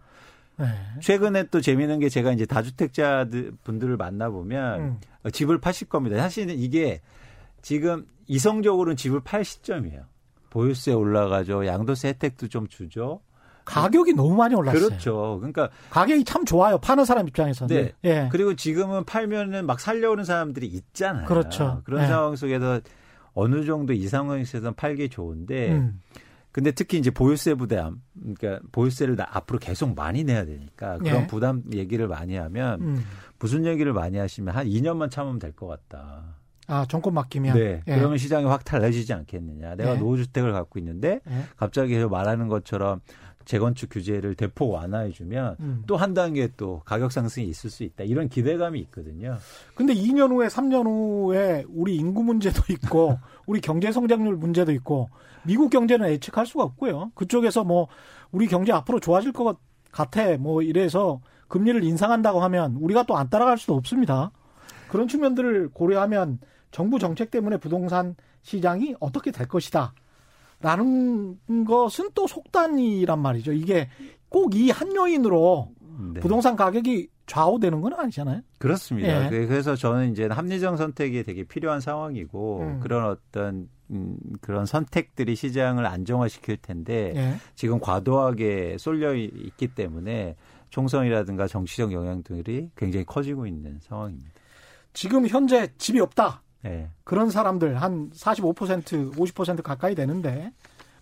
네. 0.58 0.66
최근에 1.02 1.44
또 1.46 1.62
재미있는 1.62 2.00
게 2.00 2.10
제가 2.10 2.32
이제 2.32 2.46
다주택자 2.46 3.28
분들을 3.64 3.98
만나보면 3.98 4.80
음. 4.80 5.00
집을 5.32 5.60
파실 5.60 5.88
겁니다. 5.88 6.18
사실은 6.18 6.58
이게 6.58 7.02
지금 7.62 8.08
이성적으로는 8.28 8.96
집을 8.96 9.22
팔 9.22 9.44
시점이에요. 9.44 10.04
보유세 10.50 10.94
올라가죠. 10.94 11.66
양도세 11.66 12.10
혜택도 12.10 12.48
좀 12.48 12.68
주죠. 12.68 13.22
가격이 13.68 14.14
너무 14.14 14.36
많이 14.36 14.56
올랐어요. 14.56 14.88
그렇죠. 14.88 15.38
그러니까 15.40 15.70
가격이 15.90 16.24
참 16.24 16.46
좋아요. 16.46 16.78
파는 16.78 17.06
사람 17.06 17.28
입장에서는. 17.28 17.76
네. 17.76 17.94
예. 18.04 18.30
그리고 18.32 18.56
지금은 18.56 19.04
팔면은 19.06 19.66
막 19.66 19.80
살려오는 19.80 20.24
사람들이 20.24 20.68
있잖아요. 20.68 21.26
그렇죠. 21.26 21.82
그런 21.84 22.04
예. 22.04 22.08
상황 22.08 22.36
속에서 22.36 22.80
어느 23.34 23.66
정도 23.66 23.94
이 23.94 24.08
상황에서는 24.08 24.74
팔기 24.76 25.10
좋은데 25.10 25.72
음. 25.74 26.00
근데 26.52 26.72
특히 26.72 26.98
이제 26.98 27.12
보유세 27.12 27.54
부담, 27.54 28.02
그러니까 28.20 28.66
보유세를 28.72 29.16
앞으로 29.20 29.60
계속 29.60 29.94
많이 29.94 30.24
내야 30.24 30.44
되니까 30.46 30.98
그런 30.98 31.24
예. 31.24 31.28
부담 31.28 31.62
얘기를 31.72 32.08
많이 32.08 32.36
하면 32.36 32.82
음. 32.82 33.06
무슨 33.38 33.66
얘기를 33.66 33.94
많이 33.94 34.18
하시면 34.18 34.56
한 34.56 34.66
2년만 34.66 35.12
참으면 35.12 35.38
될 35.38 35.52
것 35.52 35.68
같다. 35.68 36.24
아, 36.70 36.86
정권 36.90 37.14
맡기면? 37.14 37.56
네. 37.56 37.84
예. 37.88 37.96
그러면 37.96 38.18
시장이 38.18 38.46
확 38.46 38.66
달라지지 38.66 39.14
않겠느냐. 39.14 39.76
내가 39.76 39.94
예. 39.94 39.98
노후주택을 40.00 40.52
갖고 40.52 40.80
있는데 40.80 41.20
예. 41.30 41.44
갑자기 41.58 41.96
말하는 42.04 42.48
것처럼 42.48 43.02
재건축 43.48 43.90
규제를 43.90 44.36
대폭 44.36 44.72
완화해주면 44.72 45.56
음. 45.62 45.84
또한 45.88 46.14
단계 46.14 46.50
또 46.58 46.82
가격 46.84 47.14
상승이 47.14 47.48
있을 47.48 47.70
수 47.70 47.84
있다. 47.84 48.04
이런 48.04 48.28
기대감이 48.28 48.78
있거든요. 48.82 49.38
근데 49.74 49.94
2년 49.94 50.32
후에 50.32 50.48
3년 50.48 50.86
후에 50.86 51.64
우리 51.70 51.96
인구 51.96 52.24
문제도 52.24 52.62
있고 52.70 53.18
우리 53.48 53.62
경제 53.62 53.92
성장률 53.92 54.36
문제도 54.36 54.70
있고 54.74 55.10
미국 55.44 55.70
경제는 55.70 56.10
예측할 56.10 56.46
수가 56.46 56.64
없고요. 56.66 57.12
그쪽에서 57.16 57.64
뭐 57.64 57.88
우리 58.32 58.48
경제 58.48 58.74
앞으로 58.74 59.00
좋아질 59.00 59.32
것 59.32 59.58
같아 59.92 60.38
뭐 60.38 60.62
이래서 60.62 61.22
금리를 61.48 61.82
인상한다고 61.86 62.42
하면 62.42 62.76
우리가 62.76 63.04
또 63.04 63.16
안 63.16 63.30
따라갈 63.30 63.58
수도 63.58 63.76
없습니다. 63.76 64.32
그런 64.90 65.08
측면들을 65.08 65.70
고려하면 65.74 66.40
정부 66.72 67.00
정책 67.00 67.32
때문에 67.32 67.58
부동산 67.58 68.16
시장이 68.42 68.96
어떻게 69.00 69.32
될 69.32 69.48
것이다. 69.48 69.94
라는 70.60 71.38
것은 71.66 72.10
또 72.16 72.26
속단이란 72.28 73.20
말이죠. 73.20 73.54
이게 73.54 73.90
꼭 74.30 74.56
이 74.56 74.70
한 74.72 74.96
요인으로 74.96 75.70
네. 76.14 76.20
부동산 76.20 76.56
가격이 76.56 77.10
좌우되는 77.28 77.82
건 77.82 77.94
아니잖아요. 77.94 78.42
그렇습니다. 78.58 79.26
예. 79.26 79.30
그, 79.30 79.48
그래서 79.48 79.76
저는 79.76 80.12
이제 80.12 80.26
합리적 80.28 80.78
선택이 80.78 81.24
되게 81.24 81.44
필요한 81.44 81.80
상황이고 81.82 82.60
음. 82.62 82.80
그런 82.82 83.06
어떤 83.06 83.70
음, 83.90 84.18
그런 84.42 84.66
선택들이 84.66 85.36
시장을 85.36 85.86
안정화시킬 85.86 86.58
텐데 86.58 87.14
예. 87.16 87.36
지금 87.56 87.80
과도하게 87.80 88.78
쏠려 88.80 89.14
있기 89.16 89.68
때문에 89.70 90.36
총선이라든가 90.70 91.48
정치적 91.48 91.92
영향들이 91.94 92.72
굉장히 92.76 93.06
커지고 93.06 93.46
있는 93.48 93.80
상황입니다. 93.82 94.32
지금 94.94 95.28
현재 95.28 95.70
집이 95.78 96.00
없다. 96.00 96.42
네. 96.62 96.90
그런 97.04 97.30
사람들 97.30 97.82
한 97.82 98.10
45% 98.12 99.16
50% 99.16 99.62
가까이 99.62 99.96
되는데 99.96 100.52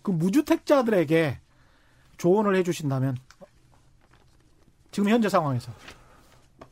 그 0.02 0.10
무주택자들에게 0.10 1.38
조언을 2.16 2.56
해주신다면 2.56 3.16
지금 4.90 5.08
현재 5.08 5.28
상황에서 5.28 5.72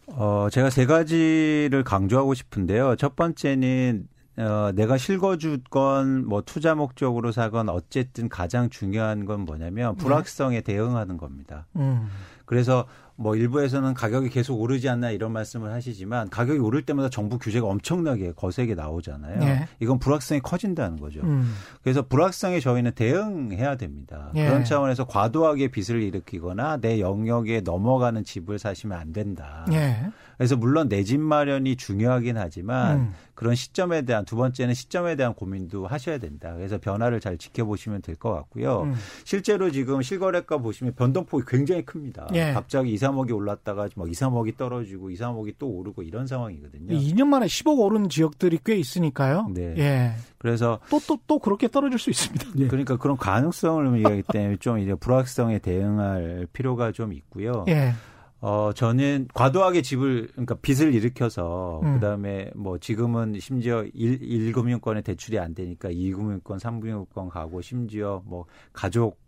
어 0.06 0.48
제가 0.50 0.70
세 0.70 0.86
가지를 0.86 1.82
강조하고 1.84 2.34
싶은데요. 2.34 2.96
첫 2.96 3.16
번째는 3.16 4.08
어, 4.36 4.72
내가 4.74 4.96
실거주건 4.96 6.26
뭐 6.26 6.42
투자 6.42 6.74
목적으로 6.74 7.30
사건 7.30 7.68
어쨌든 7.68 8.28
가장 8.28 8.68
중요한 8.68 9.26
건 9.26 9.40
뭐냐면 9.40 9.96
네. 9.96 10.02
불확성에 10.02 10.56
네. 10.56 10.60
대응하는 10.62 11.16
겁니다. 11.16 11.66
음. 11.76 12.08
그래서 12.44 12.86
뭐 13.16 13.36
일부에서는 13.36 13.94
가격이 13.94 14.28
계속 14.28 14.60
오르지 14.60 14.88
않나 14.88 15.10
이런 15.10 15.32
말씀을 15.32 15.72
하시지만 15.72 16.30
가격이 16.30 16.58
오를 16.58 16.82
때마다 16.82 17.08
정부 17.08 17.38
규제가 17.38 17.66
엄청나게 17.66 18.32
거세게 18.32 18.74
나오잖아요. 18.74 19.38
네. 19.38 19.68
이건 19.78 19.98
불확성이 20.00 20.40
커진다는 20.40 20.98
거죠. 20.98 21.20
음. 21.22 21.54
그래서 21.82 22.02
불확성에 22.02 22.58
저희는 22.58 22.92
대응해야 22.92 23.76
됩니다. 23.76 24.30
네. 24.34 24.46
그런 24.46 24.64
차원에서 24.64 25.06
과도하게 25.06 25.68
빚을 25.68 26.02
일으키거나 26.02 26.78
내 26.78 27.00
영역에 27.00 27.60
넘어가는 27.60 28.24
집을 28.24 28.58
사시면 28.58 28.98
안 28.98 29.12
된다. 29.12 29.64
네. 29.68 30.10
그래서 30.36 30.56
물론 30.56 30.88
내 30.88 31.04
집 31.04 31.20
마련이 31.20 31.76
중요하긴 31.76 32.38
하지만 32.38 32.98
음. 32.98 33.14
그런 33.34 33.54
시점에 33.54 34.02
대한 34.02 34.24
두 34.24 34.36
번째는 34.36 34.72
시점에 34.74 35.16
대한 35.16 35.34
고민도 35.34 35.86
하셔야 35.86 36.18
된다. 36.18 36.54
그래서 36.54 36.78
변화를 36.78 37.20
잘 37.20 37.36
지켜보시면 37.36 38.00
될 38.02 38.14
것 38.16 38.32
같고요. 38.32 38.82
음. 38.82 38.94
실제로 39.24 39.70
지금 39.70 40.00
실거래가 40.02 40.58
보시면 40.58 40.94
변동폭이 40.94 41.44
굉장히 41.46 41.84
큽니다. 41.84 42.28
예. 42.34 42.52
갑자기 42.52 42.92
2, 42.92 42.96
3억이 42.96 43.34
올랐다가 43.34 43.88
막 43.96 44.08
2, 44.08 44.12
3억이 44.12 44.56
떨어지고 44.56 45.10
2, 45.10 45.16
3억이 45.16 45.54
또 45.58 45.68
오르고 45.68 46.02
이런 46.04 46.26
상황이거든요. 46.26 46.96
2년 46.96 47.26
만에 47.26 47.46
10억 47.46 47.78
오른 47.78 48.08
지역들이 48.08 48.60
꽤 48.64 48.76
있으니까요. 48.76 49.48
네. 49.52 49.74
예. 49.78 50.12
그래서 50.38 50.78
또 50.90 51.00
또또 51.06 51.38
그렇게 51.40 51.68
떨어질 51.68 51.98
수 51.98 52.10
있습니다. 52.10 52.46
예. 52.58 52.68
그러니까 52.68 52.96
그런 52.96 53.16
가능성을 53.16 53.94
얘기하기 53.98 54.22
때문에 54.32 54.56
좀 54.58 54.78
이제 54.78 54.94
불확성에 54.94 55.58
대응할 55.58 56.46
필요가 56.52 56.92
좀 56.92 57.12
있고요. 57.12 57.64
예. 57.68 57.92
어, 58.40 58.72
저는 58.74 59.28
과도하게 59.32 59.82
집을, 59.82 60.28
그러니까 60.32 60.54
빚을 60.56 60.94
일으켜서, 60.94 61.80
음. 61.82 61.94
그 61.94 62.00
다음에 62.00 62.50
뭐 62.54 62.78
지금은 62.78 63.38
심지어 63.40 63.84
1, 63.94 64.52
1금융권에 64.52 65.02
대출이 65.02 65.38
안 65.38 65.54
되니까 65.54 65.88
2금융권, 65.88 66.60
3금융권 66.60 67.30
가고 67.30 67.62
심지어 67.62 68.22
뭐 68.26 68.44
가족 68.72 69.18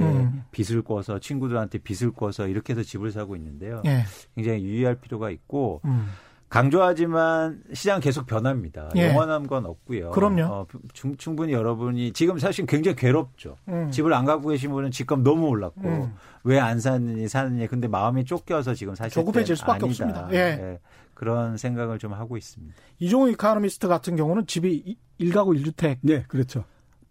음. 0.00 0.44
빚을 0.50 0.82
꿔서 0.82 1.18
친구들한테 1.18 1.78
빚을 1.78 2.12
꿔서 2.12 2.48
이렇게 2.48 2.72
해서 2.72 2.82
집을 2.82 3.10
사고 3.12 3.36
있는데요. 3.36 3.82
예. 3.84 4.04
굉장히 4.34 4.64
유의할 4.64 4.96
필요가 4.96 5.30
있고 5.30 5.80
음. 5.84 6.08
강조하지만 6.52 7.62
시장 7.72 7.98
계속 7.98 8.26
변합니다. 8.26 8.90
예. 8.96 9.08
영원한 9.08 9.46
건 9.46 9.64
없고요. 9.64 10.10
그럼요. 10.10 10.42
어, 10.42 10.66
충 10.92 11.34
분히 11.34 11.54
여러분이 11.54 12.12
지금 12.12 12.38
사실 12.38 12.66
굉장히 12.66 12.94
괴롭죠. 12.94 13.56
음. 13.68 13.90
집을 13.90 14.12
안 14.12 14.26
갖고 14.26 14.50
계신 14.50 14.70
분은 14.70 14.90
집값 14.90 15.20
너무 15.20 15.46
올랐고 15.46 15.80
음. 15.88 16.14
왜안 16.44 16.78
사느니 16.78 17.26
사느니 17.26 17.66
근데 17.68 17.88
마음이 17.88 18.26
쫓겨서 18.26 18.74
지금 18.74 18.94
사실 18.94 19.14
조급해질 19.14 19.56
수밖에 19.56 19.86
아니다. 19.86 19.86
없습니다. 19.86 20.28
예. 20.32 20.36
예. 20.36 20.80
그런 21.14 21.56
생각을 21.56 21.98
좀 21.98 22.12
하고 22.12 22.36
있습니다. 22.36 22.74
이종우 22.98 23.30
이카노미스트 23.30 23.88
같은 23.88 24.14
경우는 24.16 24.46
집이 24.46 24.98
1가구 25.20 25.58
1주택. 25.58 25.98
네, 26.02 26.24
그렇죠. 26.28 26.64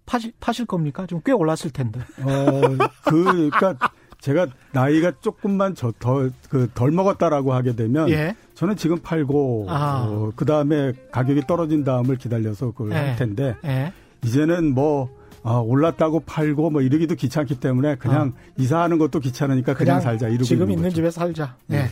파실, 0.06 0.34
파실 0.40 0.68
겁니까? 0.68 1.08
좀 1.08 1.20
꽤 1.26 1.32
올랐을 1.32 1.72
텐데. 1.74 2.00
어, 2.20 2.62
그, 3.06 3.50
그러니까 3.50 3.90
제가 4.20 4.46
나이가 4.72 5.12
조금만 5.20 5.74
저덜그덜 5.74 6.92
먹었다라고 6.92 7.54
하게 7.54 7.76
되면 7.76 8.08
예. 8.10 8.36
저는 8.62 8.76
지금 8.76 9.00
팔고 9.00 9.66
아. 9.70 10.06
어, 10.08 10.32
그 10.36 10.46
다음에 10.46 10.94
가격이 11.12 11.48
떨어진 11.48 11.84
다음을 11.84 12.16
기다려서 12.18 12.70
그걸 12.74 12.92
예. 12.92 12.96
할 12.96 13.16
텐데 13.16 13.56
예. 13.66 13.92
이제는 14.24 14.76
뭐 14.76 15.10
아, 15.42 15.54
올랐다고 15.54 16.20
팔고 16.20 16.70
뭐 16.70 16.84
이러기도 16.84 17.16
귀찮기 17.16 17.60
때문에 17.60 17.96
그냥 17.96 18.34
아. 18.38 18.52
이사하는 18.62 19.00
것도 19.00 19.20
귀찮으니까 19.20 19.74
그냥, 19.74 19.98
그냥 19.98 20.02
살자 20.02 20.28
이러고 20.28 20.44
지금 20.44 20.70
있는, 20.70 20.78
있는 20.78 20.90
집에 20.92 21.10
살자. 21.10 21.56
네. 21.66 21.86
네. 21.86 21.90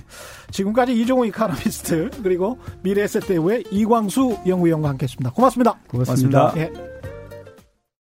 지금까지 0.51 0.93
이종호 1.01 1.25
이카노미스트 1.25 2.11
그리고 2.21 2.59
미래에셋대우의 2.83 3.63
이광수 3.71 4.37
연구위원과 4.45 4.89
함께했습니다. 4.89 5.31
고맙습니다. 5.31 5.73
고맙습니다. 5.87 6.51
고맙습니다. 6.51 6.53
네. 6.53 7.08